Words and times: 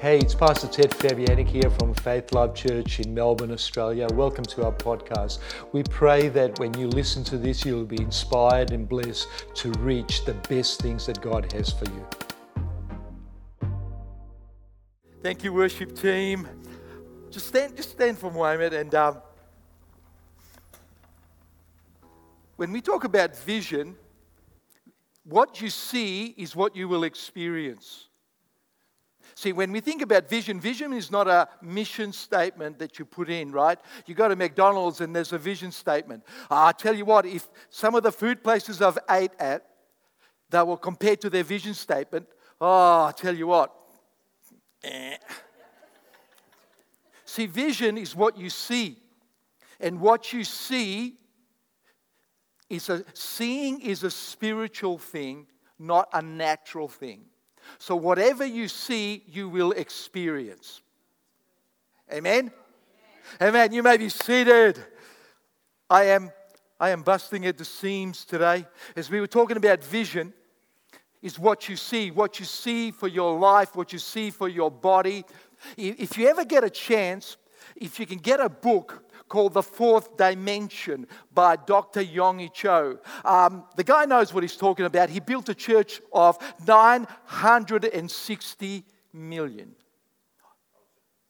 Hey, 0.00 0.20
it's 0.20 0.32
Pastor 0.32 0.68
Ted 0.68 0.92
Fabianic 0.92 1.48
here 1.48 1.68
from 1.70 1.92
Faith 1.92 2.32
Life 2.32 2.54
Church 2.54 3.00
in 3.00 3.12
Melbourne, 3.12 3.50
Australia. 3.50 4.06
Welcome 4.12 4.44
to 4.44 4.64
our 4.64 4.70
podcast. 4.70 5.40
We 5.72 5.82
pray 5.82 6.28
that 6.28 6.56
when 6.60 6.72
you 6.78 6.86
listen 6.86 7.24
to 7.24 7.36
this, 7.36 7.64
you'll 7.64 7.84
be 7.84 8.00
inspired 8.00 8.70
and 8.70 8.88
blessed 8.88 9.26
to 9.54 9.72
reach 9.80 10.24
the 10.24 10.34
best 10.48 10.80
things 10.80 11.04
that 11.06 11.20
God 11.20 11.50
has 11.50 11.72
for 11.72 11.86
you. 11.86 12.06
Thank 15.20 15.42
you, 15.42 15.52
worship 15.52 15.96
team. 15.96 16.46
Just 17.28 17.48
stand, 17.48 17.74
just 17.74 17.90
stand 17.90 18.18
for 18.18 18.30
a 18.30 18.32
moment. 18.32 18.74
And 18.74 18.94
um, 18.94 19.18
when 22.54 22.70
we 22.70 22.80
talk 22.80 23.02
about 23.02 23.36
vision, 23.36 23.96
what 25.24 25.60
you 25.60 25.68
see 25.68 26.36
is 26.36 26.54
what 26.54 26.76
you 26.76 26.86
will 26.86 27.02
experience. 27.02 28.07
See, 29.38 29.52
when 29.52 29.70
we 29.70 29.78
think 29.78 30.02
about 30.02 30.28
vision, 30.28 30.58
vision 30.58 30.92
is 30.92 31.12
not 31.12 31.28
a 31.28 31.48
mission 31.62 32.12
statement 32.12 32.76
that 32.80 32.98
you 32.98 33.04
put 33.04 33.30
in, 33.30 33.52
right? 33.52 33.78
You 34.04 34.16
go 34.16 34.28
to 34.28 34.34
McDonald's 34.34 35.00
and 35.00 35.14
there's 35.14 35.32
a 35.32 35.38
vision 35.38 35.70
statement. 35.70 36.24
I 36.50 36.72
tell 36.72 36.92
you 36.92 37.04
what, 37.04 37.24
if 37.24 37.48
some 37.70 37.94
of 37.94 38.02
the 38.02 38.10
food 38.10 38.42
places 38.42 38.82
I've 38.82 38.98
ate 39.08 39.30
at, 39.38 39.64
that 40.50 40.66
were 40.66 40.76
compared 40.76 41.20
to 41.20 41.30
their 41.30 41.44
vision 41.44 41.74
statement, 41.74 42.26
oh, 42.60 43.04
I 43.04 43.12
tell 43.16 43.32
you 43.32 43.46
what. 43.46 43.72
Eh. 44.82 45.18
See, 47.24 47.46
vision 47.46 47.96
is 47.96 48.16
what 48.16 48.36
you 48.36 48.50
see. 48.50 48.96
And 49.78 50.00
what 50.00 50.32
you 50.32 50.42
see 50.42 51.14
is 52.68 52.88
a 52.88 53.04
seeing 53.14 53.82
is 53.82 54.02
a 54.02 54.10
spiritual 54.10 54.98
thing, 54.98 55.46
not 55.78 56.08
a 56.12 56.22
natural 56.22 56.88
thing. 56.88 57.26
So, 57.78 57.94
whatever 57.96 58.44
you 58.44 58.68
see, 58.68 59.22
you 59.28 59.48
will 59.48 59.72
experience. 59.72 60.80
Amen? 62.12 62.50
Amen. 63.40 63.72
You 63.72 63.82
may 63.82 63.96
be 63.96 64.08
seated. 64.08 64.78
I 65.90 66.04
am, 66.04 66.30
I 66.80 66.90
am 66.90 67.02
busting 67.02 67.46
at 67.46 67.58
the 67.58 67.64
seams 67.64 68.24
today. 68.24 68.66
As 68.96 69.10
we 69.10 69.20
were 69.20 69.26
talking 69.26 69.56
about 69.56 69.84
vision, 69.84 70.32
is 71.22 71.38
what 71.38 71.68
you 71.68 71.76
see, 71.76 72.10
what 72.10 72.38
you 72.38 72.46
see 72.46 72.90
for 72.90 73.08
your 73.08 73.38
life, 73.38 73.74
what 73.74 73.92
you 73.92 73.98
see 73.98 74.30
for 74.30 74.48
your 74.48 74.70
body. 74.70 75.24
If 75.76 76.16
you 76.16 76.28
ever 76.28 76.44
get 76.44 76.64
a 76.64 76.70
chance, 76.70 77.36
if 77.76 77.98
you 77.98 78.06
can 78.06 78.18
get 78.18 78.40
a 78.40 78.48
book 78.48 79.04
called 79.28 79.54
The 79.54 79.62
Fourth 79.62 80.16
Dimension 80.16 81.06
by 81.32 81.54
Dr. 81.56 82.02
Yonggi 82.02 82.52
Cho. 82.52 82.98
Um, 83.24 83.64
the 83.76 83.84
guy 83.84 84.04
knows 84.04 84.34
what 84.34 84.42
he's 84.42 84.56
talking 84.56 84.86
about. 84.86 85.10
He 85.10 85.20
built 85.20 85.48
a 85.48 85.54
church 85.54 86.00
of 86.12 86.36
960 86.66 88.84
million. 89.12 89.76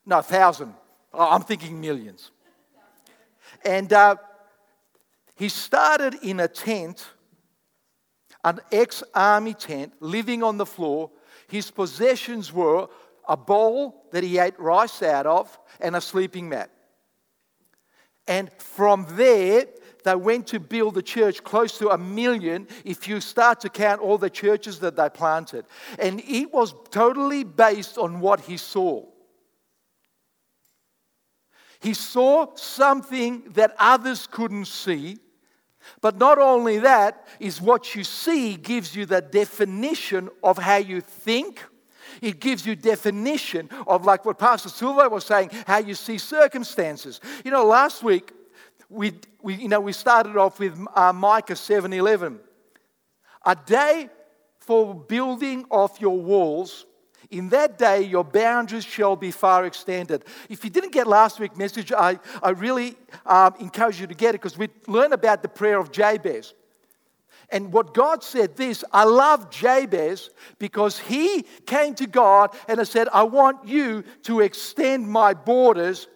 No, 0.06 0.22
thousand. 0.22 0.72
Oh, 1.12 1.28
I'm 1.28 1.42
thinking 1.42 1.78
millions. 1.80 2.30
And 3.64 3.92
uh, 3.92 4.16
he 5.36 5.48
started 5.48 6.14
in 6.22 6.40
a 6.40 6.48
tent, 6.48 7.06
an 8.44 8.60
ex 8.72 9.04
army 9.14 9.54
tent, 9.54 9.92
living 10.00 10.42
on 10.42 10.56
the 10.56 10.66
floor. 10.66 11.10
His 11.48 11.70
possessions 11.70 12.52
were 12.52 12.88
a 13.28 13.36
bowl 13.36 14.06
that 14.12 14.24
he 14.24 14.38
ate 14.38 14.58
rice 14.58 15.02
out 15.02 15.26
of 15.26 15.58
and 15.80 15.94
a 15.94 16.00
sleeping 16.00 16.48
mat. 16.48 16.70
And 18.28 18.52
from 18.58 19.06
there, 19.10 19.64
they 20.04 20.14
went 20.14 20.46
to 20.48 20.60
build 20.60 20.96
a 20.96 21.02
church 21.02 21.42
close 21.42 21.76
to 21.78 21.88
a 21.88 21.98
million 21.98 22.68
if 22.84 23.08
you 23.08 23.20
start 23.20 23.60
to 23.60 23.68
count 23.68 24.00
all 24.00 24.18
the 24.18 24.30
churches 24.30 24.78
that 24.80 24.96
they 24.96 25.08
planted. 25.08 25.64
And 25.98 26.20
it 26.20 26.52
was 26.52 26.74
totally 26.90 27.42
based 27.42 27.98
on 27.98 28.20
what 28.20 28.40
he 28.40 28.56
saw. 28.56 29.04
He 31.80 31.94
saw 31.94 32.54
something 32.54 33.44
that 33.54 33.74
others 33.78 34.26
couldn't 34.26 34.66
see. 34.66 35.18
But 36.00 36.18
not 36.18 36.38
only 36.38 36.78
that, 36.78 37.26
is 37.40 37.62
what 37.62 37.94
you 37.94 38.04
see 38.04 38.56
gives 38.56 38.94
you 38.94 39.06
the 39.06 39.22
definition 39.22 40.28
of 40.42 40.58
how 40.58 40.76
you 40.76 41.00
think. 41.00 41.64
It 42.20 42.40
gives 42.40 42.66
you 42.66 42.76
definition 42.76 43.68
of 43.86 44.04
like 44.04 44.24
what 44.24 44.38
Pastor 44.38 44.68
Silva 44.68 45.08
was 45.08 45.24
saying, 45.24 45.50
how 45.66 45.78
you 45.78 45.94
see 45.94 46.18
circumstances. 46.18 47.20
You 47.44 47.50
know, 47.50 47.64
last 47.64 48.02
week 48.02 48.32
we, 48.88 49.12
we 49.42 49.54
you 49.54 49.68
know 49.68 49.80
we 49.80 49.92
started 49.92 50.36
off 50.36 50.58
with 50.58 50.78
uh, 50.94 51.12
Micah 51.12 51.54
7:11. 51.54 52.38
A 53.44 53.54
day 53.54 54.10
for 54.58 54.94
building 54.94 55.64
of 55.70 55.98
your 56.00 56.18
walls. 56.18 56.84
In 57.30 57.50
that 57.50 57.76
day, 57.78 58.02
your 58.02 58.24
boundaries 58.24 58.84
shall 58.84 59.14
be 59.14 59.30
far 59.30 59.66
extended. 59.66 60.24
If 60.48 60.64
you 60.64 60.70
didn't 60.70 60.92
get 60.92 61.06
last 61.06 61.38
week's 61.38 61.56
message, 61.56 61.92
I, 61.92 62.18
I 62.42 62.50
really 62.50 62.96
um, 63.26 63.54
encourage 63.60 64.00
you 64.00 64.06
to 64.06 64.14
get 64.14 64.30
it 64.30 64.40
because 64.40 64.56
we 64.56 64.68
learn 64.86 65.12
about 65.12 65.42
the 65.42 65.48
prayer 65.48 65.78
of 65.78 65.92
Jabez. 65.92 66.54
And 67.50 67.72
what 67.72 67.94
God 67.94 68.22
said 68.22 68.56
this, 68.56 68.84
I 68.92 69.04
love 69.04 69.50
Jabez 69.50 70.30
because 70.58 70.98
he 70.98 71.44
came 71.64 71.94
to 71.94 72.06
God 72.06 72.54
and 72.68 72.78
I 72.78 72.84
said, 72.84 73.08
I 73.12 73.22
want 73.22 73.66
you 73.66 74.04
to 74.24 74.40
extend 74.40 75.08
my 75.08 75.32
borders, 75.32 76.08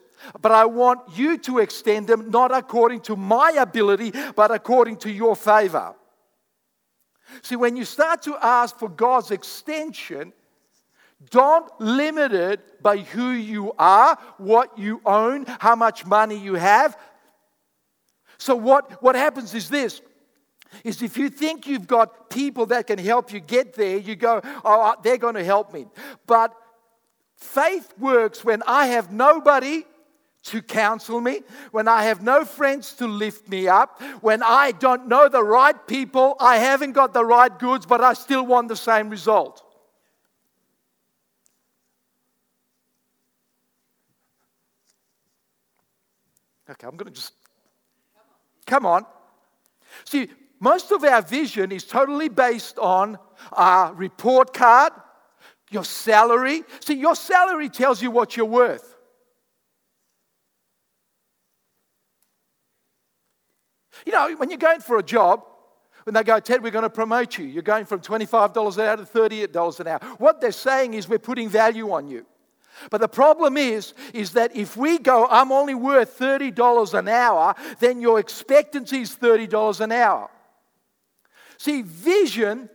but 0.42 0.53
I 0.53 0.66
want 0.66 1.00
you 1.16 1.38
to 1.38 1.59
extend 1.59 2.06
them 2.06 2.31
not 2.31 2.54
according 2.54 3.00
to 3.03 3.16
my 3.16 3.53
ability, 3.53 4.12
but 4.37 4.50
according 4.50 4.98
to 4.98 5.10
your 5.10 5.34
favor. 5.34 5.94
See, 7.41 7.56
when 7.56 7.76
you 7.76 7.87
start 7.87 8.22
to 8.22 8.37
ask 8.37 8.78
for 8.78 8.91
God's 8.91 9.31
extension, 9.31 10.34
don't 11.31 11.71
limit 11.81 12.32
it 12.32 12.82
by 12.82 12.98
who 12.98 13.31
you 13.31 13.72
are, 13.78 14.19
what 14.37 14.78
you 14.78 15.00
own, 15.06 15.47
how 15.60 15.76
much 15.76 16.04
money 16.04 16.37
you 16.37 16.54
have. 16.54 16.98
So, 18.37 18.54
what, 18.56 19.03
what 19.03 19.15
happens 19.15 19.54
is 19.54 19.71
this 19.71 20.03
is 20.84 21.03
if 21.03 21.16
you 21.16 21.28
think 21.28 21.66
you've 21.66 21.87
got 21.87 22.31
people 22.31 22.66
that 22.66 22.87
can 22.87 22.99
help 22.99 23.33
you 23.33 23.41
get 23.41 23.75
there, 23.75 23.99
you 23.99 24.16
go, 24.16 24.41
oh, 24.65 24.81
uh, 24.81 24.94
they're 25.03 25.19
going 25.19 25.34
to 25.34 25.44
help 25.44 25.72
me. 25.72 25.87
But 26.27 26.55
faith 27.37 27.93
works 27.99 28.44
when 28.44 28.62
I 28.66 28.87
have 28.87 29.12
nobody 29.12 29.84
to 30.44 30.60
counsel 30.60 31.21
me, 31.21 31.43
when 31.71 31.87
I 31.87 32.05
have 32.05 32.22
no 32.22 32.44
friends 32.44 32.94
to 32.94 33.06
lift 33.06 33.49
me 33.49 33.69
up, 33.69 34.03
when 34.21 34.43
I 34.43 34.72
don't 34.72 35.06
know 35.06 35.28
the 35.28 35.43
right 35.43 35.87
people, 35.87 36.37
I 36.41 36.56
haven't 36.56 36.93
got 36.93 37.15
the 37.15 37.25
right 37.25 37.56
goods, 37.56 37.87
but 37.87 38.00
I 38.00 38.15
still 38.15 38.44
want 38.44 38.69
the 38.69 38.77
same 38.77 39.09
result. 39.09 39.62
Okay, 46.69 46.87
I'm 46.87 46.97
going 46.97 47.12
to 47.12 47.15
just. 47.15 47.34
Come 48.66 48.87
on. 48.87 49.04
See, 50.04 50.31
most 50.62 50.93
of 50.93 51.03
our 51.03 51.21
vision 51.21 51.73
is 51.73 51.83
totally 51.83 52.28
based 52.28 52.78
on 52.78 53.19
our 53.50 53.93
report 53.95 54.55
card, 54.55 54.93
your 55.73 55.84
salary. 55.84 56.62
See, 56.78 56.95
your 56.95 57.17
salary 57.17 57.69
tells 57.69 58.00
you 58.00 58.12
what 58.12 58.37
you're 58.37 58.47
worth. 58.47 58.97
You 64.06 64.12
know, 64.12 64.37
when 64.37 64.51
you're 64.51 64.59
going 64.59 64.78
for 64.78 64.99
a 64.99 65.03
job, 65.03 65.43
when 66.05 66.15
they 66.15 66.22
go, 66.22 66.39
Ted, 66.39 66.62
we're 66.62 66.71
going 66.71 66.83
to 66.83 66.91
promote 66.91 67.39
you, 67.39 67.45
you're 67.45 67.65
going 67.65 67.84
from 67.84 68.01
$25 68.01 68.78
an 68.78 68.81
hour 68.83 68.97
to 68.99 69.03
$38 69.03 69.81
an 69.81 69.89
hour. 69.89 69.99
What 70.19 70.41
they're 70.41 70.53
saying 70.53 70.95
is 70.95 71.09
we're 71.09 71.19
putting 71.19 71.49
value 71.49 71.91
on 71.91 72.06
you. 72.06 72.25
But 72.89 73.01
the 73.01 73.09
problem 73.09 73.56
is, 73.56 73.95
is 74.15 74.34
that 74.34 74.55
if 74.55 74.77
we 74.77 75.01
go, 75.01 75.27
I'm 75.28 75.51
only 75.51 75.75
worth 75.75 76.17
$30 76.17 76.97
an 76.97 77.09
hour, 77.09 77.56
then 77.81 78.01
your 78.01 78.21
expectancy 78.21 79.01
is 79.01 79.17
$30 79.17 79.81
an 79.81 79.91
hour. 79.91 80.31
See, 81.62 81.83
vision 81.83 82.69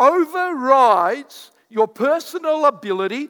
overrides 0.00 1.52
your 1.68 1.86
personal 1.86 2.66
ability. 2.66 3.28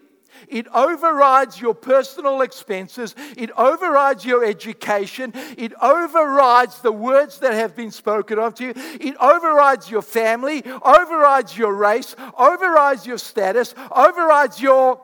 It 0.49 0.67
overrides 0.69 1.61
your 1.61 1.75
personal 1.75 2.41
expenses. 2.41 3.15
It 3.37 3.50
overrides 3.59 4.25
your 4.25 4.43
education. 4.43 5.32
It 5.59 5.75
overrides 5.82 6.81
the 6.81 6.93
words 6.93 7.41
that 7.41 7.53
have 7.53 7.76
been 7.76 7.91
spoken 7.91 8.38
of 8.38 8.55
to 8.55 8.69
you. 8.69 8.73
It 8.75 9.19
overrides 9.19 9.91
your 9.91 10.00
family, 10.00 10.65
overrides 10.65 11.59
your 11.59 11.75
race, 11.75 12.17
overrides 12.38 13.06
your 13.06 13.19
status, 13.19 13.75
overrides 13.94 14.62
your 14.62 15.03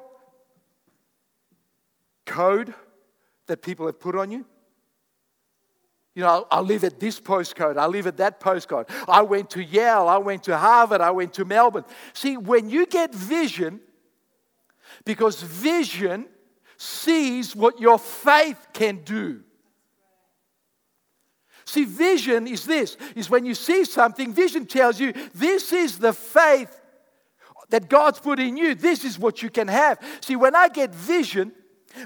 code 2.24 2.72
that 3.46 3.60
people 3.60 3.84
have 3.84 4.00
put 4.00 4.16
on 4.16 4.30
you. 4.30 4.46
You 6.14 6.22
know, 6.22 6.46
I 6.50 6.60
live 6.60 6.84
at 6.84 7.00
this 7.00 7.18
postcode, 7.18 7.78
I 7.78 7.86
live 7.86 8.06
at 8.06 8.18
that 8.18 8.38
postcode. 8.38 8.90
I 9.08 9.22
went 9.22 9.50
to 9.50 9.64
Yale, 9.64 10.08
I 10.08 10.18
went 10.18 10.44
to 10.44 10.56
Harvard, 10.56 11.00
I 11.00 11.10
went 11.10 11.32
to 11.34 11.44
Melbourne. 11.44 11.84
See, 12.12 12.36
when 12.36 12.68
you 12.68 12.84
get 12.84 13.14
vision, 13.14 13.80
because 15.04 15.40
vision 15.40 16.26
sees 16.76 17.56
what 17.56 17.80
your 17.80 17.98
faith 17.98 18.68
can 18.74 19.02
do. 19.04 19.42
See, 21.64 21.84
vision 21.84 22.46
is 22.46 22.66
this 22.66 22.98
is 23.14 23.30
when 23.30 23.46
you 23.46 23.54
see 23.54 23.86
something, 23.86 24.34
vision 24.34 24.66
tells 24.66 25.00
you 25.00 25.14
this 25.34 25.72
is 25.72 25.98
the 25.98 26.12
faith 26.12 26.78
that 27.70 27.88
God's 27.88 28.20
put 28.20 28.38
in 28.38 28.58
you. 28.58 28.74
This 28.74 29.04
is 29.04 29.18
what 29.18 29.42
you 29.42 29.48
can 29.48 29.68
have. 29.68 29.98
See, 30.20 30.36
when 30.36 30.54
I 30.54 30.68
get 30.68 30.94
vision, 30.94 31.52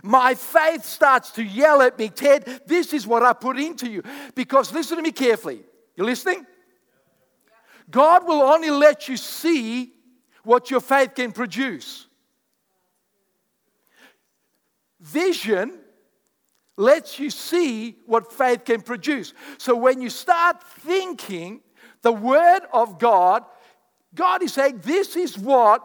my 0.02 0.34
faith 0.34 0.84
starts 0.84 1.30
to 1.32 1.42
yell 1.42 1.82
at 1.82 1.98
me, 1.98 2.08
Ted, 2.08 2.62
this 2.66 2.92
is 2.92 3.06
what 3.06 3.22
I 3.22 3.32
put 3.32 3.58
into 3.58 3.88
you. 3.88 4.02
Because 4.34 4.72
listen 4.72 4.96
to 4.96 5.02
me 5.02 5.12
carefully. 5.12 5.60
You 5.96 6.04
listening? 6.04 6.46
God 7.90 8.26
will 8.26 8.42
only 8.42 8.70
let 8.70 9.08
you 9.08 9.16
see 9.16 9.92
what 10.42 10.70
your 10.70 10.80
faith 10.80 11.14
can 11.14 11.32
produce. 11.32 12.06
Vision 15.00 15.78
lets 16.76 17.18
you 17.18 17.30
see 17.30 17.96
what 18.06 18.32
faith 18.32 18.64
can 18.64 18.80
produce. 18.80 19.32
So 19.58 19.74
when 19.76 20.00
you 20.00 20.10
start 20.10 20.62
thinking 20.80 21.60
the 22.02 22.12
Word 22.12 22.60
of 22.72 22.98
God, 22.98 23.44
God 24.14 24.42
is 24.42 24.52
saying, 24.52 24.80
This 24.82 25.16
is 25.16 25.38
what 25.38 25.82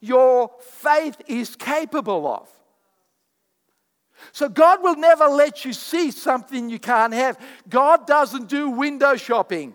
your 0.00 0.50
faith 0.60 1.20
is 1.26 1.56
capable 1.56 2.26
of. 2.26 2.48
So 4.30 4.48
God 4.48 4.82
will 4.82 4.96
never 4.96 5.26
let 5.26 5.64
you 5.64 5.72
see 5.72 6.10
something 6.10 6.70
you 6.70 6.78
can't 6.78 7.12
have. 7.12 7.38
God 7.68 8.06
doesn't 8.06 8.48
do 8.48 8.70
window 8.70 9.16
shopping. 9.16 9.74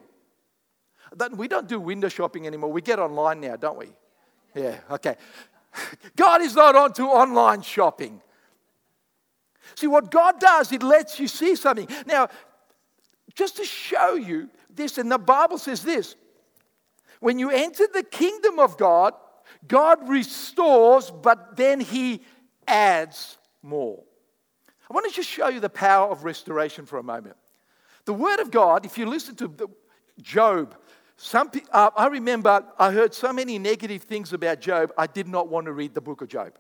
We 1.31 1.47
don't 1.47 1.67
do 1.67 1.79
window 1.79 2.09
shopping 2.09 2.47
anymore. 2.47 2.71
We 2.71 2.81
get 2.81 2.99
online 2.99 3.41
now, 3.41 3.55
don't 3.55 3.77
we? 3.77 3.88
Yeah, 4.55 4.79
okay. 4.91 5.15
God 6.15 6.41
is 6.41 6.55
not 6.55 6.75
onto 6.75 7.03
online 7.03 7.61
shopping. 7.61 8.21
See, 9.75 9.88
what 9.88 10.09
God 10.09 10.39
does, 10.39 10.71
it 10.71 10.81
lets 10.81 11.19
you 11.19 11.27
see 11.27 11.55
something. 11.55 11.88
Now, 12.05 12.29
just 13.35 13.57
to 13.57 13.65
show 13.65 14.15
you 14.15 14.50
this, 14.69 14.97
and 14.97 15.11
the 15.11 15.19
Bible 15.19 15.57
says 15.57 15.83
this 15.83 16.15
when 17.19 17.39
you 17.39 17.50
enter 17.50 17.88
the 17.91 18.03
kingdom 18.03 18.59
of 18.59 18.77
God, 18.77 19.13
God 19.67 20.07
restores, 20.07 21.11
but 21.11 21.55
then 21.55 21.79
He 21.79 22.21
adds 22.67 23.38
more. 23.61 24.03
I 24.89 24.94
want 24.94 25.06
to 25.07 25.12
just 25.12 25.30
show 25.30 25.50
you 25.50 25.60
the 25.60 25.69
power 25.69 26.10
of 26.10 26.24
restoration 26.24 26.86
for 26.86 26.98
a 26.98 27.04
moment. 27.04 27.36
The 28.06 28.13
Word 28.13 28.39
of 28.39 28.51
God, 28.51 28.86
if 28.86 28.98
you 28.98 29.06
listen 29.06 29.36
to 29.36 29.69
Job, 30.22 30.75
some, 31.18 31.51
uh, 31.72 31.89
I 31.95 32.07
remember 32.07 32.63
I 32.80 32.92
heard 32.92 33.13
so 33.13 33.34
many 33.34 33.60
negative 33.60 34.04
things 34.04 34.34
about 34.34 34.62
Job, 34.62 34.94
I 34.98 35.07
did 35.07 35.28
not 35.28 35.50
want 35.50 35.66
to 35.66 35.74
read 35.74 35.94
the 35.94 36.01
book 36.01 36.22
of 36.22 36.30
Job. 36.30 36.54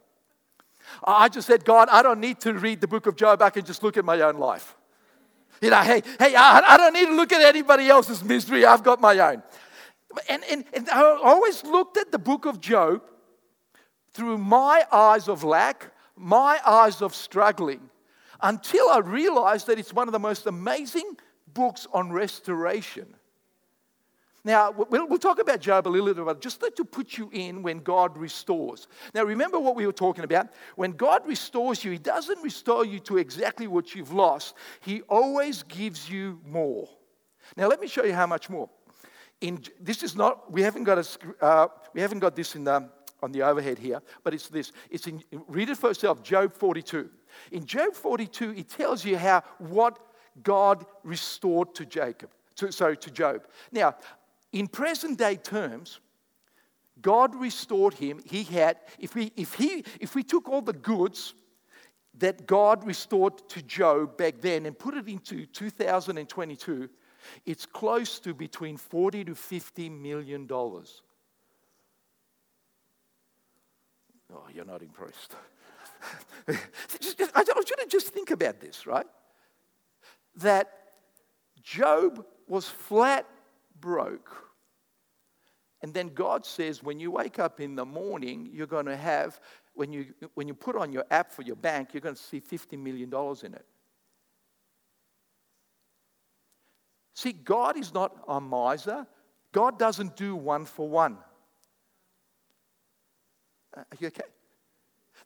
I 1.03 1.29
just 1.29 1.47
said, 1.47 1.63
God, 1.63 1.89
I 1.89 2.01
don't 2.01 2.19
need 2.19 2.39
to 2.41 2.53
read 2.53 2.81
the 2.81 2.87
book 2.87 3.05
of 3.07 3.15
Job, 3.15 3.41
I 3.41 3.49
can 3.49 3.65
just 3.65 3.83
look 3.83 3.97
at 3.97 4.03
my 4.03 4.19
own 4.21 4.37
life. 4.37 4.75
You 5.61 5.69
know, 5.69 5.81
hey, 5.81 6.01
hey, 6.19 6.35
I, 6.35 6.61
I 6.65 6.77
don't 6.77 6.93
need 6.93 7.07
to 7.07 7.15
look 7.15 7.31
at 7.31 7.41
anybody 7.41 7.87
else's 7.87 8.23
misery, 8.23 8.65
I've 8.65 8.83
got 8.83 8.99
my 8.99 9.17
own. 9.19 9.43
And, 10.29 10.43
and, 10.49 10.65
and 10.73 10.89
I 10.89 11.01
always 11.23 11.63
looked 11.63 11.97
at 11.97 12.11
the 12.11 12.19
book 12.19 12.45
of 12.45 12.59
Job 12.59 13.01
through 14.13 14.37
my 14.37 14.83
eyes 14.91 15.27
of 15.27 15.43
lack, 15.43 15.91
my 16.15 16.59
eyes 16.65 17.01
of 17.01 17.13
struggling, 17.13 17.81
until 18.41 18.89
I 18.89 18.99
realized 18.99 19.67
that 19.67 19.79
it's 19.79 19.93
one 19.93 20.07
of 20.07 20.11
the 20.11 20.19
most 20.19 20.47
amazing 20.47 21.17
books 21.53 21.87
on 21.93 22.11
restoration. 22.11 23.15
Now, 24.47 24.71
we'll, 24.71 25.17
talk 25.17 25.41
about 25.41 25.59
Job 25.59 25.87
a 25.87 25.89
little 25.89 26.13
bit, 26.13 26.23
but 26.23 26.39
just 26.39 26.61
to 26.61 26.85
put 26.85 27.17
you 27.17 27.29
in 27.33 27.63
when 27.63 27.79
God 27.79 28.17
restores. 28.17 28.87
Now, 29.13 29.23
remember 29.23 29.59
what 29.59 29.75
we 29.75 29.85
were 29.85 29.91
talking 29.91 30.23
about? 30.23 30.47
When 30.77 30.91
God 30.93 31.27
restores 31.27 31.83
you, 31.83 31.91
He 31.91 31.97
doesn't 31.97 32.41
restore 32.41 32.85
you 32.85 33.01
to 33.01 33.17
exactly 33.17 33.67
what 33.67 33.93
you've 33.93 34.13
lost, 34.13 34.55
He 34.79 35.01
always 35.01 35.63
gives 35.63 36.09
you 36.09 36.39
more. 36.45 36.87
Now, 37.57 37.67
let 37.67 37.81
me 37.81 37.87
show 37.87 38.05
you 38.05 38.13
how 38.13 38.25
much 38.25 38.49
more. 38.49 38.69
In, 39.41 39.61
this 39.81 40.01
is 40.01 40.15
not, 40.15 40.49
we 40.49 40.61
haven't 40.61 40.85
got, 40.85 40.97
a, 40.97 41.43
uh, 41.43 41.67
we 41.93 41.99
haven't 41.99 42.19
got 42.19 42.33
this 42.33 42.55
in 42.55 42.63
the, 42.63 42.89
on 43.21 43.31
the 43.31 43.41
overhead 43.41 43.79
here, 43.79 44.01
but 44.23 44.33
it's 44.33 44.47
this. 44.47 44.71
It's 44.89 45.07
in, 45.07 45.23
read 45.47 45.69
it 45.69 45.77
for 45.77 45.89
yourself, 45.89 46.23
Job 46.23 46.53
42. 46.53 47.09
In 47.51 47.65
Job 47.65 47.93
42, 47.93 48.51
it 48.51 48.69
tells 48.69 49.03
you 49.03 49.17
how 49.17 49.43
what 49.57 49.99
God 50.43 50.85
restored 51.03 51.73
to 51.75 51.85
Jacob, 51.85 52.29
to, 52.55 52.71
sorry, 52.71 52.97
to 52.97 53.11
Job. 53.11 53.47
Now, 53.71 53.95
in 54.51 54.67
present 54.67 55.17
day 55.17 55.35
terms, 55.35 55.99
God 57.01 57.35
restored 57.35 57.93
him. 57.95 58.21
He 58.25 58.43
had, 58.43 58.77
if 58.99 59.15
we, 59.15 59.31
if, 59.35 59.53
he, 59.53 59.83
if 59.99 60.15
we 60.15 60.23
took 60.23 60.49
all 60.49 60.61
the 60.61 60.73
goods 60.73 61.33
that 62.19 62.47
God 62.47 62.85
restored 62.85 63.47
to 63.49 63.61
Job 63.61 64.17
back 64.17 64.35
then 64.41 64.65
and 64.65 64.77
put 64.77 64.95
it 64.95 65.07
into 65.07 65.45
2022, 65.45 66.89
it's 67.45 67.65
close 67.65 68.19
to 68.19 68.33
between 68.33 68.77
40 68.77 69.25
to 69.25 69.35
50 69.35 69.89
million 69.89 70.47
dollars. 70.47 71.01
Oh, 74.33 74.43
you're 74.53 74.65
not 74.65 74.81
impressed. 74.81 75.35
I 76.47 76.53
want 77.55 77.69
you 77.69 77.75
to 77.77 77.87
just 77.89 78.09
think 78.09 78.31
about 78.31 78.59
this, 78.59 78.85
right? 78.85 79.05
That 80.37 80.69
Job 81.61 82.25
was 82.47 82.67
flat 82.67 83.25
broke. 83.79 84.31
And 85.81 85.93
then 85.93 86.09
God 86.09 86.45
says, 86.45 86.81
when 86.81 86.99
you 86.99 87.11
wake 87.11 87.39
up 87.39 87.59
in 87.59 87.75
the 87.75 87.85
morning, 87.85 88.49
you're 88.51 88.67
going 88.67 88.87
to 88.87 88.97
have, 88.97 89.39
when 89.73 89.93
you, 89.93 90.13
when 90.33 90.47
you 90.47 90.53
put 90.53 90.75
on 90.75 90.91
your 90.91 91.05
app 91.11 91.31
for 91.31 91.43
your 91.43 91.55
bank, 91.55 91.89
you're 91.93 92.01
going 92.01 92.15
to 92.15 92.21
see 92.21 92.41
$50 92.41 92.79
million 92.79 93.13
in 93.43 93.53
it. 93.53 93.65
See, 97.13 97.31
God 97.31 97.77
is 97.77 97.93
not 97.93 98.15
a 98.27 98.39
miser. 98.39 99.07
God 99.51 99.79
doesn't 99.79 100.15
do 100.15 100.35
one 100.35 100.65
for 100.65 100.87
one. 100.87 101.17
Are 103.77 103.97
you 103.99 104.07
okay? 104.07 104.21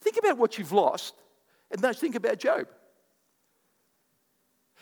Think 0.01 0.17
about 0.17 0.37
what 0.37 0.57
you've 0.57 0.71
lost, 0.71 1.15
and 1.69 1.81
then 1.81 1.93
think 1.93 2.15
about 2.15 2.39
Job. 2.39 2.67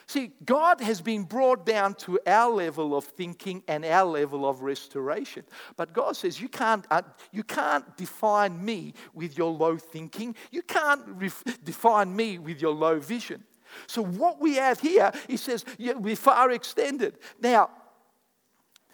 See, 0.07 0.31
God 0.43 0.81
has 0.81 1.01
been 1.01 1.23
brought 1.23 1.67
down 1.67 1.93
to 1.95 2.19
our 2.25 2.51
level 2.51 2.97
of 2.97 3.05
thinking 3.05 3.61
and 3.67 3.85
our 3.85 4.05
level 4.05 4.49
of 4.49 4.63
restoration. 4.63 5.43
But 5.77 5.93
God 5.93 6.17
says, 6.17 6.41
You 6.41 6.49
can't, 6.49 6.83
uh, 6.89 7.03
you 7.31 7.43
can't 7.43 7.95
define 7.95 8.63
me 8.63 8.95
with 9.13 9.37
your 9.37 9.51
low 9.51 9.77
thinking. 9.77 10.35
You 10.49 10.63
can't 10.63 11.19
define 11.63 12.15
me 12.15 12.39
with 12.39 12.59
your 12.59 12.73
low 12.73 12.99
vision. 12.99 13.43
So, 13.87 14.03
what 14.03 14.39
we 14.41 14.55
have 14.55 14.79
here, 14.79 15.11
he 15.27 15.37
says, 15.37 15.65
yeah, 15.77 15.93
we're 15.93 16.15
far 16.15 16.51
extended. 16.51 17.17
Now, 17.39 17.69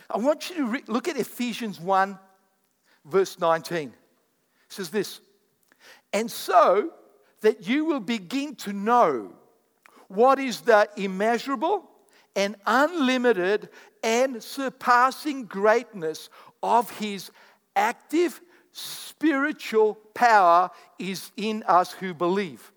I 0.10 0.18
want 0.18 0.50
you 0.50 0.56
to 0.58 0.66
re- 0.66 0.84
look 0.88 1.08
at 1.08 1.18
Ephesians 1.18 1.80
1, 1.80 2.20
verse 3.06 3.40
19. 3.40 3.94
Says 4.76 4.90
this, 4.90 5.22
and 6.12 6.30
so 6.30 6.92
that 7.40 7.66
you 7.66 7.86
will 7.86 8.02
begin 8.02 8.56
to 8.56 8.74
know 8.74 9.32
what 10.10 10.38
is 10.38 10.60
the 10.60 10.90
immeasurable 10.98 11.90
and 12.36 12.58
unlimited 12.66 13.70
and 14.04 14.44
surpassing 14.44 15.46
greatness 15.46 16.30
of 16.62 16.90
his 16.90 17.32
active 17.74 18.42
spiritual 18.74 19.96
power 20.14 20.70
is 21.00 21.32
in 21.38 21.64
us 21.68 21.94
who 21.94 22.14
believe. 22.14 22.74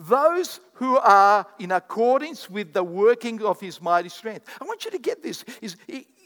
Those 0.00 0.58
who 0.72 0.98
are 0.98 1.46
in 1.60 1.70
accordance 1.70 2.50
with 2.50 2.72
the 2.72 2.82
working 2.82 3.40
of 3.44 3.60
his 3.60 3.80
mighty 3.80 4.08
strength. 4.08 4.48
I 4.60 4.64
want 4.64 4.84
you 4.84 4.90
to 4.90 4.98
get 4.98 5.22
this. 5.22 5.44
Is 5.62 5.76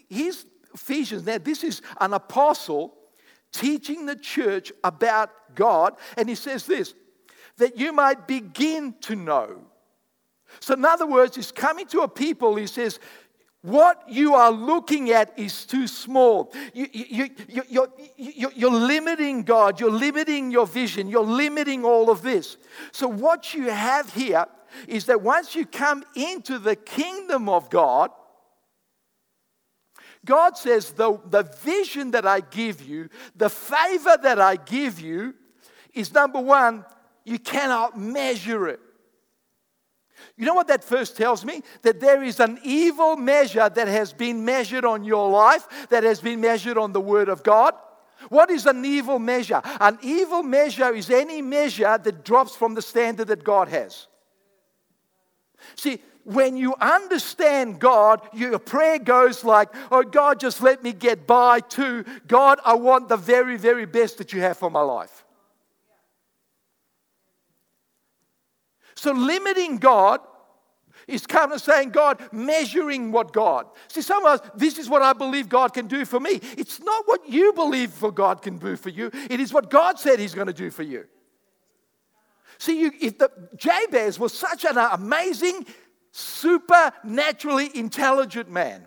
he's 0.08 0.46
Ephesians. 0.72 1.26
Now, 1.26 1.36
this 1.36 1.62
is 1.62 1.82
an 2.00 2.14
apostle 2.14 2.94
teaching 3.54 4.04
the 4.04 4.16
church 4.16 4.72
about 4.82 5.30
God, 5.54 5.94
and 6.16 6.28
he 6.28 6.34
says 6.34 6.66
this 6.66 6.94
that 7.56 7.78
you 7.78 7.92
might 7.92 8.26
begin 8.26 8.94
to 9.00 9.14
know 9.14 9.64
so, 10.60 10.74
in 10.74 10.84
other 10.84 11.06
words, 11.06 11.36
he's 11.36 11.52
coming 11.52 11.86
to 11.86 12.00
a 12.00 12.08
people, 12.08 12.56
he 12.56 12.66
says, 12.66 12.98
what 13.62 14.02
you 14.08 14.34
are 14.34 14.50
looking 14.50 15.10
at 15.10 15.38
is 15.38 15.64
too 15.64 15.86
small. 15.86 16.52
You, 16.74 16.86
you, 16.92 17.30
you, 17.48 17.62
you're, 17.70 17.88
you're, 18.16 18.52
you're 18.54 18.70
limiting 18.70 19.42
God, 19.42 19.80
you're 19.80 19.90
limiting 19.90 20.50
your 20.50 20.66
vision, 20.66 21.08
you're 21.08 21.24
limiting 21.24 21.82
all 21.82 22.10
of 22.10 22.20
this. 22.20 22.58
So, 22.92 23.08
what 23.08 23.54
you 23.54 23.70
have 23.70 24.12
here 24.12 24.44
is 24.86 25.06
that 25.06 25.22
once 25.22 25.54
you 25.54 25.64
come 25.64 26.04
into 26.14 26.58
the 26.58 26.76
kingdom 26.76 27.48
of 27.48 27.70
God, 27.70 28.10
God 30.24 30.56
says, 30.56 30.92
the, 30.92 31.20
the 31.28 31.42
vision 31.42 32.12
that 32.12 32.26
I 32.26 32.40
give 32.40 32.82
you, 32.82 33.08
the 33.36 33.50
favor 33.50 34.16
that 34.22 34.40
I 34.40 34.56
give 34.56 35.00
you, 35.00 35.34
is 35.92 36.12
number 36.12 36.40
one, 36.40 36.84
you 37.24 37.38
cannot 37.38 37.98
measure 37.98 38.68
it. 38.68 38.80
You 40.36 40.46
know 40.46 40.54
what 40.54 40.68
that 40.68 40.82
first 40.82 41.16
tells 41.16 41.44
me? 41.44 41.62
That 41.82 42.00
there 42.00 42.22
is 42.22 42.40
an 42.40 42.58
evil 42.64 43.16
measure 43.16 43.68
that 43.68 43.88
has 43.88 44.12
been 44.12 44.44
measured 44.44 44.84
on 44.84 45.04
your 45.04 45.30
life, 45.30 45.88
that 45.90 46.02
has 46.02 46.20
been 46.20 46.40
measured 46.40 46.78
on 46.78 46.92
the 46.92 47.00
Word 47.00 47.28
of 47.28 47.42
God. 47.42 47.74
What 48.28 48.50
is 48.50 48.66
an 48.66 48.84
evil 48.84 49.18
measure? 49.18 49.60
An 49.80 49.98
evil 50.02 50.42
measure 50.42 50.94
is 50.94 51.10
any 51.10 51.42
measure 51.42 51.98
that 51.98 52.24
drops 52.24 52.56
from 52.56 52.74
the 52.74 52.82
standard 52.82 53.28
that 53.28 53.44
God 53.44 53.68
has. 53.68 54.06
See, 55.76 56.00
when 56.24 56.56
you 56.56 56.74
understand 56.80 57.78
God, 57.78 58.20
your 58.32 58.58
prayer 58.58 58.98
goes 58.98 59.44
like, 59.44 59.68
Oh, 59.90 60.02
God, 60.02 60.40
just 60.40 60.62
let 60.62 60.82
me 60.82 60.92
get 60.92 61.26
by, 61.26 61.60
to 61.60 62.04
God, 62.26 62.58
I 62.64 62.74
want 62.74 63.08
the 63.08 63.16
very, 63.16 63.56
very 63.56 63.86
best 63.86 64.18
that 64.18 64.32
you 64.32 64.40
have 64.40 64.56
for 64.56 64.70
my 64.70 64.80
life. 64.80 65.24
So, 68.94 69.12
limiting 69.12 69.78
God 69.78 70.20
is 71.06 71.26
kind 71.26 71.52
of 71.52 71.60
saying, 71.60 71.90
God, 71.90 72.20
measuring 72.32 73.12
what 73.12 73.32
God. 73.32 73.66
See, 73.88 74.02
some 74.02 74.24
of 74.24 74.40
us, 74.40 74.50
this 74.54 74.78
is 74.78 74.88
what 74.88 75.02
I 75.02 75.12
believe 75.12 75.48
God 75.48 75.74
can 75.74 75.86
do 75.86 76.04
for 76.04 76.20
me. 76.20 76.40
It's 76.56 76.80
not 76.80 77.06
what 77.06 77.28
you 77.28 77.52
believe 77.52 77.90
for 77.90 78.10
God 78.10 78.40
can 78.42 78.58
do 78.58 78.76
for 78.76 78.88
you, 78.88 79.10
it 79.30 79.40
is 79.40 79.52
what 79.52 79.70
God 79.70 79.98
said 79.98 80.18
He's 80.18 80.34
going 80.34 80.46
to 80.46 80.52
do 80.52 80.70
for 80.70 80.82
you. 80.82 81.04
See, 82.58 82.80
you, 82.80 82.92
if 83.00 83.18
the 83.18 83.30
Jabez 83.56 84.18
was 84.18 84.32
such 84.32 84.64
an 84.64 84.78
amazing, 84.78 85.66
supernaturally 86.16 87.76
intelligent 87.76 88.48
man, 88.48 88.86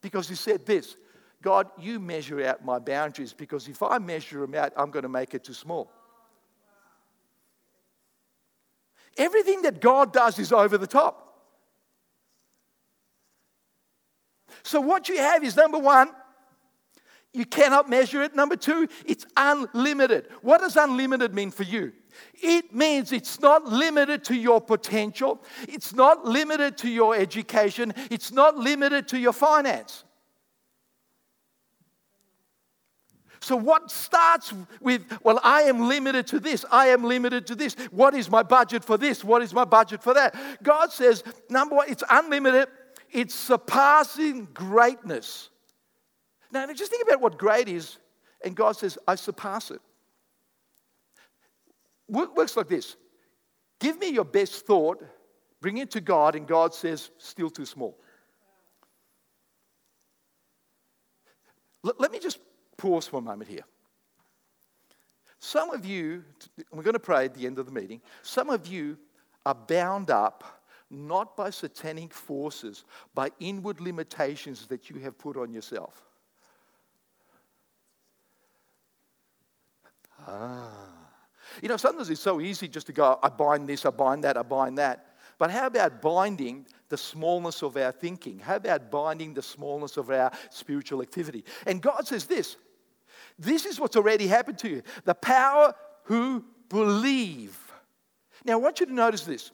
because 0.00 0.28
he 0.28 0.34
said 0.34 0.66
this 0.66 0.96
God, 1.40 1.68
you 1.78 2.00
measure 2.00 2.44
out 2.44 2.64
my 2.64 2.80
boundaries, 2.80 3.32
because 3.32 3.68
if 3.68 3.84
I 3.84 3.98
measure 3.98 4.40
them 4.40 4.56
out, 4.56 4.72
I'm 4.76 4.90
going 4.90 5.04
to 5.04 5.08
make 5.08 5.32
it 5.32 5.44
too 5.44 5.52
small. 5.52 5.92
Everything 9.16 9.62
that 9.62 9.80
God 9.80 10.12
does 10.12 10.40
is 10.40 10.52
over 10.52 10.76
the 10.76 10.88
top. 10.88 11.22
So, 14.64 14.80
what 14.80 15.08
you 15.08 15.18
have 15.18 15.44
is 15.44 15.56
number 15.56 15.78
one, 15.78 16.10
you 17.32 17.44
cannot 17.44 17.88
measure 17.88 18.22
it. 18.22 18.34
Number 18.34 18.56
two, 18.56 18.88
it's 19.04 19.24
unlimited. 19.36 20.26
What 20.42 20.62
does 20.62 20.76
unlimited 20.76 21.32
mean 21.32 21.52
for 21.52 21.62
you? 21.62 21.92
It 22.34 22.74
means 22.74 23.12
it's 23.12 23.40
not 23.40 23.64
limited 23.64 24.24
to 24.24 24.34
your 24.34 24.60
potential, 24.60 25.42
it's 25.68 25.94
not 25.94 26.24
limited 26.24 26.76
to 26.78 26.88
your 26.88 27.14
education, 27.14 27.94
it's 28.10 28.32
not 28.32 28.56
limited 28.56 29.08
to 29.08 29.18
your 29.18 29.32
finance. 29.32 30.04
So, 33.40 33.54
what 33.54 33.90
starts 33.90 34.52
with, 34.80 35.04
well, 35.22 35.38
I 35.44 35.62
am 35.62 35.88
limited 35.88 36.26
to 36.28 36.40
this, 36.40 36.64
I 36.70 36.88
am 36.88 37.04
limited 37.04 37.46
to 37.46 37.54
this. 37.54 37.74
What 37.92 38.14
is 38.14 38.28
my 38.28 38.42
budget 38.42 38.84
for 38.84 38.98
this? 38.98 39.22
What 39.22 39.40
is 39.40 39.54
my 39.54 39.64
budget 39.64 40.02
for 40.02 40.14
that? 40.14 40.34
God 40.64 40.92
says, 40.92 41.22
number 41.48 41.76
one, 41.76 41.88
it's 41.88 42.02
unlimited, 42.10 42.66
it's 43.12 43.34
surpassing 43.34 44.48
greatness. 44.52 45.50
Now, 46.50 46.66
just 46.72 46.90
think 46.90 47.06
about 47.06 47.20
what 47.20 47.38
great 47.38 47.68
is, 47.68 47.98
and 48.44 48.56
God 48.56 48.72
says, 48.72 48.98
I 49.06 49.14
surpass 49.14 49.70
it. 49.70 49.80
Works 52.08 52.56
like 52.56 52.68
this 52.68 52.96
Give 53.80 53.98
me 53.98 54.10
your 54.10 54.24
best 54.24 54.66
thought, 54.66 55.02
bring 55.60 55.78
it 55.78 55.90
to 55.92 56.00
God, 56.00 56.34
and 56.34 56.46
God 56.46 56.74
says, 56.74 57.10
Still 57.18 57.50
too 57.50 57.66
small. 57.66 57.98
Let 61.82 62.10
me 62.10 62.18
just 62.18 62.38
pause 62.76 63.06
for 63.06 63.18
a 63.18 63.22
moment 63.22 63.48
here. 63.48 63.64
Some 65.38 65.70
of 65.70 65.86
you, 65.86 66.24
we're 66.72 66.82
going 66.82 66.94
to 66.94 66.98
pray 66.98 67.26
at 67.26 67.34
the 67.34 67.46
end 67.46 67.58
of 67.58 67.66
the 67.66 67.72
meeting, 67.72 68.00
some 68.22 68.50
of 68.50 68.66
you 68.66 68.98
are 69.44 69.54
bound 69.54 70.10
up 70.10 70.42
not 70.90 71.36
by 71.36 71.50
satanic 71.50 72.12
forces, 72.12 72.84
by 73.14 73.30
inward 73.38 73.80
limitations 73.80 74.66
that 74.66 74.88
you 74.90 74.98
have 75.00 75.18
put 75.18 75.36
on 75.36 75.52
yourself. 75.52 76.02
Ah. 80.26 80.85
You 81.62 81.68
know, 81.68 81.76
sometimes 81.76 82.10
it's 82.10 82.20
so 82.20 82.40
easy 82.40 82.68
just 82.68 82.86
to 82.86 82.92
go, 82.92 83.18
I 83.22 83.28
bind 83.28 83.68
this, 83.68 83.84
I 83.84 83.90
bind 83.90 84.24
that, 84.24 84.36
I 84.36 84.42
bind 84.42 84.78
that. 84.78 85.06
But 85.38 85.50
how 85.50 85.66
about 85.66 86.00
binding 86.00 86.66
the 86.88 86.96
smallness 86.96 87.62
of 87.62 87.76
our 87.76 87.92
thinking? 87.92 88.38
How 88.38 88.56
about 88.56 88.90
binding 88.90 89.34
the 89.34 89.42
smallness 89.42 89.96
of 89.96 90.10
our 90.10 90.30
spiritual 90.50 91.02
activity? 91.02 91.44
And 91.66 91.82
God 91.82 92.06
says 92.06 92.26
this 92.26 92.56
this 93.38 93.66
is 93.66 93.78
what's 93.78 93.96
already 93.96 94.26
happened 94.26 94.58
to 94.60 94.68
you. 94.68 94.82
The 95.04 95.14
power 95.14 95.74
who 96.04 96.44
believe. 96.68 97.58
Now, 98.44 98.54
I 98.54 98.56
want 98.56 98.80
you 98.80 98.86
to 98.86 98.94
notice 98.94 99.22
this. 99.22 99.50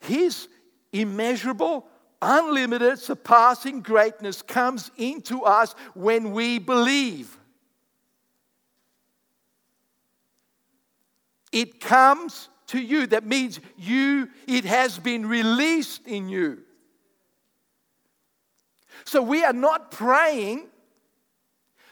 His 0.00 0.48
immeasurable, 0.92 1.86
unlimited, 2.20 2.98
surpassing 2.98 3.82
greatness 3.82 4.42
comes 4.42 4.90
into 4.96 5.42
us 5.42 5.74
when 5.94 6.32
we 6.32 6.58
believe. 6.58 7.38
It 11.52 11.80
comes 11.80 12.48
to 12.68 12.80
you. 12.80 13.06
That 13.06 13.26
means 13.26 13.60
you, 13.76 14.28
it 14.46 14.64
has 14.64 14.98
been 14.98 15.26
released 15.26 16.06
in 16.06 16.28
you. 16.28 16.62
So 19.04 19.22
we 19.22 19.44
are 19.44 19.52
not 19.52 19.90
praying 19.90 20.68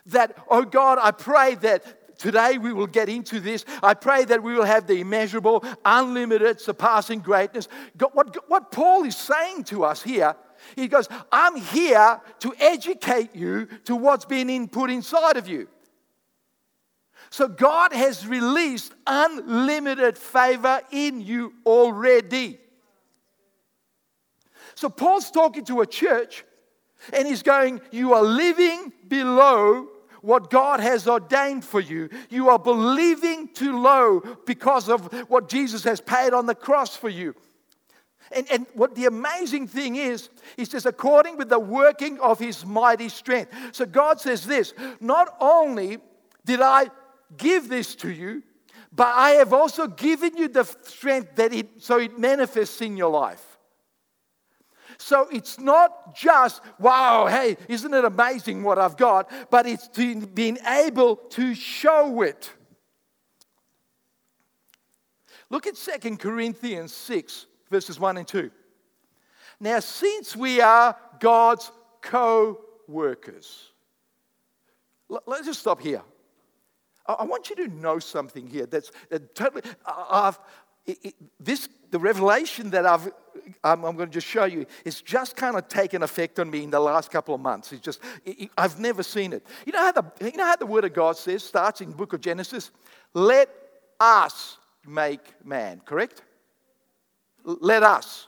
that, 0.06 0.36
oh 0.48 0.64
God, 0.64 0.98
I 1.00 1.10
pray 1.10 1.54
that 1.56 2.18
today 2.18 2.58
we 2.58 2.72
will 2.72 2.86
get 2.86 3.08
into 3.08 3.40
this. 3.40 3.64
I 3.82 3.94
pray 3.94 4.24
that 4.26 4.42
we 4.42 4.54
will 4.54 4.64
have 4.64 4.86
the 4.86 5.00
immeasurable, 5.00 5.64
unlimited, 5.84 6.60
surpassing 6.60 7.20
greatness. 7.20 7.68
What, 8.12 8.36
what 8.48 8.70
Paul 8.72 9.04
is 9.04 9.16
saying 9.16 9.64
to 9.64 9.84
us 9.84 10.02
here, 10.02 10.34
he 10.76 10.88
goes, 10.88 11.08
I'm 11.30 11.56
here 11.56 12.20
to 12.40 12.54
educate 12.58 13.34
you 13.34 13.66
to 13.84 13.96
what's 13.96 14.24
been 14.24 14.50
input 14.50 14.90
inside 14.90 15.36
of 15.36 15.48
you. 15.48 15.68
So 17.30 17.48
God 17.48 17.92
has 17.92 18.26
released 18.26 18.92
unlimited 19.06 20.16
favor 20.16 20.80
in 20.90 21.20
you 21.20 21.54
already. 21.66 22.58
So 24.74 24.88
Paul's 24.88 25.30
talking 25.30 25.64
to 25.66 25.80
a 25.80 25.86
church 25.86 26.44
and 27.12 27.26
he's 27.26 27.42
going, 27.42 27.80
You 27.90 28.14
are 28.14 28.22
living 28.22 28.92
below 29.06 29.88
what 30.22 30.50
God 30.50 30.80
has 30.80 31.06
ordained 31.06 31.64
for 31.64 31.80
you. 31.80 32.08
You 32.30 32.48
are 32.50 32.58
believing 32.58 33.48
too 33.48 33.80
low 33.80 34.20
because 34.46 34.88
of 34.88 35.12
what 35.28 35.48
Jesus 35.48 35.84
has 35.84 36.00
paid 36.00 36.32
on 36.32 36.46
the 36.46 36.54
cross 36.54 36.96
for 36.96 37.08
you. 37.08 37.34
And, 38.30 38.46
and 38.50 38.66
what 38.74 38.94
the 38.94 39.06
amazing 39.06 39.68
thing 39.68 39.96
is, 39.96 40.28
he 40.56 40.64
says, 40.64 40.84
according 40.86 41.38
with 41.38 41.48
the 41.48 41.58
working 41.58 42.20
of 42.20 42.38
his 42.38 42.66
mighty 42.66 43.08
strength. 43.08 43.52
So 43.72 43.86
God 43.86 44.20
says 44.20 44.46
this 44.46 44.74
not 45.00 45.34
only 45.40 45.98
did 46.44 46.60
I 46.60 46.88
give 47.36 47.68
this 47.68 47.94
to 47.96 48.10
you, 48.10 48.42
but 48.92 49.08
I 49.08 49.30
have 49.30 49.52
also 49.52 49.86
given 49.86 50.36
you 50.36 50.48
the 50.48 50.64
strength 50.64 51.36
that 51.36 51.52
it 51.52 51.82
so 51.82 51.98
it 51.98 52.18
manifests 52.18 52.80
in 52.80 52.96
your 52.96 53.10
life. 53.10 53.58
So 54.98 55.28
it's 55.30 55.60
not 55.60 56.16
just, 56.16 56.60
wow, 56.80 57.26
hey, 57.26 57.56
isn't 57.68 57.94
it 57.94 58.04
amazing 58.04 58.64
what 58.64 58.78
I've 58.78 58.96
got? 58.96 59.30
But 59.50 59.66
it's 59.66 59.86
to 59.88 60.26
being 60.26 60.58
able 60.66 61.16
to 61.16 61.54
show 61.54 62.22
it. 62.22 62.50
Look 65.50 65.66
at 65.66 65.76
2 65.76 66.16
Corinthians 66.16 66.92
6, 66.92 67.46
verses 67.70 68.00
1 68.00 68.18
and 68.18 68.26
2. 68.26 68.50
Now, 69.60 69.80
since 69.80 70.36
we 70.36 70.60
are 70.60 70.96
God's 71.20 71.70
co 72.02 72.60
workers, 72.86 73.70
let's 75.08 75.46
just 75.46 75.60
stop 75.60 75.80
here. 75.80 76.02
I 77.08 77.24
want 77.24 77.50
you 77.50 77.56
to 77.56 77.68
know 77.68 77.98
something 77.98 78.46
here 78.46 78.66
that's 78.66 78.92
that 79.10 79.34
totally. 79.34 79.62
I've, 79.86 80.38
it, 80.86 80.98
it, 81.02 81.14
this 81.40 81.68
the 81.90 81.98
revelation 81.98 82.70
that 82.70 82.84
I've 82.86 83.10
I'm, 83.64 83.84
I'm, 83.84 83.96
going 83.96 84.10
to 84.10 84.12
just 84.12 84.26
show 84.26 84.44
you 84.44 84.66
it's 84.84 85.00
just 85.00 85.34
kind 85.36 85.56
of 85.56 85.68
taken 85.68 86.02
effect 86.02 86.38
on 86.38 86.50
me 86.50 86.64
in 86.64 86.70
the 86.70 86.80
last 86.80 87.10
couple 87.10 87.34
of 87.34 87.40
months. 87.40 87.72
It's 87.72 87.82
just 87.82 88.00
it, 88.24 88.50
I've 88.58 88.78
never 88.78 89.02
seen 89.02 89.32
it. 89.32 89.46
You 89.64 89.72
know 89.72 89.80
how 89.80 89.92
the 89.92 90.04
you 90.20 90.36
know 90.36 90.46
how 90.46 90.56
the 90.56 90.66
Word 90.66 90.84
of 90.84 90.92
God 90.92 91.16
says 91.16 91.42
starts 91.42 91.80
in 91.80 91.90
the 91.90 91.96
Book 91.96 92.12
of 92.12 92.20
Genesis. 92.20 92.70
Let 93.14 93.48
us 93.98 94.58
make 94.86 95.44
man. 95.44 95.80
Correct. 95.84 96.22
Let 97.44 97.82
us. 97.82 98.26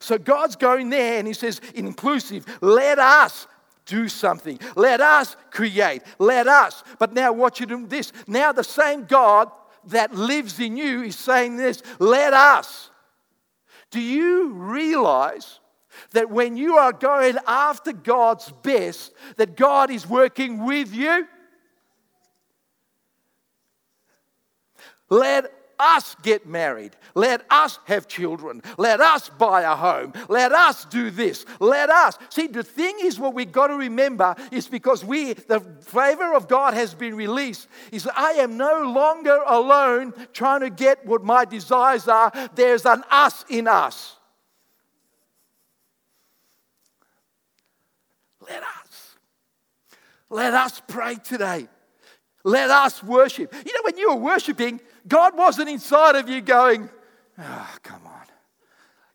So 0.00 0.18
God's 0.18 0.56
going 0.56 0.90
there 0.90 1.18
and 1.18 1.28
He 1.28 1.34
says, 1.34 1.60
inclusive, 1.74 2.44
let 2.60 2.98
us 2.98 3.46
do 3.86 4.08
something. 4.08 4.58
Let 4.74 5.00
us 5.00 5.36
create. 5.50 6.02
Let 6.18 6.46
us. 6.46 6.84
But 6.98 7.14
now, 7.14 7.32
watch 7.32 7.60
you 7.60 7.66
do 7.66 7.86
this. 7.86 8.12
Now, 8.26 8.52
the 8.52 8.64
same 8.64 9.04
God 9.04 9.50
that 9.86 10.14
lives 10.14 10.58
in 10.60 10.76
you 10.76 11.02
is 11.02 11.16
saying 11.16 11.56
this 11.56 11.82
let 11.98 12.34
us. 12.34 12.90
Do 13.90 14.00
you 14.00 14.52
realize 14.52 15.60
that 16.10 16.28
when 16.28 16.56
you 16.56 16.76
are 16.76 16.92
going 16.92 17.36
after 17.46 17.92
God's 17.92 18.50
best, 18.62 19.12
that 19.36 19.56
God 19.56 19.90
is 19.90 20.06
working 20.06 20.64
with 20.64 20.92
you? 20.92 21.26
Let 25.08 25.52
us 25.78 26.16
get 26.22 26.46
married. 26.46 26.96
Let 27.14 27.44
us 27.50 27.78
have 27.84 28.08
children. 28.08 28.62
Let 28.78 29.00
us 29.00 29.28
buy 29.28 29.62
a 29.62 29.74
home. 29.74 30.12
Let 30.28 30.52
us 30.52 30.84
do 30.86 31.10
this. 31.10 31.44
Let 31.60 31.90
us. 31.90 32.18
See, 32.30 32.46
the 32.46 32.62
thing 32.62 32.96
is, 33.02 33.18
what 33.18 33.34
we've 33.34 33.52
got 33.52 33.68
to 33.68 33.76
remember 33.76 34.34
is 34.50 34.68
because 34.68 35.04
we, 35.04 35.32
the 35.34 35.60
favor 35.80 36.34
of 36.34 36.48
God 36.48 36.74
has 36.74 36.94
been 36.94 37.14
released, 37.14 37.68
is 37.92 38.08
I 38.16 38.32
am 38.32 38.56
no 38.56 38.82
longer 38.82 39.38
alone 39.46 40.14
trying 40.32 40.60
to 40.60 40.70
get 40.70 41.04
what 41.06 41.22
my 41.22 41.44
desires 41.44 42.08
are. 42.08 42.32
There's 42.54 42.86
an 42.86 43.04
us 43.10 43.44
in 43.48 43.68
us. 43.68 44.16
Let 48.48 48.62
us. 48.62 49.16
Let 50.30 50.54
us 50.54 50.82
pray 50.86 51.16
today. 51.16 51.68
Let 52.44 52.70
us 52.70 53.02
worship. 53.02 53.52
You 53.52 53.72
know, 53.72 53.80
when 53.82 53.98
you 53.98 54.10
are 54.10 54.16
worshiping, 54.16 54.80
God 55.06 55.36
wasn't 55.36 55.68
inside 55.68 56.16
of 56.16 56.28
you 56.28 56.40
going, 56.40 56.88
oh, 57.38 57.76
come 57.82 58.06
on. 58.06 58.12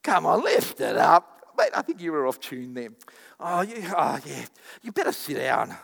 Come 0.03 0.25
on, 0.25 0.43
lift 0.43 0.81
it 0.81 0.97
up. 0.97 1.53
Mate, 1.57 1.69
I 1.75 1.81
think 1.81 2.01
you 2.01 2.11
were 2.11 2.25
off 2.27 2.39
tune 2.39 2.73
then. 2.73 2.95
Oh, 3.39 3.61
you, 3.61 3.75
oh 3.95 4.19
yeah. 4.25 4.45
You 4.81 4.91
better 4.91 5.11
sit 5.11 5.37
down. 5.37 5.75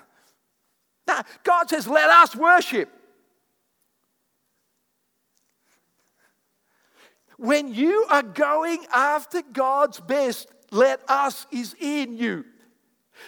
No, 1.08 1.22
God 1.44 1.70
says, 1.70 1.88
let 1.88 2.10
us 2.10 2.36
worship. 2.36 2.90
When 7.38 7.74
you 7.74 8.06
are 8.10 8.24
going 8.24 8.86
after 8.94 9.42
God's 9.54 10.00
best, 10.00 10.52
let 10.72 11.00
us 11.08 11.46
is 11.52 11.76
in 11.80 12.18
you. 12.18 12.44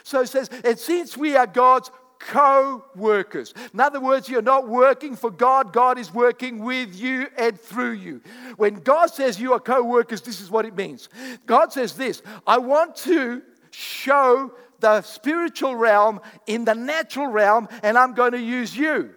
So 0.03 0.21
it 0.21 0.27
says, 0.27 0.49
and 0.63 0.77
since 0.77 1.15
we 1.15 1.35
are 1.35 1.47
God's 1.47 1.91
co 2.19 2.83
workers. 2.95 3.53
In 3.73 3.79
other 3.79 3.99
words, 3.99 4.29
you're 4.29 4.41
not 4.41 4.67
working 4.67 5.15
for 5.15 5.31
God, 5.31 5.73
God 5.73 5.97
is 5.97 6.13
working 6.13 6.63
with 6.63 6.95
you 6.95 7.27
and 7.37 7.59
through 7.59 7.93
you. 7.93 8.21
When 8.57 8.75
God 8.75 9.07
says 9.07 9.39
you 9.39 9.53
are 9.53 9.59
co 9.59 9.83
workers, 9.83 10.21
this 10.21 10.41
is 10.41 10.51
what 10.51 10.65
it 10.65 10.75
means. 10.75 11.09
God 11.45 11.73
says 11.73 11.93
this 11.93 12.21
I 12.45 12.57
want 12.57 12.95
to 12.97 13.41
show 13.71 14.53
the 14.79 15.01
spiritual 15.01 15.75
realm 15.75 16.21
in 16.47 16.65
the 16.65 16.75
natural 16.75 17.27
realm, 17.27 17.67
and 17.83 17.97
I'm 17.97 18.13
going 18.13 18.33
to 18.33 18.41
use 18.41 18.75
you. 18.75 19.11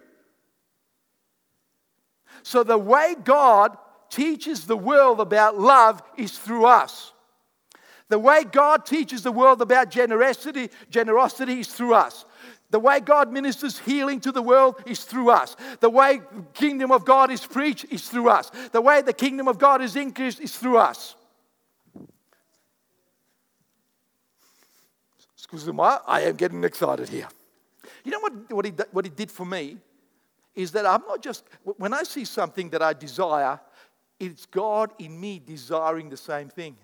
So 2.43 2.63
the 2.63 2.77
way 2.77 3.15
God 3.23 3.77
teaches 4.09 4.65
the 4.65 4.77
world 4.77 5.19
about 5.19 5.57
love 5.57 6.01
is 6.17 6.37
through 6.37 6.65
us. 6.65 7.13
The 8.09 8.19
way 8.19 8.43
God 8.43 8.85
teaches 8.85 9.23
the 9.23 9.31
world 9.31 9.61
about 9.61 9.89
generosity, 9.89 10.69
generosity 10.89 11.61
is 11.61 11.67
through 11.67 11.95
us. 11.95 12.25
The 12.73 12.79
way 12.79 13.01
God 13.01 13.31
ministers 13.31 13.77
healing 13.77 14.19
to 14.21 14.31
the 14.31 14.41
world 14.41 14.81
is 14.87 15.03
through 15.03 15.29
us. 15.29 15.55
The 15.79 15.91
way 15.91 16.21
kingdom 16.55 16.91
of 16.91 17.05
God 17.05 17.29
is 17.29 17.45
preached 17.45 17.85
is 17.91 18.09
through 18.09 18.29
us. 18.29 18.49
The 18.71 18.81
way 18.81 19.03
the 19.03 19.13
kingdom 19.13 19.47
of 19.47 19.59
God 19.59 19.83
is 19.83 19.95
increased 19.95 20.39
is 20.39 20.57
through 20.57 20.79
us. 20.79 21.13
Excuse 25.37 25.67
me, 25.67 25.83
I 25.83 26.21
am 26.21 26.35
getting 26.35 26.63
excited 26.63 27.09
here. 27.09 27.27
You 28.03 28.09
know 28.09 28.19
what, 28.21 28.51
what, 28.51 28.65
he, 28.65 28.71
what 28.91 29.05
he 29.05 29.11
did 29.11 29.29
for 29.29 29.45
me? 29.45 29.77
Is 30.55 30.71
that 30.71 30.87
I'm 30.87 31.03
not 31.07 31.21
just, 31.21 31.43
when 31.63 31.93
I 31.93 32.01
see 32.01 32.25
something 32.25 32.71
that 32.71 32.81
I 32.81 32.93
desire, 32.93 33.59
it's 34.19 34.47
God 34.47 34.93
in 34.97 35.21
me 35.21 35.39
desiring 35.45 36.09
the 36.09 36.17
same 36.17 36.49
thing. 36.49 36.75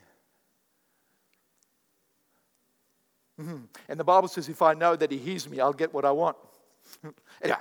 Mm-hmm. 3.39 3.57
And 3.87 3.99
the 3.99 4.03
Bible 4.03 4.27
says, 4.27 4.49
if 4.49 4.61
I 4.61 4.73
know 4.73 4.95
that 4.95 5.11
He 5.11 5.17
hears 5.17 5.49
me, 5.49 5.59
I'll 5.59 5.73
get 5.73 5.93
what 5.93 6.05
I 6.05 6.11
want. 6.11 6.35
anyway, 7.41 7.59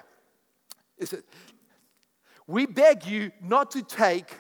we 2.47 2.66
beg 2.66 3.06
you 3.06 3.30
not 3.40 3.70
to 3.73 3.82
take 3.82 4.35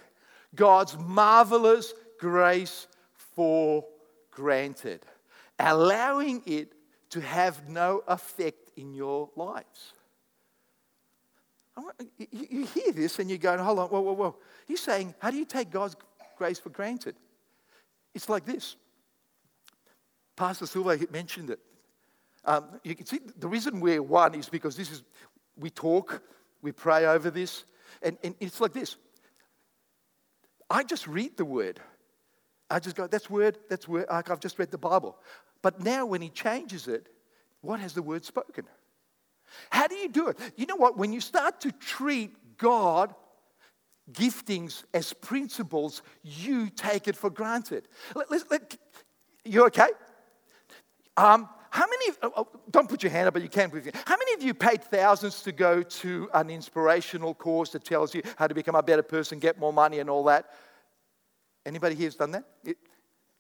God's 0.54 0.96
marvelous 0.98 1.92
grace 2.18 2.88
for 3.34 3.84
granted, 4.30 5.04
allowing 5.58 6.42
it 6.46 6.72
to 7.10 7.20
have 7.20 7.68
no 7.68 8.02
effect 8.08 8.70
in 8.76 8.94
your 8.94 9.30
lives. 9.36 9.92
You 12.16 12.64
hear 12.66 12.92
this 12.92 13.18
and 13.20 13.30
you 13.30 13.38
go, 13.38 13.56
hold 13.62 13.78
on, 13.78 13.88
whoa, 13.88 14.00
whoa, 14.00 14.12
whoa. 14.12 14.36
He's 14.66 14.80
saying, 14.80 15.14
how 15.20 15.30
do 15.30 15.36
you 15.36 15.44
take 15.44 15.70
God's 15.70 15.94
grace 16.36 16.58
for 16.58 16.70
granted? 16.70 17.14
It's 18.14 18.28
like 18.28 18.44
this. 18.44 18.74
Pastor 20.38 20.66
Silva 20.66 20.96
mentioned 21.10 21.50
it. 21.50 21.58
Um, 22.44 22.64
you 22.84 22.94
can 22.94 23.06
see 23.06 23.18
the 23.36 23.48
reason 23.48 23.80
we're 23.80 24.00
one 24.00 24.36
is 24.36 24.48
because 24.48 24.76
this 24.76 24.90
is, 24.90 25.02
we 25.56 25.68
talk, 25.68 26.22
we 26.62 26.70
pray 26.70 27.06
over 27.06 27.28
this, 27.28 27.64
and, 28.02 28.16
and 28.22 28.36
it's 28.38 28.60
like 28.60 28.72
this. 28.72 28.96
I 30.70 30.84
just 30.84 31.08
read 31.08 31.36
the 31.36 31.44
word. 31.44 31.80
I 32.70 32.78
just 32.78 32.94
go, 32.94 33.08
that's 33.08 33.28
word, 33.28 33.58
that's 33.68 33.88
word. 33.88 34.06
I've 34.08 34.38
just 34.38 34.60
read 34.60 34.70
the 34.70 34.78
Bible. 34.78 35.18
But 35.60 35.80
now 35.80 36.06
when 36.06 36.22
he 36.22 36.28
changes 36.28 36.86
it, 36.86 37.08
what 37.60 37.80
has 37.80 37.94
the 37.94 38.02
word 38.02 38.24
spoken? 38.24 38.66
How 39.70 39.88
do 39.88 39.96
you 39.96 40.08
do 40.08 40.28
it? 40.28 40.38
You 40.56 40.66
know 40.66 40.76
what? 40.76 40.96
When 40.96 41.12
you 41.12 41.20
start 41.20 41.60
to 41.62 41.72
treat 41.72 42.58
God 42.58 43.12
giftings 44.12 44.84
as 44.94 45.12
principles, 45.12 46.02
you 46.22 46.70
take 46.70 47.08
it 47.08 47.16
for 47.16 47.28
granted. 47.28 47.88
Let, 48.14 48.30
let, 48.30 48.50
let, 48.52 48.76
you 49.44 49.66
okay? 49.66 49.88
Um, 51.18 51.48
how 51.70 51.84
many, 51.84 52.16
oh, 52.22 52.46
don't 52.70 52.88
put 52.88 53.02
your 53.02 53.10
hand 53.10 53.26
up, 53.26 53.34
but 53.34 53.42
you 53.42 53.48
can 53.48 53.70
put 53.70 53.84
your. 53.84 53.92
How 54.06 54.16
many 54.16 54.34
of 54.34 54.42
you 54.42 54.54
paid 54.54 54.84
thousands 54.84 55.42
to 55.42 55.52
go 55.52 55.82
to 55.82 56.30
an 56.32 56.48
inspirational 56.48 57.34
course 57.34 57.70
that 57.70 57.84
tells 57.84 58.14
you 58.14 58.22
how 58.36 58.46
to 58.46 58.54
become 58.54 58.76
a 58.76 58.82
better 58.82 59.02
person, 59.02 59.40
get 59.40 59.58
more 59.58 59.72
money, 59.72 59.98
and 59.98 60.08
all 60.08 60.24
that? 60.24 60.54
Anybody 61.66 61.96
here 61.96 62.06
has 62.06 62.14
done 62.14 62.30
that? 62.30 62.44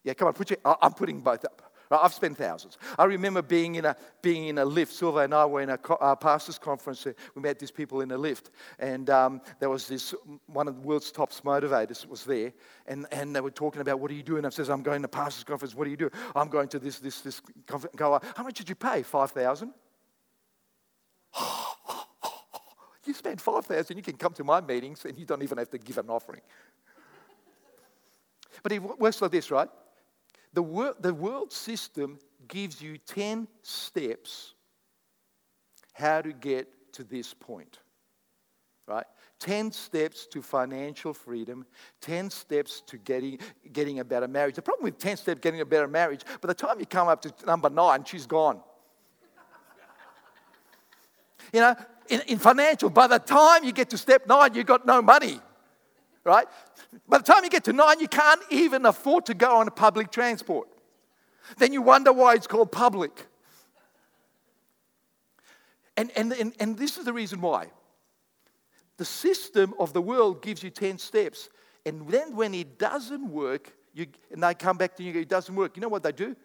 Yeah, 0.02 0.14
come 0.14 0.26
on, 0.26 0.34
put 0.34 0.50
your, 0.50 0.58
I'm 0.64 0.92
putting 0.92 1.20
both 1.20 1.44
up. 1.44 1.67
I've 1.90 2.12
spent 2.12 2.36
thousands. 2.36 2.76
I 2.98 3.04
remember 3.04 3.40
being 3.40 3.76
in 3.76 3.84
a, 3.86 3.96
being 4.20 4.48
in 4.48 4.58
a 4.58 4.64
lift. 4.64 4.92
Silva 4.92 5.20
and 5.20 5.34
I 5.34 5.46
were 5.46 5.62
in 5.62 5.70
a, 5.70 5.78
a 6.00 6.16
pastor's 6.16 6.58
conference. 6.58 7.06
We 7.34 7.42
met 7.42 7.58
these 7.58 7.70
people 7.70 8.02
in 8.02 8.10
a 8.10 8.18
lift. 8.18 8.50
And 8.78 9.08
um, 9.08 9.40
there 9.58 9.70
was 9.70 9.88
this, 9.88 10.14
one 10.46 10.68
of 10.68 10.74
the 10.76 10.80
world's 10.82 11.10
top 11.10 11.32
motivators 11.32 12.06
was 12.06 12.24
there. 12.24 12.52
And, 12.86 13.06
and 13.10 13.34
they 13.34 13.40
were 13.40 13.50
talking 13.50 13.80
about, 13.80 14.00
what 14.00 14.10
are 14.10 14.14
you 14.14 14.22
doing? 14.22 14.44
I 14.44 14.50
says, 14.50 14.68
I'm 14.68 14.82
going 14.82 15.02
to 15.02 15.08
pastor's 15.08 15.44
conference. 15.44 15.74
What 15.74 15.84
do 15.84 15.90
you 15.90 15.96
do? 15.96 16.10
I'm 16.36 16.48
going 16.48 16.68
to 16.68 16.78
this, 16.78 16.98
this, 16.98 17.20
this 17.22 17.40
conference. 17.66 17.96
Go, 17.96 18.20
how 18.36 18.42
much 18.42 18.58
did 18.58 18.68
you 18.68 18.74
pay? 18.74 19.02
5,000? 19.02 19.72
you 23.06 23.14
spend 23.14 23.40
5,000, 23.40 23.96
you 23.96 24.02
can 24.02 24.16
come 24.16 24.32
to 24.34 24.44
my 24.44 24.60
meetings 24.60 25.04
and 25.04 25.18
you 25.18 25.24
don't 25.24 25.42
even 25.42 25.58
have 25.58 25.70
to 25.70 25.78
give 25.78 25.98
an 25.98 26.10
offering. 26.10 26.42
But 28.62 28.72
it 28.72 28.82
works 28.82 29.22
like 29.22 29.30
this, 29.30 29.50
right? 29.50 29.68
The, 30.58 30.62
wor- 30.62 30.96
the 30.98 31.14
world 31.14 31.52
system 31.52 32.18
gives 32.48 32.82
you 32.82 32.98
10 32.98 33.46
steps 33.62 34.54
how 35.92 36.20
to 36.20 36.32
get 36.32 36.66
to 36.94 37.04
this 37.04 37.32
point, 37.32 37.78
right? 38.88 39.04
10 39.38 39.70
steps 39.70 40.26
to 40.26 40.42
financial 40.42 41.14
freedom, 41.14 41.64
10 42.00 42.30
steps 42.30 42.82
to 42.88 42.96
getting, 42.96 43.38
getting 43.72 44.00
a 44.00 44.04
better 44.04 44.26
marriage. 44.26 44.56
The 44.56 44.62
problem 44.62 44.82
with 44.82 44.98
10 44.98 45.18
steps 45.18 45.38
getting 45.40 45.60
a 45.60 45.64
better 45.64 45.86
marriage, 45.86 46.22
by 46.40 46.48
the 46.48 46.54
time 46.54 46.80
you 46.80 46.86
come 46.86 47.06
up 47.06 47.22
to 47.22 47.32
number 47.46 47.70
nine, 47.70 48.02
she's 48.02 48.26
gone. 48.26 48.60
you 51.52 51.60
know, 51.60 51.76
in, 52.08 52.20
in 52.22 52.38
financial, 52.38 52.90
by 52.90 53.06
the 53.06 53.20
time 53.20 53.62
you 53.62 53.70
get 53.70 53.90
to 53.90 53.96
step 53.96 54.26
nine, 54.26 54.54
you've 54.54 54.66
got 54.66 54.84
no 54.84 55.02
money 55.02 55.40
right? 56.24 56.46
By 57.08 57.18
the 57.18 57.24
time 57.24 57.44
you 57.44 57.50
get 57.50 57.64
to 57.64 57.72
nine, 57.72 58.00
you 58.00 58.08
can't 58.08 58.40
even 58.50 58.86
afford 58.86 59.26
to 59.26 59.34
go 59.34 59.56
on 59.56 59.68
a 59.68 59.70
public 59.70 60.10
transport. 60.10 60.68
Then 61.56 61.72
you 61.72 61.82
wonder 61.82 62.12
why 62.12 62.34
it's 62.34 62.46
called 62.46 62.72
public. 62.72 63.26
And, 65.96 66.10
and, 66.16 66.32
and, 66.32 66.52
and 66.60 66.76
this 66.76 66.98
is 66.98 67.04
the 67.04 67.12
reason 67.12 67.40
why. 67.40 67.66
The 68.98 69.04
system 69.04 69.74
of 69.78 69.92
the 69.92 70.02
world 70.02 70.42
gives 70.42 70.62
you 70.62 70.70
10 70.70 70.98
steps. 70.98 71.48
And 71.86 72.08
then 72.08 72.36
when 72.36 72.54
it 72.54 72.78
doesn't 72.78 73.30
work, 73.30 73.72
you, 73.94 74.06
and 74.30 74.42
they 74.42 74.54
come 74.54 74.76
back 74.76 74.96
to 74.96 75.02
you, 75.02 75.18
it 75.20 75.28
doesn't 75.28 75.54
work. 75.54 75.76
You 75.76 75.80
know 75.80 75.88
what 75.88 76.02
they 76.02 76.12
do? 76.12 76.36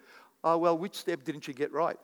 Oh, 0.43 0.57
well, 0.57 0.77
which 0.77 0.95
step 0.95 1.23
didn't 1.23 1.47
you 1.47 1.53
get 1.53 1.71
right? 1.71 1.97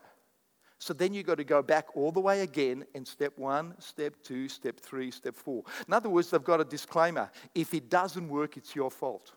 So 0.80 0.94
then 0.94 1.14
you've 1.14 1.26
got 1.26 1.38
to 1.38 1.44
go 1.44 1.62
back 1.62 1.88
all 1.96 2.12
the 2.12 2.22
way 2.22 2.42
again 2.42 2.86
and 2.96 3.06
step 3.06 3.34
one, 3.38 3.76
step 3.80 4.16
two, 4.24 4.48
step 4.48 4.80
three, 4.80 5.12
step 5.12 5.36
four. 5.36 5.64
In 5.86 5.94
other 5.94 6.10
words, 6.10 6.30
they've 6.30 6.44
got 6.44 6.62
a 6.62 6.66
disclaimer 6.66 7.30
if 7.54 7.74
it 7.74 7.90
doesn't 7.90 8.28
work, 8.30 8.56
it's 8.56 8.74
your 8.76 8.90
fault. 8.90 9.34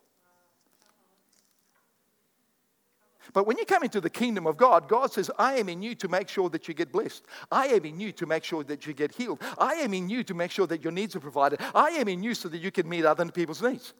But 3.33 3.47
when 3.47 3.59
you 3.59 3.65
come 3.65 3.83
into 3.83 4.01
the 4.01 4.11
kingdom 4.11 4.47
of 4.47 4.57
God, 4.57 4.89
God 4.89 5.13
says, 5.13 5.31
I 5.39 5.55
am 5.57 5.69
in 5.69 5.83
you 5.83 5.95
to 5.97 6.09
make 6.09 6.29
sure 6.29 6.49
that 6.51 6.69
you 6.69 6.75
get 6.75 6.93
blessed. 6.93 7.25
I 7.51 7.67
am 7.69 7.85
in 7.85 7.99
you 7.99 8.13
to 8.13 8.27
make 8.27 8.45
sure 8.45 8.63
that 8.65 8.87
you 8.87 8.93
get 8.93 9.13
healed. 9.13 9.41
I 9.59 9.75
am 9.75 9.95
in 9.95 10.09
you 10.09 10.23
to 10.25 10.35
make 10.35 10.51
sure 10.51 10.67
that 10.67 10.83
your 10.83 10.93
needs 10.93 11.17
are 11.17 11.21
provided. 11.21 11.61
I 11.75 11.91
am 11.91 12.09
in 12.09 12.23
you 12.23 12.35
so 12.35 12.49
that 12.49 12.59
you 12.59 12.71
can 12.71 12.89
meet 12.89 13.05
other 13.05 13.25
people's 13.31 13.63
needs. 13.63 13.95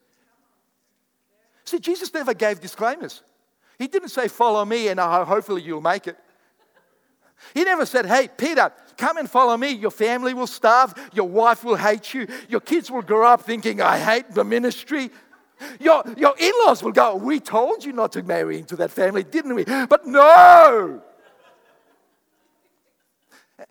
See, 1.65 1.79
Jesus 1.79 2.13
never 2.13 2.35
gave 2.35 2.61
disclaimers. 2.61 3.23
He 3.79 3.87
didn't 3.87 4.11
say, 4.11 4.29
Follow 4.29 4.65
me 4.65 4.89
and 4.89 5.01
hopefully 5.01 5.63
you'll 5.63 5.81
make 5.81 6.07
it. 6.07 6.17
He 7.55 7.65
never 7.65 7.87
said, 7.87 8.07
Hey, 8.07 8.29
Peter, 8.37 8.73
come 8.97 9.17
and 9.19 9.31
follow 9.31 9.57
me. 9.57 9.71
Your 9.71 9.91
family 9.91 10.35
will 10.35 10.47
starve. 10.47 10.95
Your 11.13 11.29
wife 11.29 11.65
will 11.65 11.77
hate 11.77 12.15
you. 12.15 12.27
Your 12.49 12.61
kids 12.61 12.91
will 12.91 13.03
grow 13.03 13.27
up 13.27 13.43
thinking, 13.43 13.81
I 13.81 13.99
hate 13.99 14.31
the 14.31 14.45
ministry. 14.45 15.11
Your, 15.79 16.03
your 16.17 16.35
in 16.39 16.53
laws 16.65 16.83
will 16.83 16.93
go, 16.93 17.17
We 17.17 17.41
told 17.41 17.85
you 17.85 17.93
not 17.93 18.13
to 18.13 18.23
marry 18.23 18.59
into 18.59 18.77
that 18.77 18.91
family, 18.91 19.23
didn't 19.23 19.55
we? 19.55 19.65
But 19.65 20.07
no. 20.07 21.03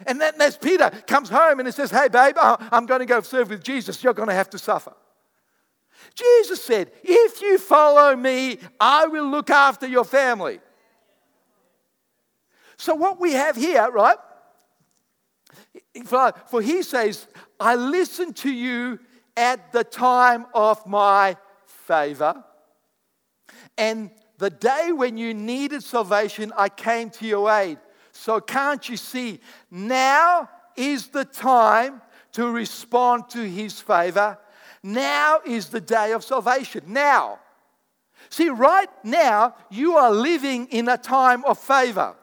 And 0.07 0.21
then 0.21 0.34
as 0.39 0.57
Peter 0.57 0.89
comes 1.07 1.29
home 1.29 1.60
and 1.60 1.67
he 1.67 1.71
says, 1.71 1.91
Hey, 1.91 2.07
babe, 2.07 2.36
I'm 2.39 2.86
going 2.86 2.99
to 2.99 3.05
go 3.05 3.21
serve 3.21 3.49
with 3.49 3.63
Jesus. 3.63 4.03
You're 4.03 4.13
going 4.13 4.29
to 4.29 4.36
have 4.36 4.49
to 4.51 4.60
suffer. 4.60 4.93
Jesus 6.15 6.63
said, 6.63 6.91
If 7.03 7.41
you 7.41 7.57
follow 7.57 8.15
me, 8.15 8.60
I 8.79 9.07
will 9.07 9.29
look 9.29 9.49
after 9.49 9.88
your 9.88 10.05
family. 10.05 10.60
So, 12.82 12.96
what 12.96 13.20
we 13.20 13.34
have 13.34 13.56
here, 13.56 13.91
right? 13.91 14.17
For 16.48 16.63
he 16.63 16.82
says, 16.82 17.28
I 17.60 17.76
listened 17.76 18.38
to 18.38 18.52
you 18.52 18.98
at 19.38 19.72
the 19.72 19.84
time 19.84 20.48
of 20.56 20.84
my 20.88 21.38
favor. 21.86 22.44
And 23.78 24.10
the 24.39 24.50
day 24.50 24.91
when 24.94 25.15
you 25.15 25.36
needed 25.36 25.84
salvation, 25.84 26.52
I 26.58 26.70
came 26.70 27.12
to 27.12 27.28
your 27.28 27.52
aid. 27.52 27.78
So, 28.13 28.39
can't 28.39 28.89
you 28.89 28.98
see? 28.98 29.41
Now 29.70 30.50
is 30.76 31.06
the 31.10 31.26
time 31.26 32.02
to 32.32 32.50
respond 32.50 33.30
to 33.30 33.48
his 33.48 33.80
favor. 33.80 34.39
Now 34.82 35.41
is 35.46 35.70
the 35.70 35.82
day 35.82 36.13
of 36.13 36.24
salvation. 36.24 36.86
Now. 36.88 37.41
See, 38.32 38.50
right 38.50 38.89
now, 39.04 39.54
you 39.70 39.98
are 39.98 40.12
living 40.12 40.65
in 40.72 40.89
a 40.89 40.98
time 40.98 41.46
of 41.46 41.60
favor. 41.60 42.15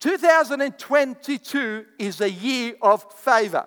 2022 0.00 1.84
is 1.98 2.20
a 2.20 2.30
year 2.30 2.74
of 2.80 3.04
favor. 3.12 3.66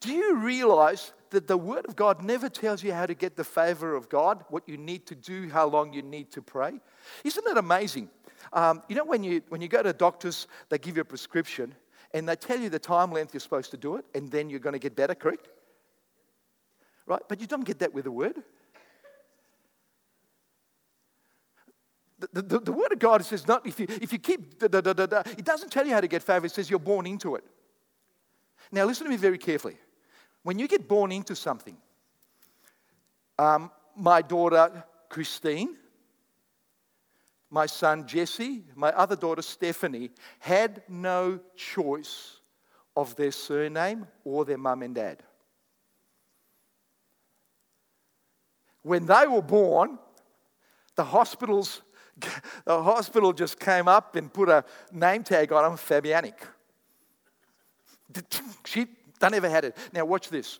Do 0.00 0.12
you 0.12 0.36
realize 0.36 1.12
that 1.30 1.46
the 1.46 1.56
Word 1.56 1.86
of 1.86 1.94
God 1.94 2.22
never 2.22 2.48
tells 2.48 2.82
you 2.82 2.92
how 2.92 3.06
to 3.06 3.14
get 3.14 3.36
the 3.36 3.44
favor 3.44 3.94
of 3.94 4.08
God, 4.08 4.44
what 4.50 4.68
you 4.68 4.76
need 4.76 5.06
to 5.06 5.14
do, 5.14 5.48
how 5.48 5.66
long 5.66 5.92
you 5.92 6.02
need 6.02 6.32
to 6.32 6.42
pray? 6.42 6.80
Isn't 7.24 7.46
it 7.46 7.56
amazing? 7.56 8.10
Um, 8.52 8.82
you 8.88 8.96
know, 8.96 9.04
when 9.04 9.22
you, 9.22 9.42
when 9.48 9.60
you 9.60 9.68
go 9.68 9.82
to 9.82 9.92
doctors, 9.92 10.48
they 10.68 10.78
give 10.78 10.96
you 10.96 11.02
a 11.02 11.04
prescription 11.04 11.74
and 12.12 12.28
they 12.28 12.36
tell 12.36 12.58
you 12.58 12.68
the 12.68 12.78
time 12.78 13.12
length 13.12 13.32
you're 13.32 13.40
supposed 13.40 13.70
to 13.70 13.76
do 13.76 13.96
it, 13.96 14.04
and 14.14 14.30
then 14.30 14.50
you're 14.50 14.60
going 14.60 14.74
to 14.74 14.78
get 14.78 14.94
better, 14.94 15.14
correct? 15.14 15.48
Right? 17.06 17.22
But 17.26 17.40
you 17.40 17.46
don't 17.46 17.64
get 17.64 17.78
that 17.78 17.94
with 17.94 18.04
the 18.04 18.12
Word. 18.12 18.42
The, 22.32 22.42
the, 22.42 22.58
the, 22.60 22.72
Word 22.72 22.92
of 22.92 22.98
God 22.98 23.24
says 23.24 23.48
not 23.48 23.66
if 23.66 23.80
you, 23.80 23.86
if 23.88 24.12
you 24.12 24.18
keep, 24.18 24.58
da, 24.58 24.68
da, 24.68 24.80
da, 24.80 24.92
da, 24.92 25.06
da, 25.06 25.22
it 25.26 25.44
doesn't 25.44 25.70
tell 25.72 25.86
you 25.86 25.92
how 25.92 26.00
to 26.00 26.06
get 26.06 26.22
favor, 26.22 26.46
it 26.46 26.52
says 26.52 26.70
you're 26.70 26.78
born 26.78 27.06
into 27.06 27.34
it. 27.34 27.44
Now, 28.70 28.84
listen 28.84 29.04
to 29.04 29.10
me 29.10 29.16
very 29.16 29.38
carefully. 29.38 29.76
When 30.42 30.58
you 30.58 30.68
get 30.68 30.86
born 30.88 31.10
into 31.10 31.34
something, 31.34 31.76
um, 33.38 33.70
my 33.96 34.22
daughter 34.22 34.84
Christine, 35.08 35.76
my 37.50 37.66
son 37.66 38.06
Jesse, 38.06 38.64
my 38.74 38.90
other 38.92 39.16
daughter 39.16 39.42
Stephanie 39.42 40.10
had 40.38 40.82
no 40.88 41.40
choice 41.56 42.40
of 42.96 43.14
their 43.16 43.32
surname 43.32 44.06
or 44.24 44.44
their 44.44 44.58
mum 44.58 44.82
and 44.82 44.94
dad. 44.94 45.22
When 48.82 49.06
they 49.06 49.26
were 49.26 49.42
born, 49.42 49.98
the 50.96 51.04
hospitals 51.04 51.82
the 52.64 52.82
hospital 52.82 53.32
just 53.32 53.58
came 53.58 53.88
up 53.88 54.16
and 54.16 54.32
put 54.32 54.48
a 54.48 54.64
name 54.92 55.22
tag 55.22 55.52
on 55.52 55.64
them, 55.64 55.78
Fabianic. 55.78 56.34
She 58.64 58.86
they 59.22 59.28
never 59.28 59.48
had 59.48 59.64
it. 59.64 59.76
Now 59.92 60.04
watch 60.04 60.28
this. 60.28 60.58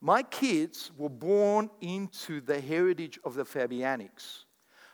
My 0.00 0.22
kids 0.22 0.90
were 0.96 1.08
born 1.08 1.70
into 1.80 2.40
the 2.40 2.60
heritage 2.60 3.18
of 3.24 3.34
the 3.34 3.44
Fabianics. 3.44 4.44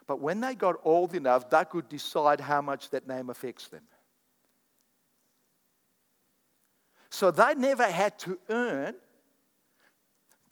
But 0.07 0.21
when 0.21 0.41
they 0.41 0.55
got 0.55 0.77
old 0.85 1.15
enough, 1.15 1.49
they 1.49 1.65
could 1.65 1.89
decide 1.89 2.41
how 2.41 2.61
much 2.61 2.91
that 2.91 3.09
name 3.09 3.31
affects 3.31 3.69
them. 3.69 3.83
So 7.11 7.31
they 7.31 7.55
never 7.55 7.85
had 7.85 8.19
to 8.21 8.39
earn 8.51 8.95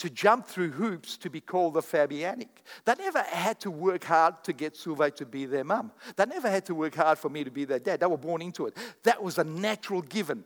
to 0.03 0.11
jump 0.11 0.49
through 0.49 0.71
hoops 0.71 1.17
to 1.17 1.31
be 1.31 1.41
called 1.41 1.77
a 1.77 1.81
Fabianic. 1.81 2.49
They 2.85 2.95
never 2.99 3.21
had 3.21 3.61
to 3.61 3.71
work 3.71 4.03
hard 4.03 4.43
to 4.43 4.53
get 4.53 4.77
Silva 4.77 5.12
to 5.12 5.25
be 5.25 5.47
their 5.47 5.62
mum. 5.62 5.93
They 6.17 6.27
never 6.27 6.51
had 6.51 6.67
to 6.67 6.75
work 6.75 6.97
hard 6.97 7.19
for 7.19 7.29
me 7.29 7.45
to 7.45 7.53
be 7.53 7.65
their 7.65 7.79
dad. 7.79 8.01
They 8.01 8.07
were 8.07 8.17
born 8.17 8.43
into 8.43 8.67
it. 8.67 8.77
That 9.05 9.23
was 9.23 9.38
a 9.38 9.45
natural 9.45 10.03
given. 10.03 10.43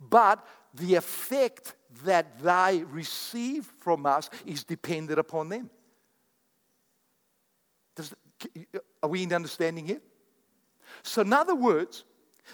But 0.00 0.42
the 0.72 0.94
effect 0.94 1.74
that 2.06 2.38
they 2.38 2.84
receive 2.88 3.70
from 3.80 4.06
us 4.06 4.30
is 4.46 4.64
dependent 4.64 5.18
upon 5.18 5.50
them. 5.50 5.68
Does, 7.96 8.14
are 9.02 9.10
we 9.10 9.24
in 9.24 9.32
understanding 9.34 9.88
here? 9.88 10.00
So, 11.02 11.20
in 11.20 11.34
other 11.34 11.54
words, 11.54 12.04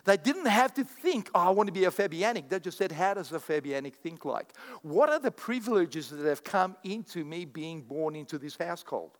they 0.04 0.16
didn't 0.16 0.46
have 0.46 0.72
to 0.74 0.84
think, 0.84 1.30
oh, 1.34 1.40
I 1.40 1.50
want 1.50 1.66
to 1.66 1.72
be 1.72 1.84
a 1.84 1.90
Fabianic. 1.90 2.48
They 2.48 2.58
just 2.60 2.78
said, 2.78 2.92
how 2.92 3.14
does 3.14 3.32
a 3.32 3.38
Fabianic 3.38 3.94
think 3.94 4.24
like? 4.24 4.52
What 4.82 5.10
are 5.10 5.18
the 5.18 5.30
privileges 5.30 6.10
that 6.10 6.26
have 6.26 6.42
come 6.42 6.76
into 6.82 7.24
me 7.24 7.44
being 7.44 7.82
born 7.82 8.16
into 8.16 8.38
this 8.38 8.56
household? 8.56 9.12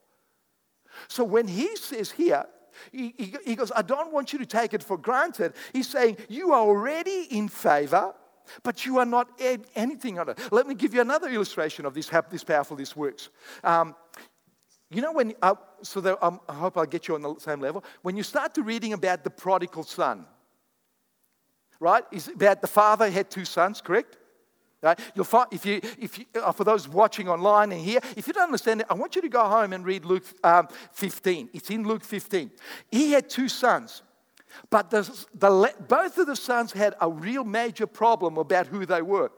So 1.09 1.25
when 1.25 1.49
he 1.49 1.77
says 1.77 2.11
here, 2.11 2.47
he, 2.91 3.15
he, 3.19 3.35
he 3.45 3.55
goes, 3.55 3.71
I 3.75 3.83
don't 3.83 4.13
want 4.13 4.33
you 4.33 4.39
to 4.39 4.47
take 4.47 4.73
it 4.73 4.83
for 4.83 4.97
granted. 4.97 5.53
He's 5.73 5.89
saying, 5.89 6.17
you 6.29 6.53
are 6.53 6.61
already 6.61 7.27
in 7.31 7.49
favor, 7.49 8.15
but 8.63 8.87
you 8.87 8.99
are 8.99 9.07
not 9.07 9.29
anything 9.77 10.19
on 10.19 10.31
it. 10.31 10.39
Let 10.51 10.67
me 10.67 10.75
give 10.75 10.95
you 10.95 11.01
another 11.01 11.29
illustration 11.29 11.87
of 11.87 11.95
this, 11.95 12.09
how 12.09 12.23
this 12.23 12.45
powerful 12.45 12.77
this 12.77 12.97
works. 12.97 13.29
Um, 13.63 13.95
you 14.91 15.01
know, 15.01 15.13
when, 15.13 15.35
uh, 15.43 15.55
so 15.83 16.01
that, 16.01 16.23
um, 16.23 16.41
I 16.49 16.55
hope 16.55 16.77
I'll 16.77 16.85
get 16.87 17.09
you 17.09 17.15
on 17.15 17.23
the 17.23 17.35
same 17.39 17.61
level. 17.61 17.85
When 18.03 18.17
you 18.17 18.23
start 18.23 18.55
to 18.55 18.63
reading 18.63 18.93
about 18.93 19.25
the 19.25 19.31
prodigal 19.31 19.85
son, 19.85 20.27
right? 21.83 22.05
Is 22.13 22.29
about 22.29 22.61
the 22.61 22.69
father 22.69 23.11
had 23.11 23.29
two 23.29 23.45
sons, 23.45 23.81
correct? 23.81 24.17
Right? 24.81 24.99
You'll 25.15 25.25
find, 25.25 25.49
if 25.53 25.67
you, 25.67 25.81
if 25.99 26.19
you, 26.19 26.25
uh, 26.41 26.53
for 26.53 26.65
those 26.65 26.89
watching 26.89 27.29
online 27.29 27.73
and 27.73 27.81
here, 27.81 28.01
if 28.17 28.27
you 28.27 28.33
don't 28.33 28.45
understand 28.45 28.81
it, 28.81 28.87
I 28.89 28.95
want 28.95 29.15
you 29.17 29.23
to 29.23 29.29
go 29.29 29.45
home 29.45 29.73
and 29.73 29.85
read 29.85 30.05
Luke 30.05 30.25
um, 30.43 30.69
15. 30.93 31.51
It's 31.53 31.71
in 31.71 31.87
Luke 31.87 32.05
15. 32.05 32.51
He 32.91 33.13
had 33.13 33.29
two 33.29 33.49
sons, 33.49 34.03
but 34.71 34.91
the, 34.91 35.03
the, 35.35 35.75
both 35.89 36.19
of 36.19 36.27
the 36.27 36.37
sons 36.37 36.73
had 36.73 36.95
a 37.01 37.11
real 37.11 37.45
major 37.45 37.87
problem 37.87 38.39
about 38.39 38.69
who 38.69 38.87
they 38.87 39.03
were. 39.03 39.31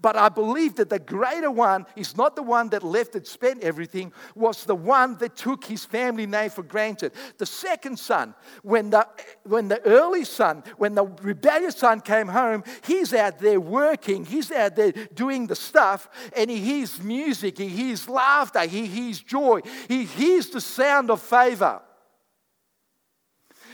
But 0.00 0.16
I 0.16 0.28
believe 0.28 0.76
that 0.76 0.90
the 0.90 0.98
greater 0.98 1.50
one 1.50 1.86
is 1.96 2.16
not 2.16 2.36
the 2.36 2.42
one 2.42 2.68
that 2.70 2.82
left 2.82 3.14
and 3.14 3.26
spent 3.26 3.62
everything, 3.62 4.12
was 4.34 4.64
the 4.64 4.74
one 4.74 5.16
that 5.18 5.36
took 5.36 5.64
his 5.64 5.84
family 5.84 6.26
name 6.26 6.50
for 6.50 6.62
granted. 6.62 7.12
The 7.38 7.46
second 7.46 7.98
son, 7.98 8.34
when 8.62 8.90
the, 8.90 9.06
when 9.44 9.68
the 9.68 9.84
early 9.86 10.24
son, 10.24 10.62
when 10.78 10.94
the 10.94 11.04
rebellious 11.22 11.76
son 11.76 12.00
came 12.00 12.28
home, 12.28 12.64
he's 12.86 13.12
out 13.12 13.38
there 13.38 13.60
working, 13.60 14.24
he's 14.24 14.50
out 14.52 14.76
there 14.76 14.92
doing 15.14 15.46
the 15.46 15.56
stuff, 15.56 16.08
and 16.36 16.50
he 16.50 16.58
hears 16.58 17.02
music, 17.02 17.58
he 17.58 17.68
hears 17.68 18.08
laughter, 18.08 18.60
he 18.60 18.86
hears 18.86 19.20
joy, 19.20 19.60
he 19.88 20.04
hears 20.04 20.48
the 20.50 20.60
sound 20.60 21.10
of 21.10 21.20
favor. 21.20 21.80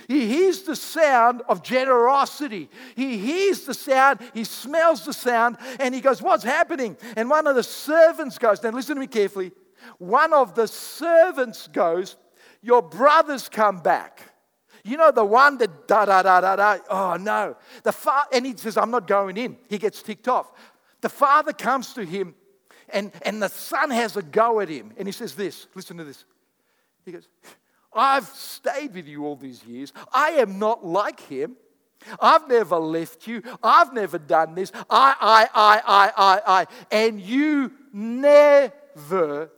He 0.09 0.29
hears 0.29 0.63
the 0.63 0.77
sound 0.77 1.43
of 1.49 1.63
generosity. 1.63 2.71
He 2.95 3.19
hears 3.19 3.63
the 3.63 3.75
sound, 3.75 4.21
he 4.35 4.45
smells 4.45 5.05
the 5.05 5.13
sound, 5.13 5.57
and 5.81 5.95
he 5.95 6.01
goes, 6.01 6.23
What's 6.23 6.45
happening? 6.45 6.97
And 7.17 7.29
one 7.29 7.47
of 7.47 7.57
the 7.57 7.63
servants 7.63 8.39
goes, 8.39 8.63
Now 8.63 8.71
listen 8.71 8.95
to 8.95 9.01
me 9.01 9.07
carefully. 9.07 9.53
One 9.99 10.33
of 10.33 10.55
the 10.55 10.69
servants 10.69 11.69
goes, 11.69 12.17
Your 12.63 12.83
brothers 12.83 13.49
come 13.49 13.79
back. 13.79 14.23
You 14.85 14.97
know, 14.97 15.11
the 15.11 15.25
one 15.25 15.59
that 15.59 15.89
da 15.89 16.05
da 16.05 16.23
da 16.23 16.41
da 16.41 16.57
da. 16.57 16.79
Oh 16.89 17.17
no. 17.17 17.57
The 17.83 17.93
fa- 17.93 18.27
and 18.33 18.47
he 18.47 18.57
says, 18.57 18.77
I'm 18.77 18.93
not 18.93 19.09
going 19.09 19.37
in. 19.37 19.57
He 19.69 19.79
gets 19.79 20.01
ticked 20.03 20.29
off. 20.29 20.53
The 21.01 21.09
father 21.09 21.53
comes 21.53 21.95
to 21.95 22.05
him, 22.05 22.35
and, 22.91 23.11
and 23.23 23.43
the 23.43 23.49
son 23.49 23.91
has 23.91 24.17
a 24.17 24.23
go 24.23 24.61
at 24.61 24.69
him. 24.69 24.93
And 24.97 25.09
he 25.09 25.13
says, 25.13 25.35
This, 25.35 25.67
listen 25.75 25.97
to 25.97 26.05
this. 26.05 26.25
He 27.05 27.13
goes, 27.13 27.29
I've 27.97 28.27
stayed 28.27 28.95
with 28.95 29.07
you 29.07 29.25
all 29.25 29.37
these 29.37 29.65
years. 29.65 29.93
I 30.13 30.31
am 30.33 30.59
not 30.59 30.85
like 30.85 31.21
him. 31.21 31.57
I've 32.21 32.49
never 32.49 32.77
left 32.77 33.27
you. 33.27 33.43
I've 33.63 33.93
never 33.93 34.19
done 34.19 34.55
this. 34.55 34.71
I, 34.91 35.15
I, 35.21 35.49
I, 35.55 35.83
I, 35.87 36.13
I, 36.17 36.61
I. 36.61 36.67
And 36.91 37.21
you 37.21 37.73
never 37.93 39.51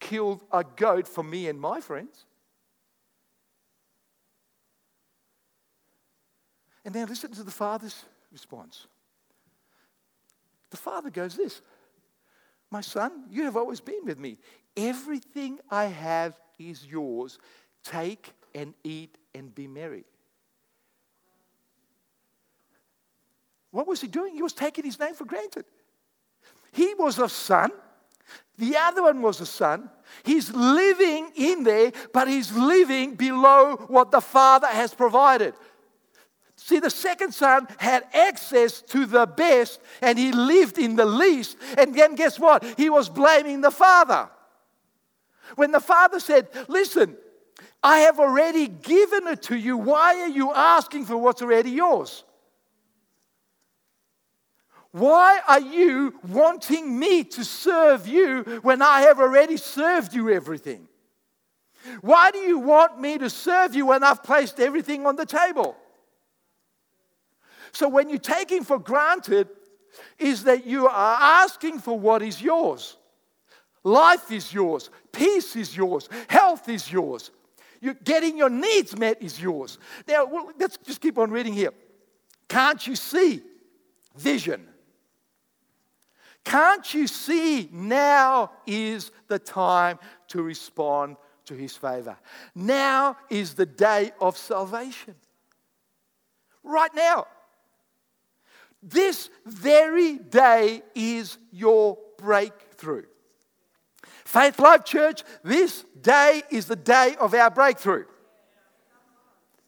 killed 0.00 0.42
a 0.52 0.64
goat 0.64 1.06
for 1.06 1.22
me 1.22 1.48
and 1.48 1.60
my 1.60 1.80
friends. 1.80 2.24
And 6.84 6.94
now 6.94 7.04
listen 7.04 7.32
to 7.32 7.44
the 7.44 7.50
father's 7.50 8.04
response. 8.32 8.86
The 10.70 10.76
father 10.76 11.10
goes, 11.10 11.36
This, 11.36 11.60
my 12.70 12.80
son, 12.80 13.24
you 13.30 13.44
have 13.44 13.56
always 13.56 13.80
been 13.80 14.04
with 14.04 14.18
me. 14.18 14.38
Everything 14.76 15.58
I 15.70 15.84
have 15.84 16.36
is 16.58 16.84
yours. 16.84 17.38
Take 17.84 18.32
and 18.54 18.74
eat 18.84 19.16
and 19.34 19.54
be 19.54 19.66
merry. 19.66 20.04
What 23.70 23.86
was 23.86 24.00
he 24.00 24.08
doing? 24.08 24.34
He 24.34 24.42
was 24.42 24.52
taking 24.52 24.84
his 24.84 24.98
name 25.00 25.14
for 25.14 25.24
granted. 25.24 25.64
He 26.72 26.94
was 26.94 27.18
a 27.18 27.28
son. 27.28 27.70
The 28.58 28.76
other 28.76 29.02
one 29.02 29.22
was 29.22 29.40
a 29.40 29.46
son. 29.46 29.90
He's 30.24 30.50
living 30.50 31.32
in 31.34 31.64
there, 31.64 31.92
but 32.12 32.28
he's 32.28 32.52
living 32.52 33.14
below 33.14 33.76
what 33.88 34.10
the 34.10 34.20
father 34.20 34.66
has 34.66 34.94
provided. 34.94 35.54
See, 36.56 36.78
the 36.78 36.90
second 36.90 37.32
son 37.32 37.66
had 37.78 38.04
access 38.12 38.82
to 38.82 39.06
the 39.06 39.26
best 39.26 39.80
and 40.00 40.18
he 40.18 40.32
lived 40.32 40.78
in 40.78 40.96
the 40.96 41.06
least. 41.06 41.56
And 41.76 41.94
then 41.94 42.14
guess 42.14 42.38
what? 42.38 42.62
He 42.76 42.88
was 42.88 43.08
blaming 43.08 43.62
the 43.62 43.70
father. 43.70 44.28
When 45.56 45.72
the 45.72 45.80
Father 45.80 46.20
said, 46.20 46.48
Listen, 46.68 47.16
I 47.82 47.98
have 48.00 48.20
already 48.20 48.68
given 48.68 49.26
it 49.26 49.42
to 49.42 49.56
you, 49.56 49.76
why 49.76 50.20
are 50.20 50.28
you 50.28 50.52
asking 50.52 51.06
for 51.06 51.16
what's 51.16 51.42
already 51.42 51.70
yours? 51.70 52.24
Why 54.92 55.40
are 55.48 55.60
you 55.60 56.14
wanting 56.28 56.98
me 56.98 57.24
to 57.24 57.44
serve 57.44 58.06
you 58.06 58.60
when 58.62 58.82
I 58.82 59.00
have 59.02 59.18
already 59.18 59.56
served 59.56 60.14
you 60.14 60.30
everything? 60.30 60.86
Why 62.02 62.30
do 62.30 62.38
you 62.38 62.58
want 62.58 63.00
me 63.00 63.18
to 63.18 63.28
serve 63.28 63.74
you 63.74 63.86
when 63.86 64.04
I've 64.04 64.22
placed 64.22 64.60
everything 64.60 65.06
on 65.06 65.16
the 65.16 65.26
table? 65.26 65.76
So, 67.72 67.88
when 67.88 68.10
you're 68.10 68.18
taking 68.18 68.64
for 68.64 68.78
granted, 68.78 69.48
is 70.18 70.44
that 70.44 70.66
you 70.66 70.86
are 70.86 71.16
asking 71.20 71.80
for 71.80 71.98
what 71.98 72.22
is 72.22 72.40
yours. 72.40 72.96
Life 73.82 74.30
is 74.30 74.52
yours, 74.52 74.90
peace 75.10 75.56
is 75.56 75.76
yours, 75.76 76.08
health 76.28 76.68
is 76.68 76.90
yours, 76.90 77.30
you 77.82 77.94
getting 77.94 78.38
your 78.38 78.48
needs 78.48 78.96
met 78.96 79.20
is 79.20 79.42
yours. 79.42 79.76
Now, 80.06 80.24
well, 80.24 80.52
let's 80.58 80.78
just 80.78 81.00
keep 81.00 81.18
on 81.18 81.32
reading 81.32 81.52
here. 81.52 81.72
Can't 82.48 82.86
you 82.86 82.94
see 82.94 83.42
vision? 84.16 84.68
Can't 86.44 86.94
you 86.94 87.08
see 87.08 87.68
now 87.72 88.52
is 88.68 89.10
the 89.26 89.38
time 89.38 89.98
to 90.28 90.42
respond 90.42 91.16
to 91.46 91.54
his 91.54 91.76
favor? 91.76 92.16
Now 92.54 93.16
is 93.28 93.54
the 93.54 93.66
day 93.66 94.12
of 94.20 94.36
salvation. 94.36 95.16
Right 96.62 96.94
now. 96.94 97.26
This 98.80 99.28
very 99.44 100.18
day 100.18 100.82
is 100.94 101.36
your 101.50 101.98
breakthrough. 102.18 103.06
Faith 104.32 104.58
Life 104.58 104.86
Church, 104.86 105.24
this 105.44 105.84
day 106.00 106.42
is 106.48 106.64
the 106.64 106.74
day 106.74 107.16
of 107.20 107.34
our 107.34 107.50
breakthrough. 107.50 108.06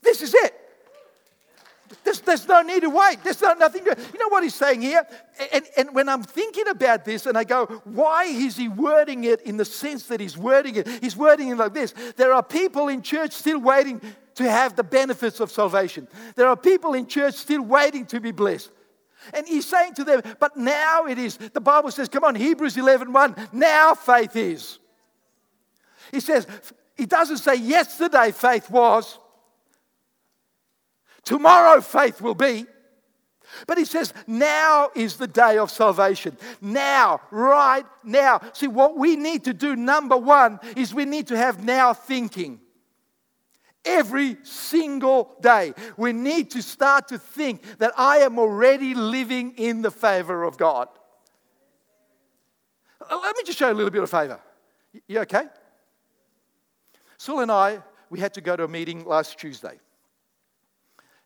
This 0.00 0.22
is 0.22 0.33
it. 0.33 0.55
There's, 2.03 2.20
there's 2.20 2.48
no 2.48 2.62
need 2.62 2.81
to 2.81 2.88
wait. 2.88 3.18
There's 3.22 3.42
no, 3.42 3.53
nothing 3.53 3.85
to. 3.85 3.94
You 4.14 4.18
know 4.18 4.29
what 4.31 4.42
he's 4.42 4.55
saying 4.55 4.81
here? 4.81 5.07
And, 5.53 5.66
and 5.77 5.94
when 5.94 6.09
I'm 6.09 6.22
thinking 6.22 6.66
about 6.68 7.05
this 7.05 7.27
and 7.27 7.37
I 7.37 7.44
go, 7.44 7.66
why 7.85 8.24
is 8.24 8.57
he 8.57 8.68
wording 8.68 9.24
it 9.24 9.42
in 9.42 9.59
the 9.59 9.66
sense 9.66 10.07
that 10.07 10.18
he's 10.18 10.38
wording 10.38 10.77
it? 10.77 10.88
He's 10.88 11.14
wording 11.14 11.50
it 11.50 11.59
like 11.59 11.74
this 11.74 11.92
There 12.16 12.33
are 12.33 12.42
people 12.42 12.88
in 12.88 13.03
church 13.03 13.33
still 13.33 13.61
waiting 13.61 14.00
to 14.37 14.50
have 14.50 14.77
the 14.77 14.83
benefits 14.83 15.40
of 15.40 15.50
salvation, 15.50 16.09
there 16.37 16.48
are 16.48 16.57
people 16.57 16.94
in 16.94 17.07
church 17.07 17.35
still 17.35 17.61
waiting 17.61 18.07
to 18.07 18.18
be 18.18 18.31
blessed. 18.31 18.70
And 19.33 19.47
he's 19.47 19.67
saying 19.67 19.95
to 19.95 20.05
them, 20.05 20.23
but 20.39 20.57
now 20.57 21.07
it 21.07 21.19
is. 21.19 21.37
The 21.37 21.61
Bible 21.61 21.91
says, 21.91 22.09
come 22.09 22.25
on, 22.25 22.35
Hebrews 22.35 22.77
11 22.77 23.13
1, 23.13 23.49
now 23.53 23.95
faith 23.95 24.37
is. 24.37 24.79
He 26.11 26.21
says, 26.21 26.47
he 26.97 27.07
doesn't 27.07 27.39
say 27.39 27.57
yesterday 27.57 28.31
faith 28.33 28.71
was. 28.71 29.19
Tomorrow 31.25 31.81
faith 31.81 32.21
will 32.21 32.35
be. 32.35 32.67
But 33.67 33.79
he 33.79 33.85
says, 33.85 34.13
now 34.27 34.91
is 34.95 35.17
the 35.17 35.27
day 35.27 35.59
of 35.59 35.71
salvation. 35.71 36.37
Now, 36.61 37.21
right 37.31 37.85
now. 38.03 38.41
See, 38.53 38.67
what 38.67 38.97
we 38.97 39.17
need 39.17 39.45
to 39.45 39.55
do, 39.55 39.77
number 39.77 40.17
one, 40.17 40.61
is 40.77 40.95
we 40.95 41.05
need 41.05 41.29
to 41.29 41.37
have 41.37 41.65
now 41.65 41.95
thinking. 41.95 42.61
Every 43.85 44.38
single 44.42 45.37
day, 45.40 45.75
we 45.97 46.12
need 46.12 46.51
to 46.53 46.62
start 46.62 47.09
to 47.09 47.18
think 47.18 47.79
that 47.79 47.92
I 47.97 48.18
am 48.18 48.38
already 48.38 48.94
living 48.94 49.55
in 49.57 49.83
the 49.83 49.90
favor 49.90 50.44
of 50.44 50.57
God. 50.57 50.88
Let 53.11 53.37
me 53.37 53.42
just 53.44 53.59
show 53.59 53.68
you 53.68 53.75
a 53.75 53.77
little 53.77 53.90
bit 53.90 54.03
of 54.03 54.11
favor. 54.11 54.40
You 55.07 55.20
okay? 55.20 55.44
Saul 57.18 57.40
and 57.40 57.53
I, 57.53 57.83
we 58.11 58.20
had 58.20 58.35
to 58.35 58.40
go 58.40 58.57
to 58.57 58.64
a 58.64 58.68
meeting 58.68 59.05
last 59.05 59.38
Tuesday 59.38 59.79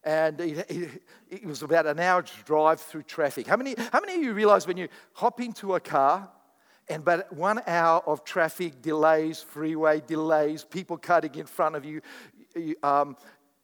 and 0.04 0.40
it, 0.40 0.70
it, 0.70 1.02
it, 1.28 1.44
was 1.44 1.62
about 1.62 1.86
an 1.86 1.98
hour's 1.98 2.30
drive 2.44 2.80
through 2.80 3.02
traffic. 3.02 3.46
How 3.46 3.56
many, 3.56 3.74
how 3.92 4.00
many 4.00 4.14
of 4.14 4.22
you 4.22 4.32
realize 4.32 4.66
when 4.66 4.76
you 4.76 4.88
hop 5.12 5.40
into 5.40 5.74
a 5.74 5.80
car 5.80 6.30
and 6.88 7.04
but 7.04 7.30
one 7.32 7.60
hour 7.66 8.02
of 8.06 8.24
traffic 8.24 8.80
delays, 8.80 9.42
freeway 9.42 10.00
delays, 10.06 10.64
people 10.64 10.96
cutting 10.96 11.34
in 11.34 11.46
front 11.46 11.76
of 11.76 11.84
you, 11.84 12.00
um, 12.82 13.16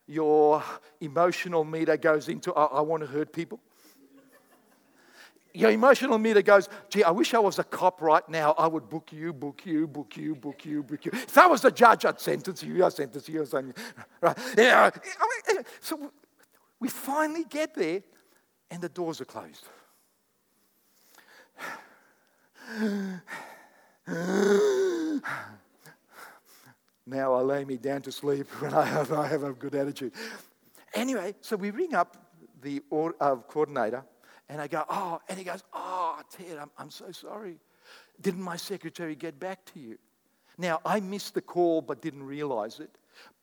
your 0.06 0.62
emotional 1.00 1.64
meter 1.64 1.96
goes 1.96 2.28
into, 2.28 2.52
I, 2.54 2.64
I 2.64 2.80
want 2.80 3.02
to 3.02 3.06
hurt 3.06 3.32
people? 3.32 3.60
your 5.54 5.70
emotional 5.70 6.18
meter 6.18 6.42
goes, 6.42 6.68
gee, 6.90 7.04
I 7.04 7.12
wish 7.12 7.32
I 7.32 7.38
was 7.38 7.60
a 7.60 7.64
cop 7.64 8.02
right 8.02 8.28
now. 8.28 8.54
I 8.58 8.66
would 8.66 8.88
book 8.88 9.12
you, 9.12 9.32
book 9.32 9.64
you, 9.64 9.86
book 9.86 10.16
you, 10.16 10.34
book 10.34 10.64
you, 10.64 10.82
book 10.82 11.04
you. 11.04 11.12
If 11.14 11.38
I 11.38 11.46
was 11.46 11.60
the 11.60 11.70
judge, 11.70 12.04
I'd 12.04 12.20
sentence 12.20 12.64
you, 12.64 12.84
I'd 12.84 12.92
sentence 12.92 13.28
you. 13.28 13.42
i'd 13.42 13.72
Right? 14.20 14.36
Yeah. 14.58 14.90
So 15.80 16.10
we 16.80 16.88
finally 16.88 17.44
get 17.44 17.74
there, 17.74 18.02
and 18.70 18.82
the 18.82 18.88
doors 18.88 19.20
are 19.20 19.24
closed. 19.24 19.68
now 27.06 27.34
I 27.34 27.40
lay 27.40 27.64
me 27.64 27.76
down 27.76 28.02
to 28.02 28.12
sleep 28.12 28.46
when 28.60 28.74
I 28.74 28.84
have, 28.84 29.12
I 29.12 29.26
have 29.28 29.44
a 29.44 29.52
good 29.52 29.74
attitude. 29.74 30.12
Anyway, 30.94 31.34
so 31.40 31.56
we 31.56 31.70
ring 31.70 31.94
up 31.94 32.16
the 32.62 32.80
uh, 32.92 33.36
coordinator, 33.48 34.04
and 34.48 34.60
I 34.60 34.68
go, 34.68 34.84
Oh, 34.88 35.20
and 35.28 35.38
he 35.38 35.44
goes, 35.44 35.62
Oh, 35.72 36.20
Ted, 36.30 36.58
I'm, 36.58 36.70
I'm 36.78 36.90
so 36.90 37.10
sorry. 37.10 37.58
Didn't 38.20 38.42
my 38.42 38.56
secretary 38.56 39.14
get 39.14 39.38
back 39.38 39.64
to 39.74 39.80
you? 39.80 39.98
Now, 40.56 40.80
I 40.84 41.00
missed 41.00 41.34
the 41.34 41.42
call 41.42 41.82
but 41.82 42.00
didn't 42.00 42.22
realize 42.22 42.80
it. 42.80 42.90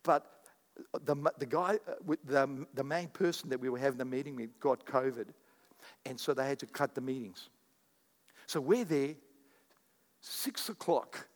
But 0.03 0.25
the, 1.03 1.15
the 1.37 1.45
guy, 1.45 1.77
uh, 1.87 2.15
the, 2.25 2.65
the 2.73 2.83
main 2.83 3.09
person 3.09 3.49
that 3.49 3.59
we 3.59 3.69
were 3.69 3.77
having 3.77 3.97
the 3.97 4.05
meeting 4.05 4.35
with 4.35 4.57
got 4.59 4.85
COVID. 4.85 5.27
And 6.05 6.19
so 6.19 6.33
they 6.33 6.47
had 6.47 6.59
to 6.59 6.65
cut 6.65 6.95
the 6.95 7.01
meetings. 7.01 7.49
So 8.47 8.59
we're 8.59 8.85
there, 8.85 9.15
six 10.21 10.69
o'clock 10.69 11.27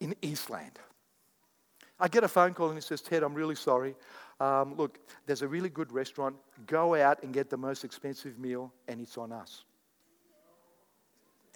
in 0.00 0.14
Eastland. 0.22 0.78
I 1.98 2.08
get 2.08 2.24
a 2.24 2.28
phone 2.28 2.54
call 2.54 2.68
and 2.68 2.76
he 2.76 2.80
says, 2.80 3.00
Ted, 3.00 3.22
I'm 3.22 3.34
really 3.34 3.54
sorry. 3.54 3.94
Um, 4.40 4.74
look, 4.76 4.98
there's 5.26 5.42
a 5.42 5.48
really 5.48 5.68
good 5.68 5.92
restaurant. 5.92 6.36
Go 6.66 6.94
out 6.94 7.22
and 7.22 7.32
get 7.32 7.50
the 7.50 7.56
most 7.56 7.84
expensive 7.84 8.38
meal, 8.38 8.72
and 8.88 9.00
it's 9.00 9.16
on 9.16 9.30
us. 9.32 9.64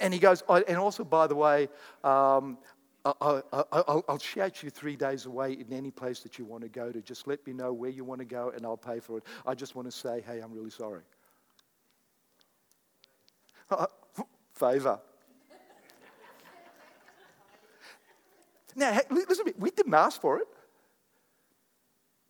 And 0.01 0.15
he 0.15 0.21
goes, 0.21 0.45
oh, 0.49 0.63
and 0.69 0.77
also, 0.77 1.03
by 1.03 1.27
the 1.27 1.35
way, 1.35 1.69
um, 2.05 2.59
I'll, 3.05 3.43
I'll, 3.73 4.05
I'll, 4.09 4.19
shout 4.19 4.63
you 4.63 4.71
three 4.71 4.95
days 4.95 5.27
away 5.27 5.53
in 5.55 5.73
any 5.73 5.91
place 5.91 6.21
that 6.21 6.39
you 6.39 6.45
want 6.45 6.63
to 6.63 6.69
go 6.69 6.93
to. 6.93 7.01
Just 7.01 7.27
let 7.27 7.45
me 7.47 7.53
know 7.53 7.73
where 7.73 7.91
you 7.91 8.05
want 8.05 8.21
to 8.21 8.25
go 8.25 8.53
and 8.55 8.65
I'll 8.67 8.77
pay 8.77 9.01
for 9.01 9.19
it. 9.19 9.25
I 9.47 9.55
just 9.55 9.75
want 9.75 9.91
to 9.91 9.97
say, 9.97 10.23
hey, 10.27 10.41
I'm 10.41 10.53
really 10.53 10.71
sorry. 10.71 11.03
favor. 14.55 15.01
Now, 18.79 18.99
listen 19.11 19.45
to 19.45 19.45
me. 19.47 19.53
We 19.59 19.71
didn't 19.71 19.95
ask 19.95 20.21
for 20.21 20.39
it, 20.39 20.47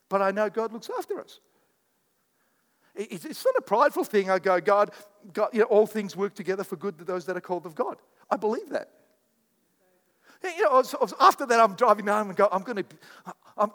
but 0.08 0.22
I 0.22 0.30
know 0.30 0.48
God 0.50 0.72
looks 0.72 0.90
after 0.96 1.20
us. 1.20 1.40
It's 2.94 3.44
not 3.44 3.54
a 3.56 3.62
prideful 3.62 4.02
thing. 4.02 4.28
I 4.28 4.40
go, 4.40 4.60
God, 4.60 4.90
God 5.32 5.50
you 5.52 5.60
know, 5.60 5.66
all 5.66 5.86
things 5.86 6.16
work 6.16 6.34
together 6.34 6.64
for 6.64 6.74
good 6.74 6.98
to 6.98 7.04
those 7.04 7.26
that 7.26 7.36
are 7.36 7.40
called 7.40 7.64
of 7.64 7.76
God. 7.76 7.98
I 8.28 8.36
believe 8.36 8.70
that. 8.70 8.90
You 10.42 10.62
know, 10.62 10.82
after 11.20 11.46
that, 11.46 11.60
I'm 11.60 11.74
driving 11.74 12.06
home 12.06 12.28
and 12.28 12.36
go, 12.36 12.48
I'm 12.50 12.62
going 12.62 12.84
to, 12.84 13.34
I'm, 13.56 13.70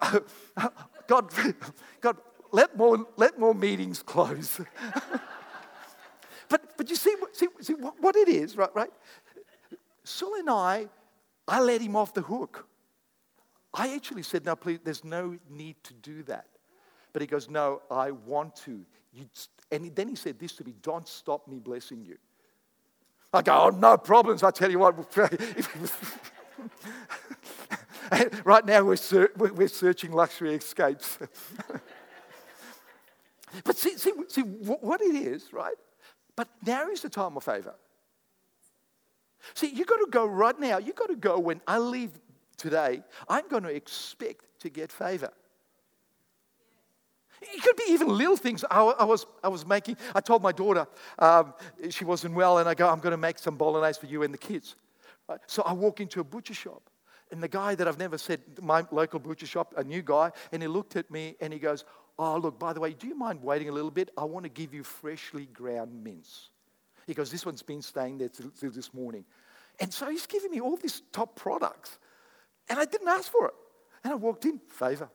God, 1.08 1.30
God, 2.02 2.18
let 2.52 2.78
more, 2.78 3.06
let 3.18 3.40
more 3.40 3.54
meetings 3.54 4.02
close. 4.02 4.60
but, 6.50 6.78
but 6.78 6.90
you 6.90 6.96
see, 6.96 7.16
see, 7.34 7.48
see 7.62 7.74
what, 7.74 8.16
it 8.16 8.30
is, 8.30 8.58
right? 8.58 8.74
right? 8.74 8.92
Saul 10.04 10.36
and 10.36 10.50
I, 10.50 10.88
I 11.48 11.62
let 11.62 11.82
him 11.82 11.96
off 11.96 12.14
the 12.14 12.22
hook. 12.22 12.68
I 13.74 13.96
actually 13.96 14.24
said, 14.24 14.46
no, 14.46 14.56
please, 14.56 14.80
there's 14.84 15.04
no 15.04 15.38
need 15.50 15.84
to 15.84 15.94
do 15.96 16.24
that. 16.24 16.46
But 17.12 17.22
he 17.22 17.28
goes, 17.28 17.50
no, 17.50 17.82
I 17.90 18.12
want 18.12 18.56
to. 18.58 18.86
You, 19.12 19.26
and 19.72 19.96
then 19.96 20.08
he 20.08 20.16
said 20.16 20.40
this 20.40 20.54
to 20.54 20.64
me, 20.64 20.76
don't 20.82 21.08
stop 21.08 21.48
me 21.48 21.60
blessing 21.60 22.04
you. 22.04 22.18
I 23.34 23.42
go, 23.42 23.64
oh, 23.64 23.70
no 23.70 23.98
problems. 23.98 24.44
I 24.44 24.52
tell 24.52 24.70
you 24.70 24.80
what, 24.80 25.18
right 28.46 28.66
now, 28.66 28.84
we're, 28.84 28.96
ser- 28.96 29.32
we're 29.36 29.68
searching 29.68 30.12
luxury 30.12 30.54
escapes. 30.54 31.18
but 33.64 33.76
see, 33.76 33.98
see, 33.98 34.12
see 34.28 34.42
what 34.42 35.02
it 35.02 35.16
is, 35.16 35.52
right? 35.52 35.76
But 36.36 36.48
now 36.66 36.90
is 36.90 37.02
the 37.02 37.10
time 37.10 37.38
of 37.38 37.44
favor. 37.44 37.74
See, 39.54 39.68
you've 39.68 39.88
got 39.88 39.98
to 39.98 40.08
go 40.10 40.26
right 40.26 40.58
now. 40.60 40.78
You've 40.78 40.96
got 40.96 41.10
to 41.10 41.16
go 41.16 41.40
when 41.40 41.62
I 41.68 41.78
leave 41.78 42.12
today. 42.58 43.04
I'm 43.28 43.48
going 43.48 43.64
to 43.64 43.70
expect 43.70 44.46
to 44.62 44.70
get 44.70 44.92
favor. 44.92 45.32
It 47.42 47.62
could 47.62 47.76
be 47.76 47.86
even 47.90 48.08
little 48.08 48.38
things. 48.38 48.64
I, 48.72 48.82
I, 48.82 49.04
was, 49.04 49.26
I 49.44 49.50
was 49.50 49.66
making, 49.66 49.98
I 50.16 50.22
told 50.22 50.42
my 50.42 50.54
daughter 50.54 50.88
um, 51.20 51.54
she 51.90 52.06
wasn't 52.06 52.36
well, 52.36 52.60
and 52.60 52.70
I 52.70 52.74
go, 52.74 52.88
I'm 52.88 53.00
going 53.00 53.12
to 53.12 53.18
make 53.18 53.38
some 53.38 53.58
bolognese 53.58 54.00
for 54.00 54.06
you 54.06 54.24
and 54.24 54.34
the 54.34 54.38
kids. 54.38 54.76
So 55.48 55.64
I 55.64 55.74
walk 55.74 56.00
into 56.00 56.20
a 56.20 56.24
butcher 56.24 56.54
shop 56.54 56.90
And 57.32 57.42
the 57.42 57.48
guy 57.48 57.76
that 57.76 57.88
I've 57.88 57.98
never 57.98 58.18
said, 58.18 58.42
my 58.62 58.86
local 58.92 59.20
butcher 59.20 59.46
shop, 59.46 59.74
a 59.78 59.84
new 59.84 60.02
guy, 60.02 60.32
and 60.52 60.62
he 60.62 60.68
looked 60.68 60.96
at 60.96 61.10
me 61.10 61.36
and 61.42 61.52
he 61.52 61.60
goes, 61.60 61.86
Oh, 62.20 62.38
look, 62.38 62.60
by 62.60 62.74
the 62.74 62.80
way, 62.80 62.94
do 62.94 63.08
you 63.08 63.16
mind 63.16 63.42
waiting 63.42 63.70
a 63.70 63.72
little 63.72 63.90
bit? 63.90 64.12
I 64.16 64.24
want 64.26 64.44
to 64.44 64.50
give 64.50 64.72
you 64.74 64.84
freshly 64.84 65.48
ground 65.48 66.04
mince. 66.04 66.52
He 67.06 67.14
goes, 67.14 67.32
This 67.32 67.46
one's 67.46 67.62
been 67.62 67.82
staying 67.82 68.18
there 68.18 68.30
till, 68.30 68.50
till 68.50 68.72
this 68.72 68.94
morning. 68.94 69.26
And 69.80 69.94
so 69.94 70.10
he's 70.10 70.28
giving 70.28 70.52
me 70.52 70.62
all 70.62 70.78
these 70.78 71.02
top 71.12 71.36
products. 71.36 71.98
And 72.70 72.80
I 72.80 72.86
didn't 72.86 73.08
ask 73.08 73.32
for 73.32 73.48
it. 73.48 73.54
And 74.04 74.14
I 74.14 74.16
walked 74.16 74.46
in, 74.46 74.60
favor. 74.70 75.10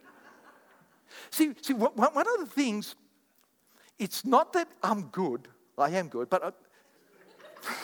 see, 1.30 1.52
see, 1.60 1.74
one 1.74 1.92
of 1.98 2.40
the 2.40 2.46
things, 2.46 2.96
it's 3.98 4.24
not 4.24 4.52
that 4.54 4.68
I'm 4.82 5.02
good, 5.02 5.48
I 5.76 5.90
am 5.90 6.08
good, 6.08 6.28
but 6.28 6.42
uh, 6.42 6.50
I, 7.68 7.74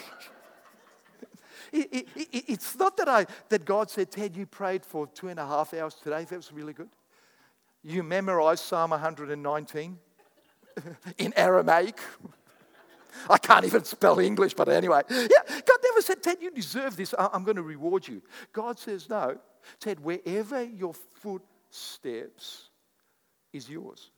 it, 1.72 1.88
it, 1.92 2.08
it, 2.16 2.44
it's 2.48 2.76
not 2.76 2.96
that, 2.96 3.08
I, 3.08 3.26
that 3.48 3.64
God 3.64 3.90
said, 3.90 4.10
Ted, 4.10 4.36
you 4.36 4.46
prayed 4.46 4.84
for 4.84 5.06
two 5.08 5.28
and 5.28 5.38
a 5.38 5.46
half 5.46 5.74
hours 5.74 5.94
today. 5.94 6.24
That 6.24 6.36
was 6.36 6.52
really 6.52 6.72
good. 6.72 6.88
You 7.82 8.02
memorized 8.02 8.64
Psalm 8.64 8.90
119 8.90 9.98
in 11.18 11.34
Aramaic. 11.36 12.00
I 13.28 13.38
can't 13.38 13.64
even 13.64 13.84
spell 13.84 14.18
English, 14.18 14.54
but 14.54 14.68
anyway. 14.68 15.02
Yeah, 15.10 15.26
God 15.48 15.78
never 15.82 16.02
said, 16.02 16.22
Ted, 16.22 16.38
you 16.40 16.50
deserve 16.50 16.96
this. 16.96 17.14
I'm 17.18 17.44
going 17.44 17.56
to 17.56 17.62
reward 17.62 18.06
you. 18.06 18.22
God 18.52 18.78
says, 18.78 19.08
no. 19.08 19.38
Ted, 19.80 20.00
wherever 20.00 20.62
your 20.62 20.94
foot 20.94 21.42
steps 21.70 22.70
is 23.52 23.68
yours. 23.68 24.10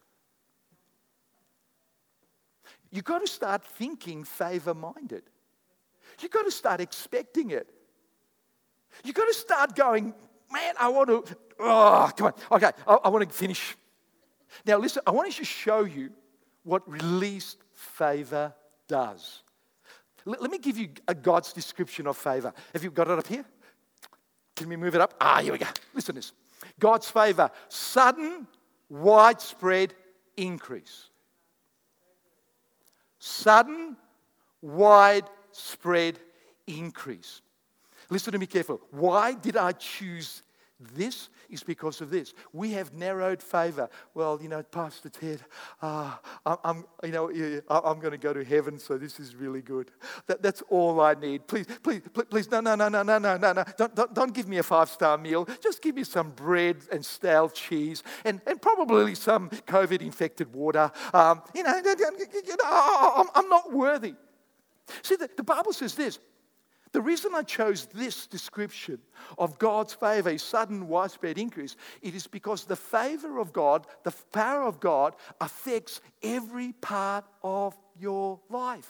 You've 2.91 3.05
got 3.05 3.21
to 3.21 3.27
start 3.27 3.65
thinking 3.65 4.25
favor 4.25 4.75
minded. 4.75 5.25
You've 6.21 6.31
got 6.31 6.45
to 6.45 6.51
start 6.51 6.81
expecting 6.81 7.51
it. 7.51 7.69
You've 9.05 9.15
got 9.15 9.27
to 9.27 9.35
start 9.35 9.77
going, 9.77 10.15
man, 10.51 10.75
I 10.81 10.89
want 10.89 11.09
to, 11.09 11.37
oh, 11.61 12.11
come 12.17 12.29
on. 12.29 12.33
Okay, 12.53 12.71
I, 12.87 12.95
I 12.95 13.09
want 13.09 13.29
to 13.29 13.35
finish. 13.35 13.77
Now, 14.65 14.79
listen, 14.79 15.03
I 15.07 15.11
want 15.11 15.31
to 15.31 15.37
just 15.37 15.51
show 15.51 15.85
you 15.85 16.11
what 16.63 16.89
released 16.89 17.59
favor 17.75 18.55
does. 18.89 19.43
Let, 20.25 20.43
let 20.43 20.51
me 20.51 20.59
give 20.59 20.77
you 20.79 20.89
a 21.09 21.15
God's 21.15 21.53
description 21.53 22.07
of 22.07 22.17
favor. 22.17 22.53
Have 22.73 22.85
you 22.85 22.91
got 22.91 23.09
it 23.09 23.19
up 23.19 23.27
here? 23.27 23.45
Can 24.55 24.69
we 24.69 24.77
move 24.77 24.95
it 24.95 25.01
up? 25.01 25.15
Ah, 25.21 25.41
here 25.43 25.53
we 25.53 25.59
go. 25.59 25.67
Listen 25.95 26.15
to 26.15 26.21
this 26.21 26.33
God's 26.79 27.11
favor, 27.11 27.51
sudden, 27.69 28.47
widespread 28.89 29.95
increase. 30.37 31.11
Sudden, 33.19 33.97
widespread 34.63 36.19
increase. 36.67 37.43
Listen 38.09 38.33
to 38.33 38.39
me 38.39 38.47
carefully. 38.47 38.79
Why 38.91 39.35
did 39.35 39.57
I 39.57 39.73
choose 39.73 40.43
this 40.95 41.29
is 41.51 41.63
because 41.63 42.01
of 42.01 42.11
this. 42.11 42.35
We 42.53 42.73
have 42.73 42.93
narrowed 42.93 43.43
favor. 43.43 43.89
Well, 44.15 44.39
you 44.41 44.49
know, 44.49 44.63
Pastor 44.63 45.09
Ted, 45.09 45.41
uh, 45.83 46.15
I'm, 46.45 46.85
you 47.03 47.11
know, 47.11 47.31
I'm 47.69 47.99
going 48.01 48.13
to 48.13 48.19
go 48.19 48.33
to 48.33 48.45
heaven, 48.45 48.79
so 48.79 48.99
this 48.99 49.21
is 49.21 49.35
really 49.35 49.63
good. 49.63 49.91
That, 50.27 50.43
that's 50.43 50.63
all 50.69 51.01
I 51.01 51.15
need. 51.15 51.47
Please, 51.47 51.67
please, 51.83 52.03
please, 52.31 52.51
no, 52.51 52.61
no, 52.61 52.75
no, 52.75 52.89
no, 52.89 53.03
no, 53.03 53.19
no, 53.19 53.37
no, 53.37 53.53
no. 53.53 53.65
Don't, 53.77 53.95
don't, 53.95 54.15
don't 54.15 54.35
give 54.35 54.49
me 54.49 54.59
a 54.59 54.63
five-star 54.63 55.19
meal. 55.19 55.49
Just 55.63 55.83
give 55.83 55.95
me 55.95 56.05
some 56.05 56.31
bread 56.31 56.77
and 56.93 57.05
stale 57.05 57.49
cheese 57.49 58.03
and, 58.25 58.41
and 58.47 58.61
probably 58.61 59.15
some 59.15 59.51
COVID-infected 59.51 60.53
water. 60.53 60.91
Um, 61.13 61.43
you 61.55 61.63
know, 61.63 61.77
you 61.77 62.57
know 62.57 63.13
I'm, 63.17 63.27
I'm 63.35 63.49
not 63.49 63.73
worthy. 63.73 64.15
See, 65.03 65.17
the, 65.17 65.29
the 65.37 65.43
Bible 65.43 65.73
says 65.73 65.95
this 65.95 66.19
the 66.97 67.03
reason 67.03 67.33
I 67.35 67.43
chose 67.43 67.85
this 67.93 68.27
description 68.27 68.99
of 69.37 69.59
God's 69.59 69.93
favor, 69.93 70.31
a 70.31 70.39
sudden 70.39 70.89
widespread 70.89 71.37
increase, 71.37 71.77
it 72.01 72.15
is 72.15 72.27
because 72.27 72.65
the 72.65 72.75
favor 72.75 73.39
of 73.39 73.53
God, 73.53 73.87
the 74.03 74.15
power 74.33 74.63
of 74.63 74.81
God, 74.81 75.15
affects 75.39 76.01
every 76.23 76.73
part 76.73 77.27
of 77.43 77.77
your 78.01 78.41
life. 78.49 78.89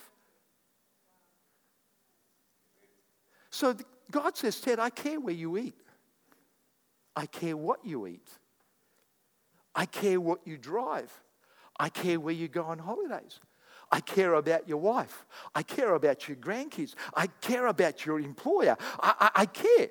So 3.51 3.75
God 4.09 4.37
says, 4.37 4.61
Ted, 4.61 4.79
I 4.79 4.91
care 4.91 5.19
where 5.19 5.35
you 5.35 5.59
eat. 5.59 5.83
I 7.17 7.27
care 7.27 7.57
what 7.57 7.85
you 7.85 8.07
eat. 8.07 8.29
I 9.75 9.87
care 9.87 10.21
what 10.21 10.47
you 10.47 10.59
drive. 10.59 11.13
I 11.77 11.89
care 11.89 12.21
where 12.21 12.35
you 12.35 12.47
go 12.47 12.67
on 12.67 12.79
holidays. 12.79 13.41
I 13.91 14.01
care 14.01 14.35
about 14.35 14.69
your 14.69 14.79
wife. 14.79 15.25
I 15.55 15.63
care 15.63 15.95
about 15.95 16.29
your 16.29 16.37
grandkids. 16.37 16.95
I 17.15 17.29
care 17.29 17.67
about 17.67 18.05
your 18.05 18.19
employer. 18.19 18.77
I, 19.01 19.15
I, 19.21 19.31
I 19.43 19.47
care. 19.47 19.89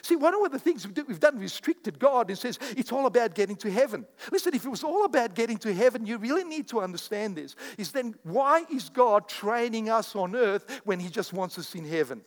See, 0.00 0.16
one 0.16 0.34
of 0.34 0.50
the 0.50 0.58
things 0.58 0.86
we've 0.86 1.20
done, 1.20 1.38
restricted 1.38 1.98
God 1.98 2.30
and 2.30 2.38
says 2.38 2.58
it's 2.76 2.92
all 2.92 3.06
about 3.06 3.34
getting 3.34 3.56
to 3.56 3.70
heaven. 3.70 4.06
Listen, 4.30 4.54
if 4.54 4.64
it 4.64 4.68
was 4.68 4.84
all 4.84 5.04
about 5.04 5.34
getting 5.34 5.58
to 5.58 5.74
heaven, 5.74 6.06
you 6.06 6.16
really 6.16 6.44
need 6.44 6.68
to 6.68 6.80
understand 6.80 7.36
this. 7.36 7.56
Is 7.76 7.92
then 7.92 8.14
why 8.22 8.64
is 8.72 8.88
God 8.88 9.28
training 9.28 9.90
us 9.90 10.16
on 10.16 10.34
earth 10.34 10.80
when 10.84 10.98
He 10.98 11.10
just 11.10 11.32
wants 11.32 11.58
us 11.58 11.74
in 11.74 11.84
heaven? 11.84 12.22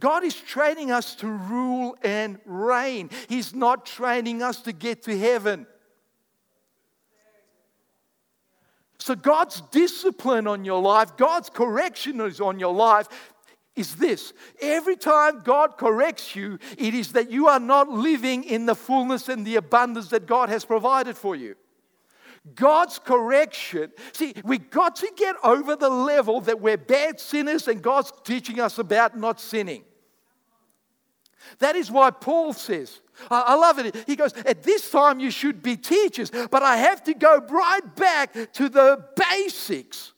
God 0.00 0.24
is 0.24 0.34
training 0.34 0.90
us 0.90 1.14
to 1.16 1.28
rule 1.28 1.96
and 2.02 2.38
reign. 2.44 3.10
He's 3.28 3.54
not 3.54 3.86
training 3.86 4.42
us 4.42 4.62
to 4.62 4.72
get 4.72 5.04
to 5.04 5.16
heaven. 5.16 5.66
So, 9.08 9.14
God's 9.14 9.62
discipline 9.70 10.46
on 10.46 10.66
your 10.66 10.82
life, 10.82 11.16
God's 11.16 11.48
correction 11.48 12.20
is 12.20 12.42
on 12.42 12.60
your 12.60 12.74
life 12.74 13.08
is 13.74 13.96
this 13.96 14.34
every 14.60 14.96
time 14.96 15.40
God 15.40 15.78
corrects 15.78 16.36
you, 16.36 16.58
it 16.76 16.92
is 16.92 17.12
that 17.12 17.30
you 17.30 17.48
are 17.48 17.58
not 17.58 17.88
living 17.88 18.44
in 18.44 18.66
the 18.66 18.74
fullness 18.74 19.30
and 19.30 19.46
the 19.46 19.56
abundance 19.56 20.08
that 20.08 20.26
God 20.26 20.50
has 20.50 20.66
provided 20.66 21.16
for 21.16 21.34
you. 21.34 21.54
God's 22.54 22.98
correction, 22.98 23.92
see, 24.12 24.34
we 24.44 24.58
got 24.58 24.96
to 24.96 25.10
get 25.16 25.36
over 25.42 25.74
the 25.74 25.88
level 25.88 26.42
that 26.42 26.60
we're 26.60 26.76
bad 26.76 27.18
sinners 27.18 27.66
and 27.66 27.80
God's 27.80 28.12
teaching 28.24 28.60
us 28.60 28.76
about 28.76 29.16
not 29.16 29.40
sinning. 29.40 29.84
That 31.60 31.76
is 31.76 31.90
why 31.90 32.10
Paul 32.10 32.52
says, 32.52 33.00
I 33.30 33.54
love 33.54 33.78
it. 33.78 34.04
He 34.06 34.16
goes, 34.16 34.32
At 34.32 34.62
this 34.62 34.90
time 34.90 35.20
you 35.20 35.30
should 35.30 35.62
be 35.62 35.76
teachers, 35.76 36.30
but 36.30 36.62
I 36.62 36.76
have 36.76 37.02
to 37.04 37.14
go 37.14 37.38
right 37.48 37.96
back 37.96 38.52
to 38.54 38.68
the 38.68 39.04
basics. 39.16 40.12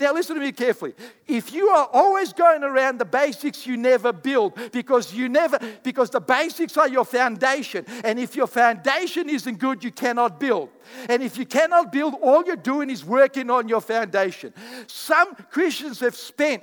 Now, 0.00 0.14
listen 0.14 0.34
to 0.36 0.40
me 0.40 0.52
carefully. 0.52 0.94
If 1.26 1.52
you 1.52 1.68
are 1.68 1.88
always 1.92 2.32
going 2.32 2.62
around 2.62 2.98
the 2.98 3.04
basics, 3.04 3.66
you 3.66 3.76
never 3.76 4.12
build 4.12 4.58
because 4.72 5.12
you 5.12 5.28
never, 5.28 5.58
because 5.82 6.10
the 6.10 6.20
basics 6.20 6.76
are 6.76 6.88
your 6.88 7.04
foundation. 7.04 7.84
And 8.02 8.18
if 8.18 8.34
your 8.34 8.46
foundation 8.46 9.28
isn't 9.28 9.58
good, 9.58 9.84
you 9.84 9.90
cannot 9.90 10.40
build. 10.40 10.70
And 11.08 11.22
if 11.22 11.36
you 11.36 11.44
cannot 11.44 11.92
build, 11.92 12.14
all 12.22 12.44
you're 12.46 12.56
doing 12.56 12.88
is 12.88 13.04
working 13.04 13.50
on 13.50 13.68
your 13.68 13.82
foundation. 13.82 14.54
Some 14.86 15.34
Christians 15.34 16.00
have 16.00 16.16
spent 16.16 16.62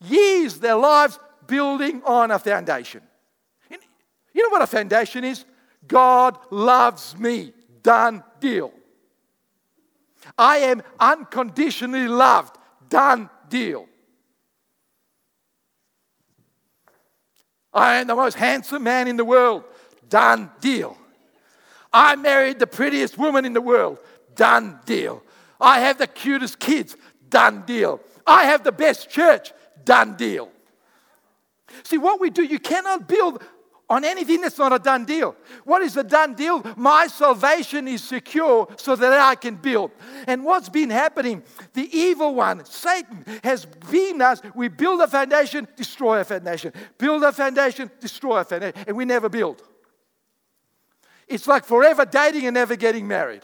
years, 0.00 0.58
their 0.58 0.76
lives, 0.76 1.20
building 1.46 2.02
on 2.04 2.30
a 2.30 2.38
foundation. 2.38 3.02
You 4.38 4.44
know 4.44 4.50
what 4.50 4.62
a 4.62 4.68
foundation 4.68 5.24
is? 5.24 5.44
God 5.88 6.38
loves 6.52 7.18
me. 7.18 7.52
Done 7.82 8.22
deal. 8.38 8.72
I 10.38 10.58
am 10.58 10.80
unconditionally 11.00 12.06
loved. 12.06 12.56
Done 12.88 13.28
deal. 13.48 13.86
I 17.74 17.96
am 17.96 18.06
the 18.06 18.14
most 18.14 18.36
handsome 18.36 18.84
man 18.84 19.08
in 19.08 19.16
the 19.16 19.24
world. 19.24 19.64
Done 20.08 20.52
deal. 20.60 20.96
I 21.92 22.14
married 22.14 22.60
the 22.60 22.68
prettiest 22.68 23.18
woman 23.18 23.44
in 23.44 23.54
the 23.54 23.60
world. 23.60 23.98
Done 24.36 24.78
deal. 24.86 25.20
I 25.60 25.80
have 25.80 25.98
the 25.98 26.06
cutest 26.06 26.60
kids. 26.60 26.96
Done 27.28 27.64
deal. 27.66 28.00
I 28.24 28.44
have 28.44 28.62
the 28.62 28.70
best 28.70 29.10
church. 29.10 29.50
Done 29.84 30.14
deal. 30.14 30.48
See, 31.82 31.98
what 31.98 32.20
we 32.20 32.30
do, 32.30 32.44
you 32.44 32.60
cannot 32.60 33.08
build 33.08 33.42
on 33.90 34.04
anything 34.04 34.42
that's 34.42 34.58
not 34.58 34.72
a 34.72 34.78
done 34.78 35.04
deal. 35.04 35.34
What 35.64 35.82
is 35.82 35.96
a 35.96 36.04
done 36.04 36.34
deal? 36.34 36.62
My 36.76 37.06
salvation 37.06 37.88
is 37.88 38.04
secure 38.04 38.68
so 38.76 38.94
that 38.96 39.12
I 39.12 39.34
can 39.34 39.54
build. 39.56 39.92
And 40.26 40.44
what's 40.44 40.68
been 40.68 40.90
happening? 40.90 41.42
The 41.72 41.88
evil 41.96 42.34
one, 42.34 42.64
Satan, 42.64 43.24
has 43.42 43.64
been 43.90 44.20
us. 44.20 44.42
We 44.54 44.68
build 44.68 45.00
a 45.00 45.08
foundation, 45.08 45.66
destroy 45.76 46.20
a 46.20 46.24
foundation. 46.24 46.72
Build 46.98 47.22
a 47.24 47.32
foundation, 47.32 47.90
destroy 48.00 48.40
a 48.40 48.44
foundation. 48.44 48.84
And 48.86 48.96
we 48.96 49.04
never 49.04 49.28
build. 49.28 49.62
It's 51.26 51.46
like 51.46 51.64
forever 51.64 52.04
dating 52.04 52.46
and 52.46 52.54
never 52.54 52.76
getting 52.76 53.08
married. 53.08 53.42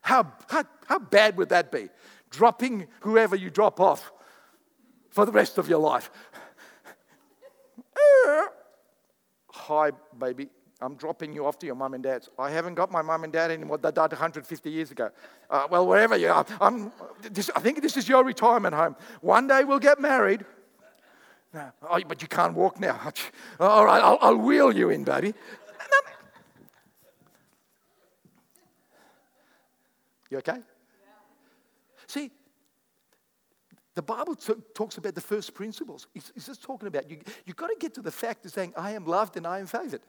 How, 0.00 0.32
how, 0.48 0.64
how 0.86 0.98
bad 0.98 1.36
would 1.36 1.48
that 1.48 1.72
be? 1.72 1.88
Dropping 2.30 2.88
whoever 3.00 3.36
you 3.36 3.48
drop 3.48 3.80
off 3.80 4.12
for 5.10 5.24
the 5.24 5.32
rest 5.32 5.56
of 5.58 5.68
your 5.68 5.78
life. 5.78 6.10
Hi, 9.50 9.92
baby. 10.18 10.48
I'm 10.80 10.96
dropping 10.96 11.32
you 11.32 11.46
off 11.46 11.58
to 11.60 11.66
your 11.66 11.76
mum 11.76 11.94
and 11.94 12.02
dad's. 12.02 12.28
I 12.38 12.50
haven't 12.50 12.74
got 12.74 12.90
my 12.90 13.00
mum 13.00 13.24
and 13.24 13.32
dad 13.32 13.50
anymore. 13.50 13.78
They 13.78 13.92
died 13.92 14.10
150 14.10 14.70
years 14.70 14.90
ago. 14.90 15.10
Uh, 15.48 15.66
well, 15.70 15.86
wherever 15.86 16.16
you 16.16 16.28
are, 16.28 16.44
I'm, 16.60 16.92
this, 17.22 17.50
I 17.54 17.60
think 17.60 17.80
this 17.80 17.96
is 17.96 18.08
your 18.08 18.24
retirement 18.24 18.74
home. 18.74 18.96
One 19.20 19.46
day 19.46 19.64
we'll 19.64 19.78
get 19.78 20.00
married. 20.00 20.44
No. 21.54 21.70
Oh, 21.88 22.00
but 22.06 22.20
you 22.20 22.28
can't 22.28 22.54
walk 22.54 22.80
now. 22.80 23.00
All 23.60 23.84
right, 23.84 24.02
I'll, 24.02 24.18
I'll 24.20 24.36
wheel 24.36 24.74
you 24.74 24.90
in, 24.90 25.04
baby. 25.04 25.32
You 30.30 30.38
okay? 30.38 30.58
See, 32.08 32.32
the 33.94 34.02
Bible 34.02 34.34
t- 34.34 34.54
talks 34.74 34.96
about 34.98 35.14
the 35.14 35.20
first 35.20 35.54
principles. 35.54 36.06
It's, 36.14 36.32
it's 36.34 36.46
just 36.46 36.62
talking 36.62 36.88
about 36.88 37.08
you. 37.10 37.18
You've 37.46 37.56
got 37.56 37.68
to 37.68 37.76
get 37.78 37.94
to 37.94 38.02
the 38.02 38.10
fact 38.10 38.44
of 38.44 38.52
saying, 38.52 38.72
I 38.76 38.92
am 38.92 39.06
loved 39.06 39.36
and 39.36 39.46
I 39.46 39.60
am 39.60 39.66
favored. 39.66 40.02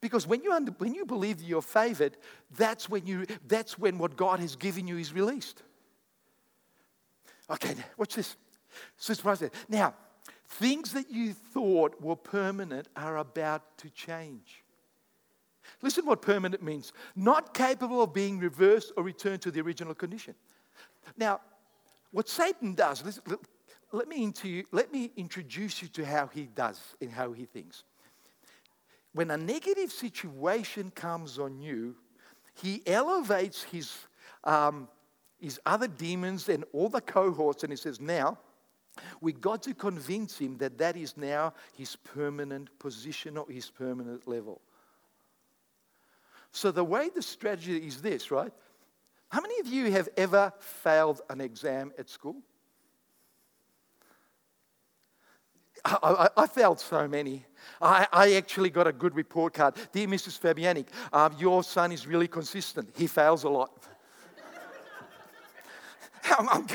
Because 0.00 0.26
when 0.26 0.42
you, 0.42 0.52
under, 0.52 0.72
when 0.72 0.94
you 0.94 1.04
believe 1.04 1.38
that 1.38 1.44
you're 1.44 1.62
favored, 1.62 2.16
that's 2.56 2.88
when, 2.88 3.06
you, 3.06 3.26
that's 3.46 3.78
when 3.78 3.98
what 3.98 4.16
God 4.16 4.40
has 4.40 4.56
given 4.56 4.86
you 4.86 4.98
is 4.98 5.12
released. 5.12 5.62
Okay, 7.50 7.74
now, 7.74 7.84
watch 7.96 8.14
this. 8.14 8.36
So 8.96 9.14
Now, 9.68 9.94
things 10.48 10.92
that 10.92 11.10
you 11.10 11.32
thought 11.32 12.00
were 12.00 12.16
permanent 12.16 12.88
are 12.96 13.18
about 13.18 13.78
to 13.78 13.90
change. 13.90 14.64
Listen 15.82 16.06
what 16.06 16.22
permanent 16.22 16.62
means 16.62 16.92
not 17.16 17.54
capable 17.54 18.02
of 18.02 18.12
being 18.12 18.38
reversed 18.38 18.92
or 18.96 19.02
returned 19.02 19.42
to 19.42 19.50
the 19.50 19.60
original 19.60 19.94
condition. 19.94 20.34
Now, 21.16 21.40
what 22.14 22.28
Satan 22.28 22.74
does, 22.74 23.02
let, 23.90 24.06
me 24.06 24.22
into, 24.22 24.62
let 24.70 24.92
me 24.92 25.10
introduce 25.16 25.82
you 25.82 25.88
to 25.88 26.06
how 26.06 26.28
he 26.28 26.44
does 26.44 26.80
and 27.00 27.10
how 27.10 27.32
he 27.32 27.44
thinks. 27.44 27.82
When 29.14 29.32
a 29.32 29.36
negative 29.36 29.90
situation 29.90 30.92
comes 30.94 31.40
on 31.40 31.60
you, 31.60 31.96
he 32.54 32.82
elevates 32.86 33.64
his, 33.64 33.92
um, 34.44 34.86
his 35.40 35.58
other 35.66 35.88
demons 35.88 36.48
and 36.48 36.64
all 36.72 36.88
the 36.88 37.00
cohorts, 37.00 37.64
and 37.64 37.72
he 37.72 37.76
says, 37.76 38.00
Now, 38.00 38.38
we 39.20 39.32
got 39.32 39.64
to 39.64 39.74
convince 39.74 40.38
him 40.38 40.56
that 40.58 40.78
that 40.78 40.96
is 40.96 41.16
now 41.16 41.52
his 41.76 41.96
permanent 41.96 42.78
position 42.78 43.36
or 43.36 43.46
his 43.50 43.70
permanent 43.70 44.28
level. 44.28 44.60
So, 46.52 46.70
the 46.70 46.84
way 46.84 47.10
the 47.12 47.22
strategy 47.22 47.84
is 47.84 48.00
this, 48.00 48.30
right? 48.30 48.52
How 49.34 49.40
many 49.40 49.58
of 49.58 49.66
you 49.66 49.90
have 49.90 50.08
ever 50.16 50.52
failed 50.60 51.20
an 51.28 51.40
exam 51.40 51.90
at 51.98 52.08
school? 52.08 52.36
I, 55.84 56.28
I, 56.36 56.42
I 56.42 56.46
failed 56.46 56.78
so 56.78 57.08
many. 57.08 57.44
I, 57.82 58.06
I, 58.12 58.34
actually 58.34 58.70
got 58.70 58.86
a 58.86 58.92
good 58.92 59.16
report 59.16 59.54
card. 59.54 59.74
Dear 59.90 60.06
Mrs. 60.06 60.38
Fabianic, 60.38 60.86
um, 61.12 61.34
your 61.36 61.64
son 61.64 61.90
is 61.90 62.06
really 62.06 62.28
consistent. 62.28 62.90
He 62.94 63.08
fails 63.08 63.42
a 63.42 63.48
lot. 63.48 63.72
I'm, 66.38 66.48
I'm, 66.48 66.66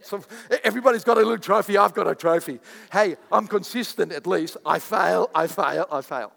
so 0.00 0.22
everybody's 0.62 1.02
got 1.02 1.16
a 1.16 1.22
little 1.22 1.38
trophy. 1.38 1.76
I've 1.76 1.92
got 1.92 2.06
a 2.06 2.14
trophy. 2.14 2.60
Hey, 2.92 3.16
I'm 3.32 3.48
consistent 3.48 4.12
at 4.12 4.28
least. 4.28 4.58
I 4.64 4.78
fail, 4.78 5.28
I 5.34 5.48
fail, 5.48 5.88
I 5.90 6.02
fail. 6.02 6.32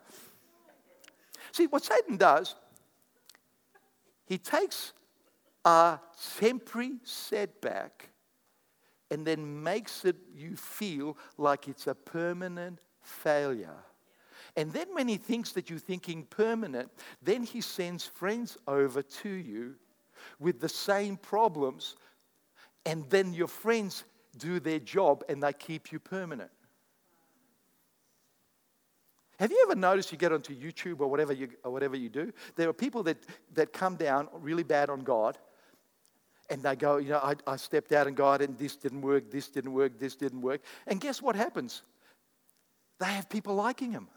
See, 1.52 1.68
what 1.68 1.84
Satan 1.84 2.18
does 2.18 2.56
he 4.26 4.40
takes 4.40 4.94
a 5.70 6.00
temporary 6.40 6.94
setback 7.04 8.10
and 9.12 9.26
then 9.26 9.62
makes 9.62 10.04
it 10.04 10.16
you 10.36 10.56
feel 10.56 11.16
like 11.38 11.68
it's 11.68 11.86
a 11.86 11.94
permanent 11.94 12.80
failure. 13.02 13.84
And 14.56 14.74
then 14.74 14.88
when 14.94 15.08
he 15.08 15.18
thinks 15.18 15.52
that 15.52 15.70
you're 15.70 15.78
thinking 15.78 16.24
permanent, 16.24 16.90
then 17.22 17.44
he 17.44 17.62
sends 17.62 18.04
friends 18.04 18.58
over 18.68 19.04
to 19.04 19.30
you 19.30 19.76
with 20.40 20.60
the 20.60 20.70
same 20.70 21.18
problems, 21.18 21.96
and 22.86 23.08
then 23.10 23.34
your 23.34 23.48
friends 23.48 24.06
do 24.38 24.60
their 24.60 24.80
job 24.80 25.24
and 25.30 25.44
they 25.44 25.54
keep 25.54 25.92
you 25.92 26.00
permanent. 26.00 26.52
Have 29.38 29.52
you 29.52 29.66
ever 29.68 29.80
noticed 29.80 30.12
you 30.12 30.18
get 30.18 30.34
onto 30.34 30.54
YouTube 30.54 31.00
or 31.00 31.08
whatever 31.08 31.32
you, 31.32 31.50
or 31.64 31.72
whatever 31.72 31.96
you 31.96 32.10
do? 32.10 32.34
There 32.56 32.68
are 32.68 32.74
people 32.74 33.04
that, 33.04 33.18
that 33.54 33.72
come 33.72 33.96
down 33.96 34.28
really 34.34 34.64
bad 34.64 34.90
on 34.90 35.02
God 35.02 35.38
and 36.50 36.64
they 36.64 36.76
go, 36.76 36.98
you 36.98 37.10
know, 37.10 37.20
I, 37.20 37.36
I 37.46 37.56
stepped 37.58 37.92
out 37.92 38.08
and 38.08 38.16
God 38.16 38.42
and 38.42 38.58
this 38.58 38.76
didn't 38.76 39.02
work, 39.02 39.30
this 39.30 39.50
didn't 39.50 39.72
work, 39.72 40.00
this 40.00 40.16
didn't 40.16 40.42
work. 40.42 40.62
And 40.88 41.00
guess 41.00 41.22
what 41.22 41.36
happens? 41.36 41.84
They 43.00 43.06
have 43.06 43.30
people 43.30 43.56
liking 43.56 43.92
them. 43.92 44.08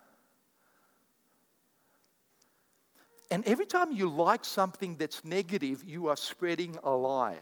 And 3.31 3.47
every 3.47 3.67
time 3.67 3.93
you 3.93 4.09
like 4.11 4.45
something 4.45 4.97
that's 4.97 5.25
negative, 5.25 5.83
you 5.85 6.09
are 6.09 6.17
spreading 6.17 6.77
a 6.83 6.91
lie. 6.91 7.39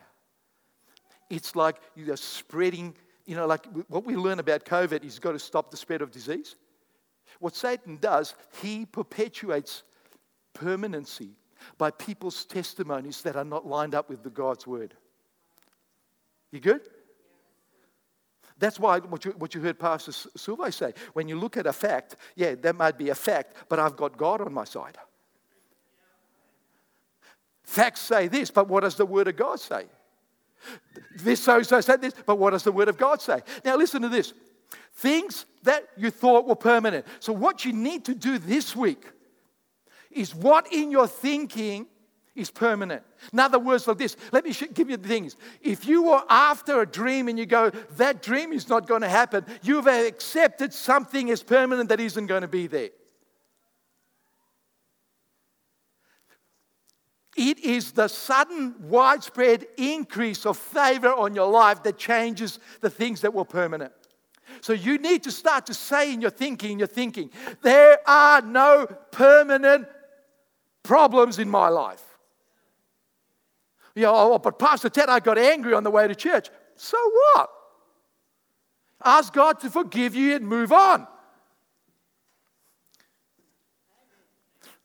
It's 1.28 1.56
like 1.56 1.76
you 1.96 2.12
are 2.12 2.16
spreading, 2.16 2.94
you 3.26 3.34
know, 3.34 3.46
like 3.46 3.66
what 3.88 4.04
we 4.04 4.16
learn 4.16 4.38
about 4.38 4.64
COVID 4.64 5.04
is 5.04 5.18
got 5.18 5.32
to 5.32 5.38
stop 5.38 5.70
the 5.70 5.76
spread 5.76 6.02
of 6.02 6.10
disease. 6.10 6.56
What 7.38 7.56
Satan 7.56 7.98
does, 8.00 8.34
he 8.60 8.86
perpetuates 8.86 9.82
permanency 10.52 11.30
by 11.78 11.90
people's 11.90 12.44
testimonies 12.44 13.22
that 13.22 13.36
are 13.36 13.44
not 13.44 13.66
lined 13.66 13.94
up 13.94 14.08
with 14.08 14.22
the 14.22 14.30
God's 14.30 14.66
word. 14.66 14.94
You 16.52 16.60
good? 16.60 16.82
That's 18.58 18.78
why 18.78 18.98
what 18.98 19.24
you, 19.24 19.32
what 19.32 19.54
you 19.54 19.60
heard 19.62 19.78
Pastor 19.78 20.12
Silva 20.12 20.70
say. 20.70 20.92
When 21.14 21.28
you 21.28 21.38
look 21.38 21.56
at 21.56 21.66
a 21.66 21.72
fact, 21.72 22.16
yeah, 22.36 22.54
that 22.56 22.76
might 22.76 22.98
be 22.98 23.08
a 23.08 23.14
fact, 23.14 23.56
but 23.68 23.78
I've 23.78 23.96
got 23.96 24.16
God 24.16 24.42
on 24.42 24.52
my 24.52 24.64
side. 24.64 24.98
Facts 27.62 28.00
say 28.00 28.28
this, 28.28 28.50
but 28.50 28.68
what 28.68 28.80
does 28.80 28.96
the 28.96 29.06
Word 29.06 29.28
of 29.28 29.36
God 29.36 29.60
say? 29.60 29.84
This 31.16 31.42
so 31.42 31.62
so 31.62 31.80
said 31.80 32.02
this, 32.02 32.12
but 32.26 32.36
what 32.36 32.50
does 32.50 32.64
the 32.64 32.72
Word 32.72 32.88
of 32.88 32.98
God 32.98 33.22
say? 33.22 33.40
Now 33.64 33.76
listen 33.76 34.02
to 34.02 34.08
this. 34.08 34.34
Things 34.94 35.46
that 35.62 35.88
you 35.96 36.10
thought 36.10 36.46
were 36.46 36.56
permanent. 36.56 37.06
So, 37.20 37.32
what 37.32 37.64
you 37.64 37.72
need 37.72 38.04
to 38.06 38.14
do 38.14 38.38
this 38.38 38.76
week 38.76 39.06
is 40.10 40.34
what 40.34 40.72
in 40.72 40.90
your 40.90 41.06
thinking 41.06 41.86
is 42.34 42.50
permanent. 42.50 43.02
In 43.32 43.38
other 43.38 43.58
words, 43.58 43.86
like 43.86 43.98
this, 43.98 44.16
let 44.32 44.44
me 44.44 44.52
give 44.74 44.88
you 44.88 44.96
the 44.96 45.08
things. 45.08 45.36
If 45.60 45.86
you 45.86 46.04
were 46.04 46.22
after 46.28 46.80
a 46.80 46.86
dream 46.86 47.28
and 47.28 47.38
you 47.38 47.46
go, 47.46 47.70
that 47.96 48.22
dream 48.22 48.52
is 48.52 48.68
not 48.68 48.86
going 48.86 49.02
to 49.02 49.08
happen, 49.08 49.44
you've 49.62 49.86
accepted 49.86 50.72
something 50.72 51.30
as 51.30 51.42
permanent 51.42 51.88
that 51.88 52.00
isn't 52.00 52.26
going 52.26 52.42
to 52.42 52.48
be 52.48 52.66
there. 52.66 52.90
It 57.36 57.60
is 57.60 57.92
the 57.92 58.08
sudden, 58.08 58.74
widespread 58.80 59.66
increase 59.76 60.44
of 60.44 60.58
favor 60.58 61.12
on 61.12 61.34
your 61.34 61.50
life 61.50 61.82
that 61.84 61.96
changes 61.96 62.58
the 62.80 62.90
things 62.90 63.20
that 63.22 63.32
were 63.32 63.44
permanent. 63.44 63.92
So 64.60 64.72
you 64.72 64.98
need 64.98 65.22
to 65.22 65.30
start 65.30 65.66
to 65.66 65.74
say 65.74 66.12
in 66.12 66.20
your 66.20 66.30
thinking, 66.30 66.72
in 66.72 66.78
your 66.80 66.88
thinking, 66.88 67.30
there 67.62 67.98
are 68.06 68.42
no 68.42 68.86
permanent 69.12 69.86
problems 70.82 71.38
in 71.38 71.48
my 71.48 71.68
life. 71.68 72.02
You 73.94 74.06
oh, 74.06 74.12
know, 74.12 74.32
oh, 74.34 74.38
but 74.38 74.58
Pastor 74.58 74.88
Ted, 74.88 75.08
I 75.08 75.20
got 75.20 75.38
angry 75.38 75.74
on 75.74 75.82
the 75.82 75.90
way 75.90 76.06
to 76.06 76.14
church. 76.14 76.48
So 76.76 76.96
what? 77.34 77.50
Ask 79.04 79.32
God 79.32 79.60
to 79.60 79.70
forgive 79.70 80.14
you 80.14 80.36
and 80.36 80.46
move 80.46 80.72
on. 80.72 81.06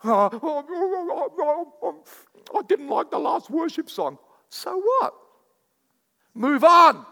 Oh, 0.03 0.29
oh, 0.41 1.73
oh, 1.81 2.03
I 2.57 2.61
didn't 2.63 2.89
like 2.89 3.09
the 3.09 3.17
last 3.17 3.49
worship 3.49 3.89
song. 3.89 4.17
So 4.49 4.77
what? 4.77 5.13
Move 6.33 6.63
on. 6.63 7.05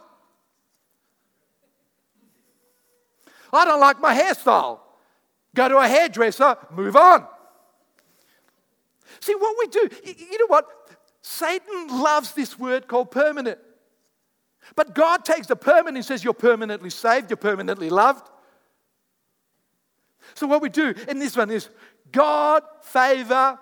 I 3.52 3.66
don't 3.66 3.80
like 3.80 4.00
my 4.00 4.16
hairstyle. 4.16 4.80
Go 5.56 5.70
to 5.70 5.78
a 5.78 5.88
hairdresser, 5.88 6.58
move 6.72 6.96
on. 6.96 7.28
See 9.20 9.36
what 9.36 9.56
we 9.60 9.68
do, 9.68 9.90
you 10.06 10.40
know 10.40 10.48
what? 10.48 10.66
Satan 11.22 11.88
loves 12.02 12.34
this 12.34 12.60
word 12.60 12.88
called 12.88 13.12
permanent. 13.12 13.60
But 14.76 14.96
God 14.96 15.26
takes 15.26 15.48
the 15.48 15.56
permanent 15.56 15.98
and 15.98 16.06
says, 16.06 16.24
You're 16.24 16.34
permanently 16.34 16.90
saved, 16.90 17.30
you're 17.30 17.38
permanently 17.38 17.90
loved. 17.90 18.30
So, 20.36 20.48
what 20.48 20.62
we 20.62 20.70
do 20.70 20.94
in 21.08 21.20
this 21.20 21.36
one 21.36 21.52
is 21.52 21.70
God 22.12 22.64
favor 22.82 23.60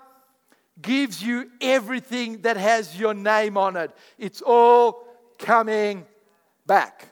gives 0.82 1.22
you 1.22 1.50
everything 1.60 2.42
that 2.42 2.58
has 2.58 2.98
your 2.98 3.14
name 3.14 3.58
on 3.58 3.76
it. 3.76 3.92
It's 4.18 4.42
all 4.42 5.06
coming 5.38 6.06
back. 6.66 7.08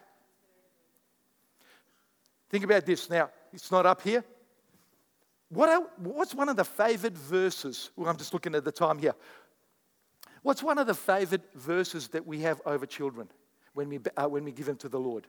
Think 2.49 2.63
about 2.63 2.85
this 2.85 3.09
now. 3.09 3.29
It's 3.53 3.71
not 3.71 3.85
up 3.85 4.01
here. 4.01 4.23
What 5.49 5.69
are, 5.69 5.81
what's 5.97 6.35
one 6.35 6.47
of 6.49 6.55
the 6.55 6.63
favorite 6.63 7.17
verses? 7.17 7.89
Well, 7.95 8.09
I'm 8.09 8.17
just 8.17 8.33
looking 8.33 8.55
at 8.55 8.63
the 8.63 8.71
time 8.71 8.99
here. 8.99 9.15
What's 10.43 10.63
one 10.63 10.77
of 10.77 10.87
the 10.87 10.93
favorite 10.93 11.43
verses 11.55 12.07
that 12.09 12.25
we 12.25 12.39
have 12.41 12.61
over 12.65 12.85
children 12.85 13.27
when 13.73 13.89
we, 13.89 13.99
uh, 14.15 14.27
when 14.27 14.43
we 14.43 14.51
give 14.51 14.67
them 14.67 14.77
to 14.77 14.89
the 14.89 14.99
Lord? 14.99 15.27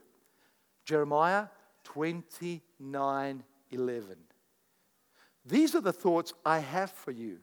Jeremiah 0.85 1.47
29 1.85 3.43
11. 3.73 4.17
These 5.47 5.75
are 5.75 5.81
the 5.81 5.93
thoughts 5.93 6.35
I 6.45 6.59
have 6.59 6.91
for 6.91 7.13
you. 7.13 7.39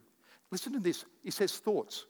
Listen 0.52 0.74
to 0.74 0.80
this. 0.80 1.06
He 1.24 1.32
says 1.32 1.58
thoughts. 1.58 2.06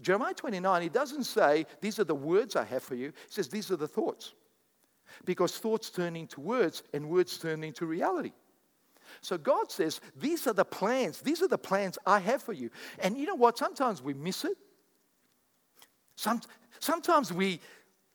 Jeremiah 0.00 0.34
29, 0.34 0.82
he 0.82 0.88
doesn't 0.88 1.24
say, 1.24 1.66
These 1.80 1.98
are 1.98 2.04
the 2.04 2.14
words 2.14 2.56
I 2.56 2.64
have 2.64 2.82
for 2.82 2.94
you. 2.94 3.08
He 3.08 3.32
says, 3.32 3.48
These 3.48 3.70
are 3.70 3.76
the 3.76 3.88
thoughts. 3.88 4.32
because 5.24 5.58
thoughts 5.58 5.90
turn 5.90 6.16
into 6.16 6.40
words 6.40 6.82
and 6.94 7.08
words 7.08 7.38
turn 7.38 7.62
into 7.62 7.84
reality. 7.86 8.32
So 9.20 9.38
God 9.38 9.70
says, 9.70 10.00
These 10.16 10.46
are 10.46 10.52
the 10.52 10.64
plans. 10.64 11.20
These 11.20 11.42
are 11.42 11.48
the 11.48 11.58
plans 11.58 11.98
I 12.06 12.18
have 12.20 12.42
for 12.42 12.52
you. 12.52 12.70
And 12.98 13.16
you 13.16 13.26
know 13.26 13.34
what? 13.34 13.58
Sometimes 13.58 14.02
we 14.02 14.14
miss 14.14 14.44
it. 14.44 14.56
Some, 16.16 16.40
sometimes 16.78 17.32
we 17.32 17.60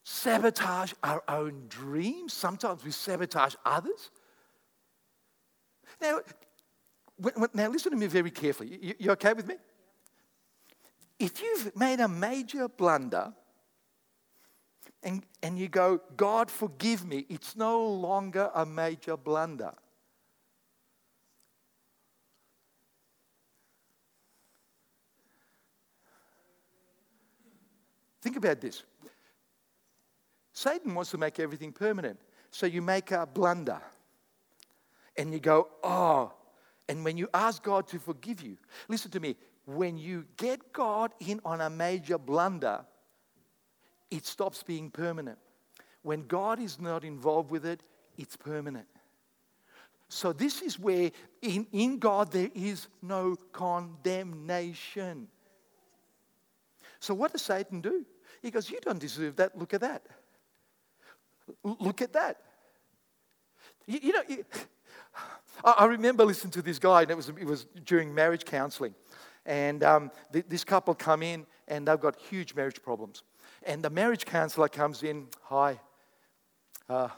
sabotage 0.04 0.94
our 1.04 1.24
own 1.28 1.66
dreams. 1.68 2.34
Sometimes 2.34 2.84
we 2.84 2.92
sabotage 2.92 3.56
others. 3.66 4.12
Now, 6.02 6.20
now 7.54 7.70
listen 7.70 7.92
to 7.92 7.98
me 7.98 8.08
very 8.08 8.32
carefully. 8.32 8.80
You, 8.82 8.94
you 9.00 9.12
okay 9.12 9.34
with 9.34 9.48
me? 9.48 9.56
If 11.20 11.42
you've 11.42 11.76
made 11.76 12.00
a 12.00 12.08
major 12.08 12.68
blunder, 12.68 13.34
and, 15.04 15.24
and 15.44 15.58
you 15.58 15.68
go, 15.68 16.02
God, 16.16 16.50
forgive 16.50 17.06
me, 17.06 17.26
it's 17.30 17.56
no 17.56 17.86
longer 17.86 18.52
a 18.54 18.66
major 18.66 19.18
blunder. 19.18 19.74
Think 28.28 28.36
about 28.36 28.60
this. 28.60 28.84
Satan 30.52 30.94
wants 30.94 31.12
to 31.12 31.18
make 31.18 31.40
everything 31.40 31.72
permanent. 31.72 32.20
So 32.52 32.66
you 32.66 32.82
make 32.82 33.12
a 33.12 33.26
blunder 33.26 33.80
and 35.16 35.32
you 35.32 35.40
go, 35.40 35.70
oh, 35.82 36.34
and 36.90 37.06
when 37.06 37.16
you 37.16 37.30
ask 37.34 37.64
God 37.64 37.88
to 37.88 38.00
forgive 38.00 38.42
you, 38.42 38.58
listen 38.90 39.12
to 39.12 39.22
me, 39.22 39.38
when 39.64 39.98
you 39.98 40.26
get 40.36 40.74
God 40.74 41.14
in 41.22 41.40
on 41.46 41.62
a 41.62 41.70
major 41.70 42.18
blunder, 42.18 42.84
it 44.12 44.26
stops 44.26 44.62
being 44.62 44.92
permanent. 44.92 45.38
When 46.02 46.28
God 46.28 46.60
is 46.60 46.82
not 46.82 47.06
involved 47.06 47.50
with 47.50 47.66
it, 47.66 47.82
it's 48.18 48.36
permanent. 48.36 48.88
So, 50.10 50.34
this 50.34 50.62
is 50.62 50.78
where 50.78 51.12
in, 51.42 51.66
in 51.72 51.98
God 51.98 52.34
there 52.34 52.52
is 52.54 52.90
no 53.02 53.38
condemnation. 53.54 55.30
So, 57.00 57.14
what 57.14 57.32
does 57.32 57.42
Satan 57.42 57.80
do? 57.80 58.06
He 58.48 58.52
goes, 58.52 58.70
You 58.70 58.80
don't 58.82 58.98
deserve 58.98 59.36
that. 59.36 59.58
Look 59.58 59.74
at 59.74 59.82
that. 59.82 60.04
Look 61.64 62.02
at 62.02 62.14
that. 62.14 62.38
You, 63.86 64.00
you 64.02 64.14
know, 64.14 64.22
you, 64.26 64.46
I 65.66 65.84
remember 65.84 66.24
listening 66.24 66.52
to 66.52 66.62
this 66.62 66.80
guy, 66.80 67.02
and 67.02 67.12
it 67.12 67.18
was, 67.18 67.28
it 67.28 67.44
was 67.44 67.66
during 67.84 68.16
marriage 68.16 68.46
counseling. 68.46 68.96
And 69.46 69.84
um, 69.84 70.12
th- 70.32 70.46
this 70.48 70.64
couple 70.64 70.96
come 70.96 71.24
in, 71.24 71.46
and 71.68 71.86
they've 71.86 72.00
got 72.00 72.16
huge 72.16 72.56
marriage 72.56 72.82
problems. 72.82 73.24
And 73.64 73.84
the 73.84 73.90
marriage 73.90 74.24
counselor 74.24 74.70
comes 74.70 75.04
in, 75.04 75.28
Hi, 75.44 75.78
uh, 76.88 77.10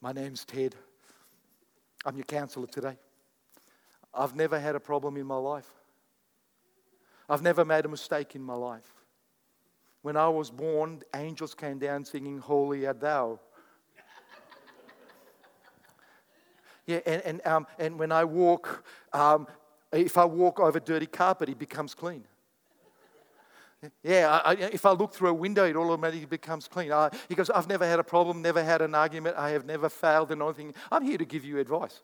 my 0.00 0.10
name's 0.10 0.44
Ted. 0.44 0.74
I'm 2.04 2.16
your 2.16 2.24
counselor 2.24 2.66
today. 2.66 2.98
I've 4.12 4.34
never 4.34 4.58
had 4.58 4.74
a 4.74 4.80
problem 4.80 5.16
in 5.16 5.26
my 5.26 5.36
life. 5.36 5.70
I've 7.28 7.42
never 7.42 7.64
made 7.64 7.84
a 7.84 7.88
mistake 7.88 8.34
in 8.34 8.42
my 8.42 8.54
life. 8.54 8.99
When 10.02 10.16
I 10.16 10.28
was 10.28 10.50
born, 10.50 11.02
angels 11.14 11.54
came 11.54 11.78
down 11.78 12.04
singing, 12.04 12.38
Holy 12.38 12.86
art 12.86 13.00
thou. 13.00 13.38
yeah, 16.86 17.00
and, 17.04 17.22
and, 17.22 17.46
um, 17.46 17.66
and 17.78 17.98
when 17.98 18.10
I 18.10 18.24
walk, 18.24 18.84
um, 19.12 19.46
if 19.92 20.16
I 20.16 20.24
walk 20.24 20.58
over 20.58 20.80
dirty 20.80 21.06
carpet, 21.06 21.50
it 21.50 21.58
becomes 21.58 21.94
clean. 21.94 22.24
Yeah, 24.02 24.40
I, 24.44 24.52
if 24.52 24.84
I 24.84 24.92
look 24.92 25.14
through 25.14 25.30
a 25.30 25.34
window, 25.34 25.64
it 25.64 25.74
automatically 25.74 26.26
becomes 26.26 26.68
clean. 26.68 26.92
I, 26.92 27.10
he 27.28 27.34
goes, 27.34 27.48
I've 27.48 27.68
never 27.68 27.86
had 27.86 27.98
a 27.98 28.04
problem, 28.04 28.42
never 28.42 28.62
had 28.62 28.82
an 28.82 28.94
argument, 28.94 29.36
I 29.38 29.50
have 29.50 29.64
never 29.64 29.88
failed 29.88 30.30
in 30.30 30.42
anything. 30.42 30.74
I'm 30.92 31.02
here 31.02 31.16
to 31.16 31.24
give 31.24 31.44
you 31.44 31.58
advice. 31.58 32.02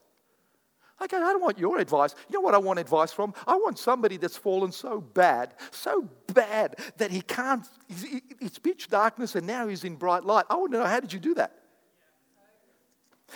I 0.99 1.07
go, 1.07 1.19
I 1.19 1.33
don't 1.33 1.43
want 1.43 1.59
your 1.59 1.79
advice. 1.79 2.15
You 2.29 2.35
know 2.35 2.41
what 2.41 2.55
I 2.55 2.59
want 2.59 2.79
advice 2.79 3.13
from? 3.13 3.35
I 3.47 3.57
want 3.57 3.79
somebody 3.79 4.17
that's 4.17 4.37
fallen 4.37 4.73
so 4.73 5.01
bad, 5.01 5.55
so 5.71 6.09
bad 6.33 6.77
that 6.97 7.11
he 7.11 7.21
can't, 7.21 7.67
it's 8.41 8.59
pitch 8.59 8.89
darkness 8.89 9.35
and 9.35 9.47
now 9.47 9.69
he's 9.69 9.85
in 9.85 9.97
bright 9.97 10.25
light. 10.25 10.47
I 10.49 10.57
want 10.57 10.73
to 10.73 10.79
know, 10.79 10.87
how 10.87 11.01
did 11.01 11.13
you 11.13 11.21
do 11.21 11.35
that? 11.35 11.53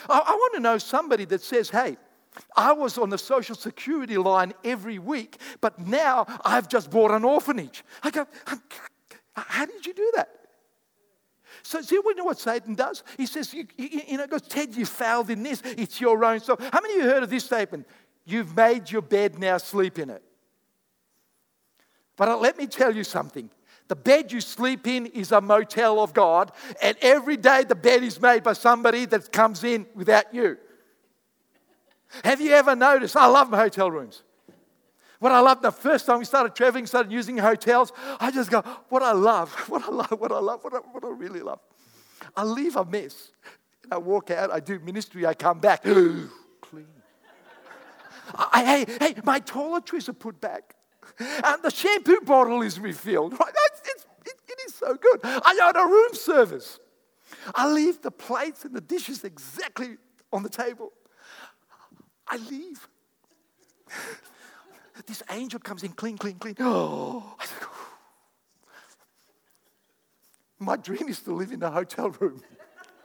I, 0.09 0.19
I 0.19 0.33
want 0.33 0.55
to 0.55 0.61
know 0.61 0.79
somebody 0.79 1.27
that 1.27 1.43
says, 1.43 1.69
hey, 1.69 1.99
I 2.57 2.73
was 2.73 2.97
on 2.97 3.11
the 3.11 3.19
social 3.19 3.57
security 3.57 4.17
line 4.17 4.55
every 4.65 4.99
week, 4.99 5.39
but 5.61 5.79
now 5.87 6.27
I've 6.45 6.69
just 6.69 6.91
bought 6.91 7.11
an 7.11 7.25
orphanage. 7.25 7.85
I 8.03 8.11
go, 8.11 8.27
how 9.35 9.67
did 9.67 9.85
you 9.85 9.93
do 9.93 10.13
that? 10.17 10.40
So, 11.63 11.81
see, 11.83 11.99
we 12.05 12.15
know 12.15 12.25
what 12.25 12.39
Satan 12.39 12.75
does? 12.75 13.03
He 13.17 13.27
says, 13.27 13.53
you, 13.53 13.67
you, 13.77 14.01
you 14.09 14.19
know, 14.19 14.27
goes, 14.27 14.43
Ted, 14.43 14.75
you 14.75 14.87
failed 14.87 15.31
in 15.31 15.43
this. 15.43 15.63
It's 15.65 16.01
your 16.01 16.25
own. 16.25 16.41
So, 16.41 16.57
how 16.73 16.81
many 16.81 16.95
of 16.95 17.05
you 17.05 17.11
heard 17.11 17.23
of 17.23 17.31
this 17.31 17.45
statement? 17.45 17.87
You've 18.25 18.57
made 18.57 18.91
your 18.91 19.03
bed, 19.03 19.39
now 19.39 19.59
sleep 19.59 19.99
in 19.99 20.11
it. 20.11 20.23
But 22.17 22.29
uh, 22.29 22.37
let 22.37 22.59
me 22.59 22.67
tell 22.67 22.95
you 22.95 23.05
something. 23.05 23.51
The 23.89 23.97
bed 23.97 24.31
you 24.31 24.41
sleep 24.41 24.87
in 24.87 25.07
is 25.07 25.33
a 25.33 25.41
motel 25.41 26.01
of 26.01 26.13
God, 26.13 26.53
and 26.81 26.97
every 27.01 27.37
day 27.37 27.65
the 27.65 27.75
bed 27.75 28.05
is 28.05 28.21
made 28.21 28.45
by 28.45 28.53
somebody 28.53 29.05
that 29.07 29.33
comes 29.33 29.65
in 29.65 29.87
without 29.95 30.33
you. 30.33 30.59
Have 32.25 32.41
you 32.41 32.53
ever 32.53 32.77
noticed? 32.77 33.17
I 33.17 33.27
love 33.27 33.49
hotel 33.49 33.91
rooms. 33.91 34.23
What 35.21 35.33
I 35.33 35.41
love 35.41 35.61
the 35.61 35.71
first 35.71 36.07
time 36.07 36.19
we 36.19 36.25
started 36.25 36.55
traveling, 36.55 36.87
started 36.87 37.13
using 37.13 37.37
hotels, 37.37 37.93
I 38.19 38.31
just 38.31 38.51
go, 38.51 38.63
what 38.89 39.03
I 39.03 39.13
love, 39.13 39.53
what 39.69 39.85
I 39.85 39.91
love, 39.91 40.11
what 40.19 40.33
I 40.33 40.39
love, 40.39 40.65
what 40.65 40.75
I, 40.75 40.79
what 40.79 41.05
I 41.05 41.11
really 41.11 41.41
love. 41.41 41.61
I 42.37 42.45
leave 42.45 42.77
a 42.77 42.85
mess. 42.85 43.31
I 43.93 43.99
walk 43.99 44.31
out, 44.31 44.51
I 44.51 44.61
do 44.61 44.79
ministry, 44.79 45.27
I 45.27 45.35
come 45.35 45.61
back, 45.61 45.83
clean. 45.83 46.87
I, 48.35 48.65
hey, 48.65 48.97
hey, 48.99 49.15
my 49.25 49.41
toiletries 49.41 50.09
are 50.09 50.15
put 50.15 50.41
back. 50.41 50.75
And 51.19 51.63
the 51.63 51.71
shampoo 51.71 52.21
bottle 52.25 52.63
is 52.63 52.81
refilled. 52.81 53.33
Right? 53.39 53.53
It's, 53.73 53.83
it's, 53.85 54.07
it, 54.27 54.61
is 54.67 54.75
so 54.75 54.95
good. 54.95 55.21
I 55.23 55.55
got 55.57 55.77
a 55.77 55.87
room 55.87 56.15
service. 56.15 56.79
I 57.55 57.71
leave 57.71 58.01
the 58.03 58.11
plates 58.11 58.65
and 58.65 58.75
the 58.75 58.81
dishes 58.81 59.25
exactly 59.25 59.97
on 60.33 60.43
the 60.43 60.49
table. 60.49 60.93
I 62.29 62.37
leave. 62.37 62.89
this 65.07 65.23
angel 65.31 65.61
comes 65.61 65.83
in 65.83 65.93
clean, 65.93 66.19
clean, 66.19 66.37
clean. 66.37 66.57
Oh, 66.61 67.37
my 70.63 70.77
dream 70.77 71.09
is 71.09 71.21
to 71.21 71.33
live 71.33 71.53
in 71.53 71.63
a 71.63 71.71
hotel 71.71 72.11
room. 72.11 72.43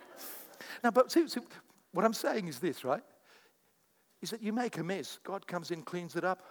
now, 0.83 0.91
but 0.91 1.09
see, 1.09 1.25
see, 1.29 1.39
what 1.93 2.03
I'm 2.03 2.13
saying 2.13 2.49
is 2.49 2.59
this, 2.59 2.83
right? 2.83 3.01
Is 4.21 4.31
that 4.31 4.41
you 4.41 4.51
make 4.51 4.77
a 4.77 4.83
mess, 4.83 5.19
God 5.23 5.47
comes 5.47 5.71
in, 5.71 5.81
cleans 5.81 6.17
it 6.17 6.25
up. 6.25 6.43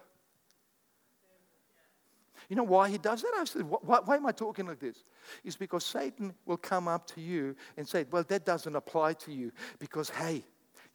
You 2.49 2.57
know 2.57 2.62
why 2.62 2.88
he 2.88 2.97
does 2.97 3.20
that? 3.20 3.32
I 3.36 3.45
said, 3.45 3.64
why, 3.64 3.99
why, 4.03 4.16
am 4.16 4.24
I 4.24 4.32
talking 4.32 4.66
like 4.66 4.80
this? 4.80 5.05
It's 5.45 5.57
because 5.57 5.84
Satan 5.84 6.32
will 6.47 6.57
come 6.57 6.88
up 6.88 7.07
to 7.09 7.20
you 7.20 7.55
and 7.76 7.86
say, 7.86 8.07
Well, 8.11 8.24
that 8.28 8.47
doesn't 8.47 8.74
apply 8.74 9.12
to 9.14 9.32
you 9.32 9.53
because, 9.78 10.09
hey, 10.09 10.42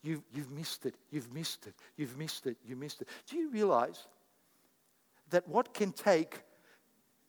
You've, 0.02 0.22
you've 0.32 0.50
missed 0.50 0.86
it. 0.86 0.94
You've 1.10 1.32
missed 1.32 1.66
it. 1.66 1.74
You've 1.96 2.16
missed 2.16 2.46
it. 2.46 2.56
You 2.66 2.76
missed 2.76 3.02
it. 3.02 3.08
Do 3.28 3.36
you 3.36 3.50
realize 3.50 4.06
that 5.30 5.48
what 5.48 5.74
can 5.74 5.92
take 5.92 6.40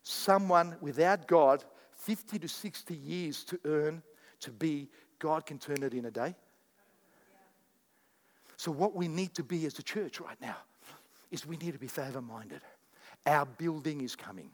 someone 0.04 0.76
without 0.82 1.28
God 1.28 1.64
50 1.96 2.40
to 2.40 2.48
60 2.48 2.96
years 2.96 3.44
to 3.46 3.60
earn, 3.66 4.02
to 4.42 4.52
be, 4.52 4.90
God 5.20 5.46
can 5.46 5.60
turn 5.60 5.84
it 5.84 5.94
in 5.94 6.06
a 6.06 6.12
day? 6.12 6.36
So, 8.58 8.72
what 8.72 8.96
we 8.96 9.08
need 9.08 9.34
to 9.36 9.44
be 9.44 9.66
as 9.66 9.80
a 9.80 9.84
church 9.84 10.20
right 10.20 10.40
now 10.40 10.58
is 11.32 11.46
we 11.46 11.58
need 11.58 11.74
to 11.74 11.80
be 11.80 11.88
favor 11.88 12.22
minded. 12.22 12.62
Our 13.26 13.46
building 13.46 14.02
is 14.02 14.16
coming. 14.16 14.52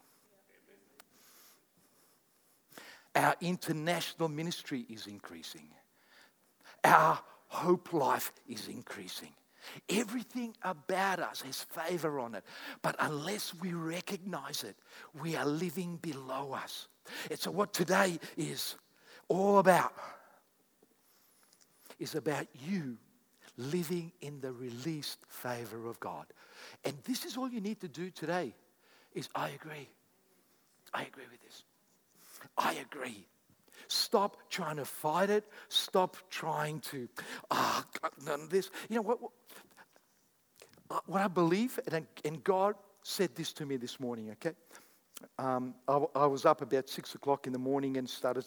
Our 3.15 3.35
international 3.41 4.29
ministry 4.29 4.85
is 4.89 5.07
increasing. 5.07 5.67
Our 6.83 7.19
hope 7.47 7.91
life 7.93 8.31
is 8.47 8.67
increasing. 8.67 9.33
Everything 9.89 10.55
about 10.63 11.19
us 11.19 11.41
has 11.41 11.61
favor 11.61 12.19
on 12.19 12.35
it. 12.35 12.43
But 12.81 12.95
unless 12.99 13.53
we 13.55 13.73
recognize 13.73 14.63
it, 14.63 14.75
we 15.21 15.35
are 15.35 15.45
living 15.45 15.97
below 15.97 16.53
us. 16.53 16.87
And 17.29 17.39
so, 17.39 17.51
what 17.51 17.73
today 17.73 18.19
is 18.35 18.75
all 19.27 19.59
about 19.59 19.93
is 21.99 22.15
about 22.15 22.47
you 22.67 22.97
living 23.57 24.11
in 24.21 24.39
the 24.39 24.51
released 24.51 25.19
favor 25.27 25.87
of 25.87 25.99
God. 25.99 26.25
And 26.83 26.95
this 27.05 27.25
is 27.25 27.37
all 27.37 27.49
you 27.49 27.61
need 27.61 27.79
to 27.81 27.87
do 27.87 28.09
today 28.11 28.53
is 29.13 29.29
I 29.35 29.49
agree. 29.49 29.89
I 30.93 31.03
agree 31.03 31.25
with 31.29 31.41
this. 31.41 31.63
I 32.57 32.75
agree. 32.75 33.25
Stop 33.87 34.49
trying 34.49 34.77
to 34.77 34.85
fight 34.85 35.29
it. 35.29 35.45
Stop 35.69 36.17
trying 36.29 36.79
to, 36.81 37.07
ah, 37.51 37.85
oh, 38.03 38.37
this. 38.49 38.69
You 38.89 38.97
know 38.97 39.01
what? 39.01 39.19
Uh, 40.89 40.99
what 41.05 41.21
I 41.21 41.27
believe, 41.27 41.79
and, 41.91 42.07
and 42.23 42.43
God 42.43 42.75
said 43.03 43.35
this 43.35 43.51
to 43.53 43.65
me 43.65 43.77
this 43.77 43.99
morning, 43.99 44.31
okay? 44.31 44.55
Um, 45.37 45.73
I, 45.87 45.99
I, 46.15 46.25
was 46.25 46.45
up 46.45 46.61
about 46.61 46.87
six 46.89 47.15
o'clock 47.15 47.47
in 47.47 47.53
the 47.53 47.59
morning 47.59 47.97
and 47.97 48.09
started 48.09 48.45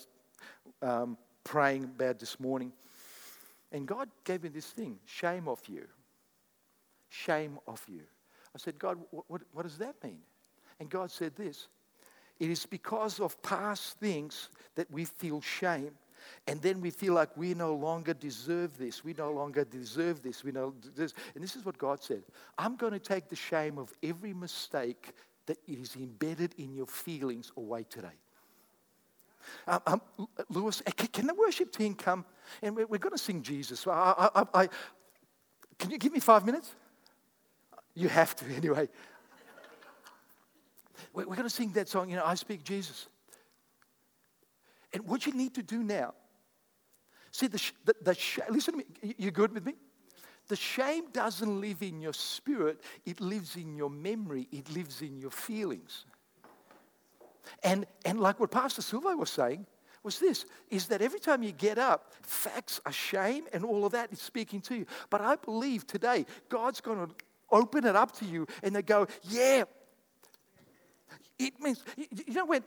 um, 0.82 1.18
praying 1.44 1.84
about 1.84 2.18
this 2.18 2.38
morning. 2.38 2.72
And 3.72 3.86
God 3.86 4.08
gave 4.24 4.42
me 4.42 4.48
this 4.48 4.66
thing 4.66 4.98
shame 5.04 5.48
off 5.48 5.68
you. 5.68 5.86
Shame 7.08 7.58
off 7.66 7.84
you. 7.88 8.02
I 8.54 8.58
said, 8.58 8.78
God, 8.78 8.98
what, 9.10 9.24
what, 9.28 9.42
what 9.52 9.62
does 9.62 9.78
that 9.78 9.96
mean? 10.02 10.20
And 10.78 10.88
God 10.88 11.10
said 11.10 11.34
this 11.36 11.68
It 12.38 12.50
is 12.50 12.66
because 12.66 13.20
of 13.20 13.40
past 13.42 13.98
things 13.98 14.48
that 14.76 14.90
we 14.90 15.04
feel 15.04 15.40
shame. 15.40 15.92
And 16.46 16.60
then 16.62 16.80
we 16.80 16.90
feel 16.90 17.14
like 17.14 17.36
we 17.36 17.54
no 17.54 17.74
longer 17.74 18.14
deserve 18.14 18.76
this. 18.78 19.04
We 19.04 19.14
no 19.14 19.30
longer 19.30 19.64
deserve 19.64 20.22
this. 20.22 20.44
We 20.44 20.52
know 20.52 20.74
this. 20.96 21.14
And 21.34 21.42
this 21.42 21.56
is 21.56 21.64
what 21.64 21.78
God 21.78 22.02
said 22.02 22.22
I'm 22.58 22.76
going 22.76 22.92
to 22.92 22.98
take 22.98 23.28
the 23.28 23.36
shame 23.36 23.78
of 23.78 23.92
every 24.02 24.32
mistake 24.32 25.12
that 25.46 25.58
is 25.66 25.96
embedded 25.96 26.54
in 26.58 26.74
your 26.74 26.86
feelings 26.86 27.52
away 27.56 27.84
today. 27.88 28.08
Um, 29.66 29.80
um, 29.86 30.28
Lewis, 30.48 30.82
eh, 30.86 30.90
can 31.12 31.26
the 31.26 31.34
worship 31.34 31.72
team 31.72 31.94
come? 31.94 32.24
And 32.62 32.76
we're, 32.76 32.86
we're 32.86 32.98
going 32.98 33.12
to 33.12 33.18
sing 33.18 33.42
Jesus. 33.42 33.86
I, 33.86 34.30
I, 34.34 34.44
I, 34.54 34.68
can 35.78 35.90
you 35.90 35.98
give 35.98 36.12
me 36.12 36.20
five 36.20 36.44
minutes? 36.44 36.74
You 37.94 38.08
have 38.08 38.36
to 38.36 38.44
anyway. 38.56 38.88
We're 41.12 41.24
going 41.24 41.42
to 41.42 41.50
sing 41.50 41.72
that 41.72 41.88
song, 41.88 42.10
you 42.10 42.16
know, 42.16 42.24
I 42.24 42.34
speak 42.34 42.62
Jesus. 42.62 43.08
And 44.92 45.06
what 45.06 45.26
you 45.26 45.32
need 45.32 45.54
to 45.54 45.62
do 45.62 45.82
now, 45.82 46.14
see, 47.30 47.46
the, 47.46 47.62
the, 47.84 47.94
the 48.02 48.18
listen 48.48 48.74
to 48.74 48.78
me, 48.78 49.14
you 49.18 49.30
good 49.30 49.52
with 49.52 49.64
me? 49.64 49.74
The 50.48 50.56
shame 50.56 51.04
doesn't 51.12 51.60
live 51.60 51.82
in 51.82 52.00
your 52.00 52.12
spirit, 52.12 52.80
it 53.06 53.20
lives 53.20 53.56
in 53.56 53.76
your 53.76 53.90
memory, 53.90 54.48
it 54.50 54.68
lives 54.70 55.00
in 55.00 55.18
your 55.18 55.30
feelings. 55.30 56.06
And, 57.62 57.86
and 58.04 58.18
like 58.18 58.40
what 58.40 58.50
Pastor 58.50 58.82
Silva 58.82 59.16
was 59.16 59.30
saying, 59.30 59.66
was 60.02 60.18
this 60.18 60.46
is 60.70 60.86
that 60.86 61.02
every 61.02 61.20
time 61.20 61.42
you 61.42 61.52
get 61.52 61.78
up, 61.78 62.12
facts 62.22 62.80
are 62.86 62.92
shame 62.92 63.44
and 63.52 63.64
all 63.64 63.84
of 63.84 63.92
that 63.92 64.12
is 64.12 64.20
speaking 64.20 64.60
to 64.62 64.74
you. 64.74 64.86
But 65.10 65.20
I 65.20 65.36
believe 65.36 65.86
today 65.86 66.26
God's 66.48 66.80
going 66.80 67.06
to 67.06 67.14
open 67.50 67.84
it 67.84 67.96
up 67.96 68.12
to 68.18 68.24
you 68.24 68.46
and 68.62 68.74
they 68.74 68.82
go, 68.82 69.06
yeah. 69.24 69.64
It 71.38 71.60
means, 71.60 71.82
you 71.96 72.34
know, 72.34 72.44
when 72.46 72.62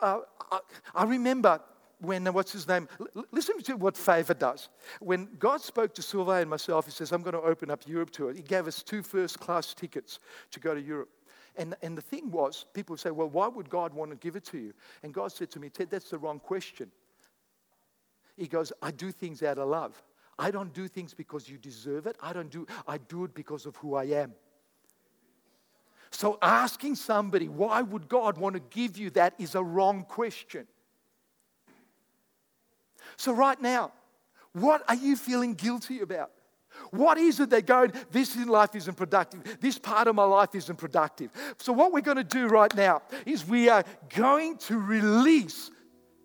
uh, 0.00 0.20
I, 0.52 0.60
I 0.94 1.04
remember 1.04 1.60
when, 2.00 2.26
uh, 2.26 2.32
what's 2.32 2.52
his 2.52 2.66
name? 2.66 2.88
L- 3.16 3.24
listen 3.30 3.60
to 3.62 3.76
what 3.76 3.96
favor 3.96 4.34
does. 4.34 4.68
When 5.00 5.28
God 5.38 5.60
spoke 5.60 5.94
to 5.94 6.02
Silva 6.02 6.32
and 6.32 6.50
myself, 6.50 6.86
he 6.86 6.90
says, 6.90 7.12
I'm 7.12 7.22
going 7.22 7.34
to 7.34 7.42
open 7.42 7.70
up 7.70 7.86
Europe 7.86 8.10
to 8.12 8.28
it. 8.28 8.36
He 8.36 8.42
gave 8.42 8.66
us 8.66 8.82
two 8.82 9.02
first 9.02 9.38
class 9.38 9.74
tickets 9.74 10.18
to 10.50 10.60
go 10.60 10.74
to 10.74 10.80
Europe. 10.80 11.10
And, 11.56 11.74
and 11.82 11.96
the 11.96 12.02
thing 12.02 12.30
was, 12.30 12.66
people 12.72 12.96
say, 12.96 13.10
well, 13.10 13.28
why 13.28 13.48
would 13.48 13.68
God 13.68 13.92
want 13.92 14.10
to 14.12 14.16
give 14.16 14.36
it 14.36 14.44
to 14.46 14.58
you? 14.58 14.72
And 15.02 15.12
God 15.12 15.32
said 15.32 15.50
to 15.50 15.60
me, 15.60 15.68
Ted, 15.68 15.90
that's 15.90 16.10
the 16.10 16.18
wrong 16.18 16.38
question. 16.38 16.90
He 18.36 18.46
goes, 18.46 18.72
I 18.80 18.90
do 18.90 19.12
things 19.12 19.42
out 19.42 19.58
of 19.58 19.68
love. 19.68 20.00
I 20.38 20.50
don't 20.50 20.72
do 20.72 20.88
things 20.88 21.12
because 21.12 21.48
you 21.48 21.58
deserve 21.58 22.06
it. 22.06 22.16
I 22.22 22.32
don't 22.32 22.50
do, 22.50 22.66
I 22.88 22.96
do 22.96 23.24
it 23.24 23.34
because 23.34 23.66
of 23.66 23.76
who 23.76 23.94
I 23.94 24.04
am. 24.04 24.32
So 26.10 26.38
asking 26.42 26.96
somebody, 26.96 27.48
why 27.48 27.82
would 27.82 28.08
God 28.08 28.36
want 28.36 28.54
to 28.54 28.60
give 28.60 28.98
you 28.98 29.10
that 29.10 29.34
is 29.38 29.54
a 29.54 29.62
wrong 29.62 30.04
question. 30.04 30.66
So 33.16 33.32
right 33.32 33.60
now, 33.60 33.92
what 34.52 34.82
are 34.88 34.94
you 34.94 35.16
feeling 35.16 35.54
guilty 35.54 36.00
about? 36.00 36.30
What 36.90 37.18
is 37.18 37.40
it 37.40 37.50
that 37.50 37.66
going, 37.66 37.92
this 38.10 38.36
in 38.36 38.48
life 38.48 38.74
isn't 38.74 38.96
productive? 38.96 39.60
This 39.60 39.78
part 39.78 40.08
of 40.08 40.14
my 40.14 40.24
life 40.24 40.54
isn't 40.54 40.76
productive. 40.76 41.30
So, 41.58 41.72
what 41.72 41.92
we're 41.92 42.00
going 42.00 42.16
to 42.16 42.24
do 42.24 42.46
right 42.46 42.74
now 42.74 43.02
is 43.26 43.46
we 43.46 43.68
are 43.68 43.84
going 44.14 44.56
to 44.58 44.78
release 44.78 45.70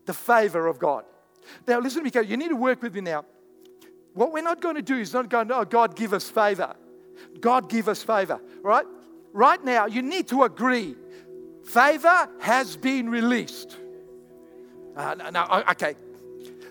the 0.05 0.13
favor 0.13 0.67
of 0.67 0.79
God. 0.79 1.03
Now, 1.67 1.79
listen 1.79 2.03
to 2.03 2.21
me, 2.21 2.27
you 2.27 2.37
need 2.37 2.49
to 2.49 2.55
work 2.55 2.81
with 2.81 2.93
me 2.93 3.01
now. 3.01 3.25
What 4.13 4.31
we're 4.31 4.43
not 4.43 4.61
going 4.61 4.75
to 4.75 4.81
do 4.81 4.95
is 4.95 5.13
not 5.13 5.29
going, 5.29 5.51
oh, 5.51 5.65
God, 5.65 5.95
give 5.95 6.13
us 6.13 6.29
favor. 6.29 6.75
God, 7.39 7.69
give 7.69 7.89
us 7.89 8.01
favor, 8.01 8.39
right? 8.61 8.85
Right 9.35 9.61
now, 9.65 9.85
you 9.85 10.01
need 10.01 10.29
to 10.29 10.43
agree 10.43 10.95
favor 11.65 12.29
has 12.39 12.77
been 12.77 13.09
released. 13.09 13.75
Uh, 14.95 15.13
no, 15.15 15.29
no, 15.29 15.63
okay. 15.71 15.95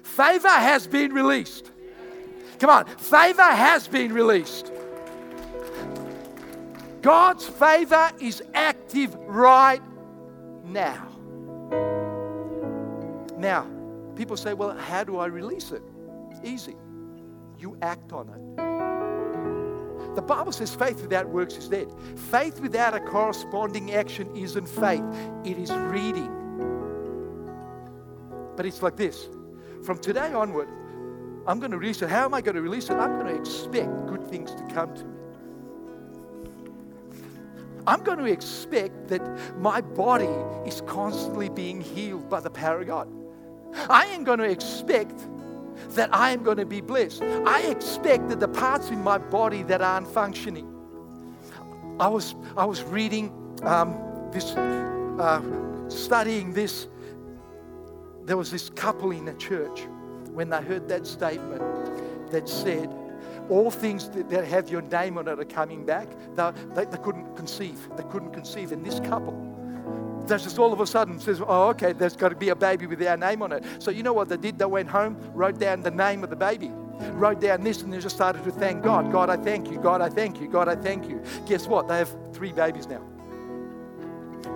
Favor 0.03 0.49
has 0.49 0.87
been 0.87 1.13
released. 1.13 1.71
Come 2.59 2.71
on, 2.71 2.87
favor 2.87 3.43
has 3.43 3.87
been 3.87 4.15
released. 4.15 4.73
God's 7.03 7.47
favor 7.47 8.11
is 8.19 8.43
active 8.55 9.15
right 9.27 9.83
now. 10.65 11.07
Now, 13.37 13.67
people 14.17 14.39
say, 14.39 14.55
well, 14.55 14.75
how 14.75 15.05
do 15.05 15.19
I 15.19 15.27
release 15.27 15.71
it? 15.71 15.83
Easy. 16.43 16.77
You 17.59 17.77
act 17.83 18.15
on 18.15 18.31
it. 18.31 18.94
The 20.15 20.23
Bible 20.23 20.53
says 20.53 20.75
faith 20.75 21.03
without 21.03 21.29
works 21.29 21.57
is 21.57 21.69
dead. 21.69 21.89
Faith 22.17 22.61
without 22.61 22.95
a 22.95 23.01
corresponding 23.01 23.93
action 23.95 24.35
isn't 24.37 24.69
faith, 24.69 25.03
it 25.45 25.59
is 25.59 25.71
reading. 25.73 26.31
But 28.57 28.67
it's 28.67 28.83
like 28.83 28.97
this 28.97 29.29
from 29.85 29.99
today 29.99 30.33
onward, 30.33 30.69
I'm 31.47 31.59
going 31.59 31.73
to 31.73 31.79
release 31.79 32.01
it. 32.01 32.09
How 32.09 32.25
am 32.25 32.35
I 32.35 32.41
going 32.41 32.55
to 32.55 32.63
release 32.63 32.89
it? 32.89 32.95
I'm 32.95 33.19
going 33.19 33.27
to 33.27 33.39
expect 33.39 34.07
good 34.07 34.27
things 34.29 34.55
to 34.55 34.63
come 34.73 34.95
to 34.95 35.05
me. 35.05 35.11
I'm 37.87 38.03
going 38.03 38.19
to 38.19 38.25
expect 38.25 39.09
that 39.09 39.21
my 39.59 39.83
body 39.83 40.31
is 40.67 40.81
constantly 40.87 41.51
being 41.51 41.83
healed 41.83 42.31
by 42.31 42.41
the 42.41 42.49
power 42.49 42.81
of 42.81 42.87
God. 42.87 43.09
I 43.91 44.07
am 44.07 44.25
going 44.25 44.39
to 44.39 44.49
expect 44.49 45.27
that 45.91 46.15
I 46.15 46.31
am 46.31 46.43
going 46.43 46.57
to 46.59 46.67
be 46.67 46.81
blessed. 46.81 47.23
I 47.23 47.63
expect 47.63 48.29
that 48.29 48.41
the 48.41 48.49
parts 48.49 48.91
in 48.91 49.03
my 49.03 49.19
body 49.19 49.63
that 49.65 49.83
aren't 49.83 50.09
functioning. 50.09 50.71
I 52.01 52.09
was, 52.09 52.35
I 52.57 52.65
was 52.65 52.83
reading 52.83 53.33
um, 53.63 53.97
this, 54.33 54.53
uh, 54.53 55.41
studying 55.89 56.53
this. 56.53 56.89
There 58.25 58.37
was 58.37 58.51
this 58.51 58.71
couple 58.71 59.11
in 59.13 59.29
a 59.29 59.35
church 59.35 59.87
when 60.33 60.51
they 60.51 60.61
heard 60.63 60.89
that 60.89 61.07
statement 61.07 61.63
that 62.31 62.49
said, 62.49 62.91
all 63.49 63.71
things 63.71 64.09
that 64.09 64.45
have 64.45 64.71
your 64.71 64.83
name 64.83 65.19
on 65.19 65.29
it 65.29 65.39
are 65.39 65.45
coming 65.45 65.85
back, 65.85 66.09
they, 66.35 66.51
they, 66.75 66.85
they 66.87 66.97
couldn't 66.99 67.37
conceive. 67.37 67.79
They 67.97 68.03
couldn't 68.05 68.33
conceive. 68.33 68.73
And 68.73 68.85
this 68.85 69.01
couple, 69.01 69.54
they 70.27 70.39
just 70.39 70.59
all 70.59 70.73
of 70.73 70.81
a 70.81 70.87
sudden 70.87 71.19
says, 71.19 71.41
oh, 71.47 71.69
okay, 71.71 71.93
there's 71.93 72.17
got 72.17 72.31
to 72.31 72.37
be 72.37 72.49
a 72.51 72.57
baby 72.57 72.87
with 72.87 73.03
our 73.07 73.17
name 73.17 73.43
on 73.43 73.53
it. 73.53 73.65
So 73.79 73.91
you 73.91 74.03
know 74.03 74.13
what 74.13 74.29
they 74.29 74.37
did? 74.37 74.59
They 74.59 74.65
went 74.65 74.89
home, 74.89 75.17
wrote 75.35 75.59
down 75.59 75.83
the 75.83 75.91
name 75.91 76.25
of 76.25 76.31
the 76.31 76.37
baby, 76.37 76.71
wrote 77.13 77.41
down 77.41 77.63
this, 77.63 77.83
and 77.83 77.93
they 77.93 77.99
just 77.99 78.17
started 78.17 78.45
to 78.45 78.51
thank 78.51 78.83
God. 78.83 79.11
God, 79.13 79.31
I 79.31 79.37
thank 79.37 79.71
you. 79.71 79.79
God, 79.79 80.01
I 80.01 80.09
thank 80.09 80.41
you. 80.41 80.49
God, 80.49 80.69
I 80.69 80.77
thank 80.77 81.09
you. 81.09 81.23
Guess 81.47 81.67
what? 81.67 81.89
They 81.89 81.99
have 81.99 82.15
three 82.33 82.53
babies 82.53 82.87
now. 82.87 83.03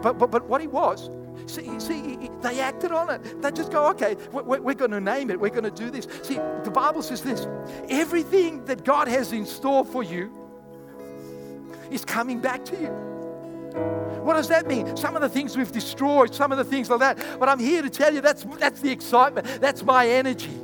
But, 0.02 0.18
but, 0.18 0.30
but 0.30 0.48
what 0.48 0.60
he 0.60 0.66
was, 0.66 1.10
See, 1.46 1.78
see, 1.80 2.30
they 2.42 2.60
acted 2.60 2.92
on 2.92 3.08
it. 3.10 3.40
They 3.40 3.50
just 3.52 3.72
go, 3.72 3.86
okay, 3.90 4.16
we're, 4.32 4.60
we're 4.60 4.74
going 4.74 4.90
to 4.90 5.00
name 5.00 5.30
it. 5.30 5.40
We're 5.40 5.50
going 5.50 5.64
to 5.64 5.70
do 5.70 5.90
this. 5.90 6.06
See, 6.22 6.34
the 6.64 6.70
Bible 6.70 7.00
says 7.00 7.22
this 7.22 7.46
everything 7.88 8.64
that 8.66 8.84
God 8.84 9.08
has 9.08 9.32
in 9.32 9.46
store 9.46 9.84
for 9.84 10.02
you 10.02 10.30
is 11.90 12.04
coming 12.04 12.40
back 12.40 12.64
to 12.66 12.76
you. 12.76 13.17
What 13.74 14.34
does 14.34 14.48
that 14.48 14.66
mean? 14.66 14.96
Some 14.96 15.16
of 15.16 15.22
the 15.22 15.28
things 15.28 15.56
we've 15.56 15.72
destroyed, 15.72 16.34
some 16.34 16.52
of 16.52 16.58
the 16.58 16.64
things 16.64 16.90
like 16.90 17.00
that. 17.00 17.38
But 17.38 17.48
I'm 17.48 17.58
here 17.58 17.82
to 17.82 17.90
tell 17.90 18.12
you 18.12 18.20
that's, 18.20 18.44
that's 18.58 18.80
the 18.80 18.90
excitement, 18.90 19.60
that's 19.60 19.82
my 19.82 20.08
energy. 20.08 20.58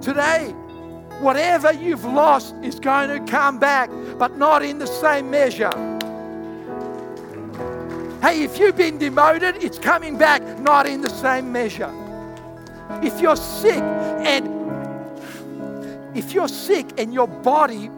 Today, 0.00 0.54
whatever 1.20 1.72
you've 1.72 2.04
lost 2.04 2.54
is 2.62 2.78
going 2.78 3.08
to 3.08 3.30
come 3.30 3.58
back, 3.58 3.90
but 4.18 4.36
not 4.36 4.62
in 4.62 4.78
the 4.78 4.86
same 4.86 5.30
measure. 5.30 5.70
Hey, 8.22 8.42
if 8.42 8.58
you've 8.58 8.76
been 8.76 8.98
demoted, 8.98 9.62
it's 9.62 9.78
coming 9.78 10.16
back 10.16 10.42
not 10.60 10.86
in 10.86 11.00
the 11.00 11.10
same 11.10 11.52
measure. 11.52 11.92
If 13.02 13.20
you're 13.20 13.36
sick 13.36 13.82
and 13.82 14.56
if 16.16 16.32
you're 16.32 16.48
sick 16.48 16.86
and 16.98 17.12
your 17.12 17.28
body 17.28 17.90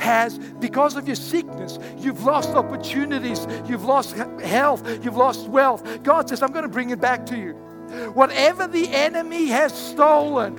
has, 0.00 0.38
because 0.38 0.96
of 0.96 1.06
your 1.06 1.16
sickness, 1.16 1.78
you've 1.98 2.24
lost 2.24 2.50
opportunities, 2.50 3.46
you've 3.66 3.84
lost 3.84 4.16
health, 4.16 5.04
you've 5.04 5.16
lost 5.16 5.48
wealth. 5.48 6.02
God 6.02 6.28
says, 6.28 6.42
I'm 6.42 6.52
going 6.52 6.64
to 6.64 6.68
bring 6.70 6.90
it 6.90 7.00
back 7.00 7.26
to 7.26 7.38
you. 7.38 7.52
Whatever 8.14 8.66
the 8.66 8.88
enemy 8.88 9.46
has 9.46 9.72
stolen, 9.72 10.58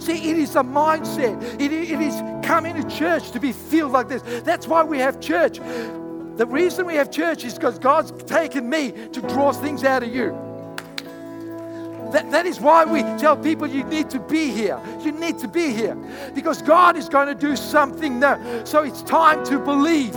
See, 0.00 0.30
it 0.30 0.36
is 0.36 0.54
a 0.56 0.60
mindset. 0.60 1.42
It, 1.60 1.72
it 1.72 2.00
is 2.00 2.14
coming 2.46 2.74
to 2.74 2.96
church 2.96 3.30
to 3.30 3.40
be 3.40 3.52
filled 3.52 3.92
like 3.92 4.08
this. 4.08 4.22
That's 4.42 4.66
why 4.66 4.82
we 4.82 4.98
have 4.98 5.18
church. 5.20 5.58
The 5.58 6.46
reason 6.46 6.84
we 6.84 6.96
have 6.96 7.10
church 7.10 7.44
is 7.44 7.54
because 7.54 7.78
God's 7.78 8.10
taken 8.24 8.68
me 8.68 8.90
to 8.90 9.20
draw 9.22 9.52
things 9.52 9.84
out 9.84 10.02
of 10.02 10.14
you. 10.14 10.32
That, 12.12 12.30
that 12.30 12.46
is 12.46 12.60
why 12.60 12.84
we 12.84 13.02
tell 13.18 13.36
people 13.36 13.66
you 13.66 13.84
need 13.84 14.10
to 14.10 14.20
be 14.20 14.50
here. 14.50 14.80
You 15.00 15.12
need 15.12 15.38
to 15.38 15.48
be 15.48 15.72
here 15.72 15.96
because 16.34 16.62
God 16.62 16.96
is 16.96 17.08
going 17.08 17.28
to 17.28 17.34
do 17.34 17.56
something 17.56 18.20
now. 18.20 18.64
So 18.64 18.82
it's 18.82 19.02
time 19.02 19.44
to 19.46 19.58
believe. 19.58 20.16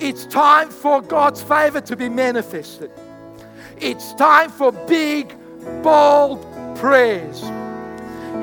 It's 0.00 0.24
time 0.26 0.70
for 0.70 1.02
God's 1.02 1.42
favor 1.42 1.80
to 1.80 1.96
be 1.96 2.08
manifested. 2.08 2.90
It's 3.78 4.14
time 4.14 4.50
for 4.50 4.72
big 4.72 5.34
bold 5.82 6.46
prayers. 6.76 7.42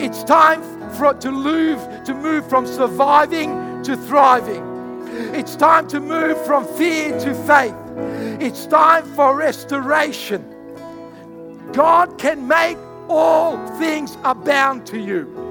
It's 0.02 0.24
time 0.24 0.62
for 0.92 1.14
to 1.14 1.32
move 1.32 1.80
to 2.06 2.14
move 2.14 2.48
from 2.50 2.68
surviving 2.68 3.82
to 3.84 3.96
thriving. 3.96 4.64
It's 5.34 5.56
time 5.56 5.88
to 5.90 6.00
move 6.00 6.44
from 6.46 6.66
fear 6.66 7.18
to 7.20 7.34
faith. 7.34 7.76
It's 8.40 8.66
time 8.68 9.06
for 9.16 9.36
restoration. 9.36 10.57
God 11.74 12.18
can 12.18 12.48
make 12.48 12.78
all 13.10 13.58
things 13.78 14.18
abound 14.24 14.86
to 14.88 15.00
you. 15.00 15.48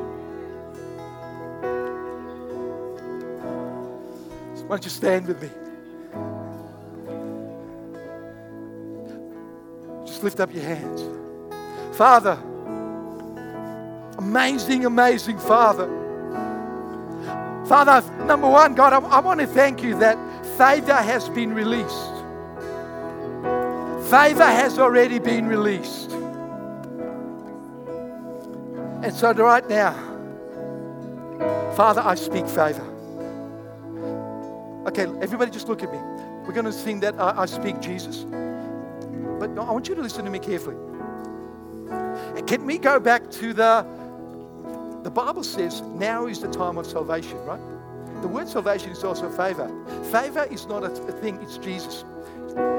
Why 4.66 4.76
don't 4.76 4.84
you 4.84 4.90
stand 4.90 5.28
with 5.28 5.40
me? 5.40 5.48
Just 10.04 10.24
lift 10.24 10.40
up 10.40 10.52
your 10.52 10.64
hands. 10.64 11.04
Father, 11.96 12.36
amazing, 14.18 14.84
amazing 14.84 15.38
Father. 15.38 15.86
Father, 17.68 18.02
number 18.24 18.48
one, 18.48 18.74
God, 18.74 18.92
I, 18.92 18.98
I 18.98 19.20
want 19.20 19.38
to 19.38 19.46
thank 19.46 19.84
you 19.84 19.96
that 20.00 20.18
favor 20.58 20.94
has 20.94 21.28
been 21.28 21.54
released. 21.54 22.15
Favor 24.10 24.44
has 24.44 24.78
already 24.78 25.18
been 25.18 25.46
released. 25.48 26.12
And 29.02 29.12
so, 29.12 29.32
right 29.32 29.68
now, 29.68 29.94
Father, 31.74 32.00
I 32.00 32.14
speak 32.14 32.46
favor. 32.46 32.84
Okay, 34.86 35.06
everybody 35.20 35.50
just 35.50 35.68
look 35.68 35.82
at 35.82 35.92
me. 35.92 35.98
We're 36.46 36.54
going 36.54 36.66
to 36.66 36.72
sing 36.72 37.00
that 37.00 37.18
I, 37.18 37.42
I 37.42 37.46
speak 37.46 37.80
Jesus. 37.80 38.24
But 38.24 39.50
I 39.58 39.70
want 39.72 39.88
you 39.88 39.94
to 39.96 40.02
listen 40.02 40.24
to 40.24 40.30
me 40.30 40.38
carefully. 40.38 40.76
Can 42.46 42.64
we 42.64 42.78
go 42.78 43.00
back 43.00 43.28
to 43.32 43.52
the 43.52 43.84
the 45.02 45.10
Bible 45.10 45.44
says 45.44 45.82
now 45.82 46.26
is 46.26 46.40
the 46.40 46.48
time 46.48 46.78
of 46.78 46.86
salvation, 46.86 47.38
right? 47.44 47.60
The 48.22 48.28
word 48.28 48.48
salvation 48.48 48.90
is 48.90 49.04
also 49.04 49.30
favor. 49.30 49.68
Favor 50.10 50.44
is 50.50 50.66
not 50.66 50.82
a, 50.82 50.90
a 50.90 51.12
thing, 51.12 51.38
it's 51.42 51.58
Jesus. 51.58 52.04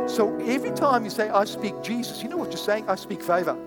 So 0.08 0.36
every 0.46 0.72
time 0.72 1.04
you 1.04 1.10
say, 1.10 1.30
I 1.30 1.46
speak 1.46 1.82
Jesus, 1.84 2.24
you 2.24 2.30
know 2.30 2.38
what 2.38 2.50
you're 2.50 2.58
saying? 2.58 2.90
I 2.90 2.96
speak 2.96 3.22
favor. 3.22 3.58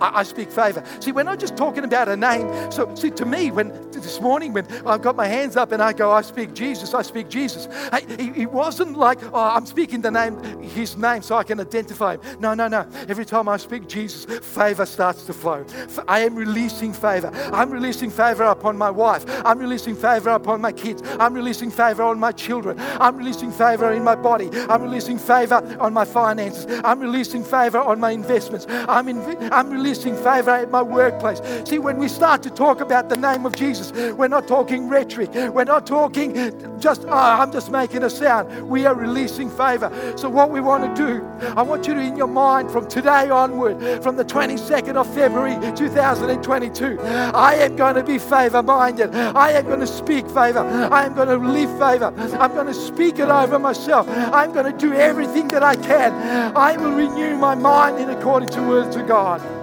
I, 0.00 0.20
I, 0.20 0.22
speak 0.22 0.50
favor. 0.50 0.82
See, 1.00 1.12
we're 1.12 1.22
not 1.22 1.38
just 1.38 1.56
talking 1.56 1.84
about 1.84 2.08
a 2.08 2.16
name. 2.16 2.70
So, 2.70 2.94
see, 2.94 3.10
to 3.10 3.26
me, 3.26 3.50
when 3.50 3.68
this 3.90 4.20
morning, 4.20 4.52
when 4.52 4.66
I've 4.86 5.02
got 5.02 5.16
my 5.16 5.26
hands 5.26 5.56
up 5.56 5.72
and 5.72 5.82
I 5.82 5.92
go, 5.92 6.10
I 6.10 6.22
speak 6.22 6.54
Jesus, 6.54 6.94
I 6.94 7.02
speak 7.02 7.28
Jesus, 7.28 7.68
it 7.92 8.50
wasn't 8.50 8.96
like, 8.96 9.22
oh, 9.32 9.50
I'm 9.56 9.66
speaking 9.66 10.00
the 10.00 10.10
name, 10.10 10.38
his 10.62 10.96
name, 10.96 11.22
so 11.22 11.36
I 11.36 11.44
can 11.44 11.60
identify 11.60 12.14
him. 12.14 12.40
No, 12.40 12.54
no, 12.54 12.68
no. 12.68 12.86
Every 13.08 13.24
time 13.24 13.48
I 13.48 13.56
speak 13.56 13.88
Jesus, 13.88 14.24
favor 14.46 14.86
starts 14.86 15.24
to 15.24 15.32
flow. 15.32 15.64
I 16.06 16.20
am 16.20 16.34
releasing 16.34 16.92
favor. 16.92 17.30
I'm 17.52 17.70
releasing 17.70 18.10
favor 18.10 18.44
upon 18.44 18.76
my 18.76 18.90
wife. 18.90 19.24
I'm 19.44 19.58
releasing 19.58 19.94
favor 19.94 20.30
upon 20.30 20.60
my 20.60 20.72
kids. 20.72 21.02
I'm 21.18 21.34
releasing 21.34 21.70
favor 21.70 22.02
on 22.02 22.18
my 22.18 22.32
children. 22.32 22.78
I'm 23.00 23.16
releasing 23.16 23.50
favor 23.50 23.92
in 23.92 24.04
my 24.04 24.14
body. 24.14 24.50
I'm 24.68 24.82
releasing 24.82 25.18
favor 25.18 25.56
on 25.80 25.92
my 25.92 26.04
finances. 26.04 26.66
I'm 26.84 27.00
releasing 27.00 27.44
favor 27.44 27.78
on 27.78 28.00
my 28.00 28.10
investments. 28.10 28.66
I'm, 28.68 29.08
in, 29.08 29.18
I'm 29.52 29.67
releasing 29.68 30.16
favor 30.16 30.50
at 30.50 30.70
my 30.70 30.82
workplace. 30.82 31.40
See, 31.68 31.78
when 31.78 31.98
we 31.98 32.08
start 32.08 32.42
to 32.44 32.50
talk 32.50 32.80
about 32.80 33.08
the 33.08 33.16
name 33.16 33.46
of 33.46 33.54
Jesus, 33.54 33.92
we're 34.12 34.28
not 34.28 34.48
talking 34.48 34.88
rhetoric. 34.88 35.30
We're 35.34 35.64
not 35.64 35.86
talking 35.86 36.34
just, 36.80 37.04
oh, 37.06 37.10
I'm 37.10 37.52
just 37.52 37.70
making 37.70 38.02
a 38.04 38.10
sound. 38.10 38.68
We 38.68 38.86
are 38.86 38.94
releasing 38.94 39.50
favor. 39.50 39.90
So, 40.16 40.28
what 40.28 40.50
we 40.50 40.60
want 40.60 40.96
to 40.96 41.06
do, 41.06 41.24
I 41.56 41.62
want 41.62 41.86
you 41.86 41.94
to, 41.94 42.00
in 42.00 42.16
your 42.16 42.26
mind, 42.26 42.70
from 42.70 42.88
today 42.88 43.30
onward, 43.30 44.02
from 44.02 44.16
the 44.16 44.24
22nd 44.24 44.96
of 44.96 45.12
February 45.14 45.54
2022, 45.76 46.98
I 47.00 47.54
am 47.54 47.76
going 47.76 47.94
to 47.96 48.04
be 48.04 48.18
favor 48.18 48.62
minded. 48.62 49.14
I 49.14 49.52
am 49.52 49.64
going 49.66 49.80
to 49.80 49.86
speak 49.86 50.26
favor. 50.26 50.60
I 50.60 51.04
am 51.04 51.14
going 51.14 51.28
to 51.28 51.36
live 51.36 51.70
favor. 51.78 52.12
I'm 52.38 52.52
going 52.54 52.66
to 52.66 52.74
speak 52.74 53.18
it 53.18 53.28
over 53.28 53.58
myself. 53.58 54.06
I'm 54.08 54.52
going 54.52 54.70
to 54.70 54.78
do 54.78 54.92
everything 54.92 55.48
that 55.48 55.62
I 55.62 55.76
can. 55.76 56.12
I 56.56 56.76
will 56.76 56.92
renew 56.92 57.36
my 57.36 57.54
mind 57.54 57.98
in 57.98 58.10
according 58.10 58.50
to 58.50 58.62
words 58.62 58.96
of 58.96 59.06
God. 59.06 59.57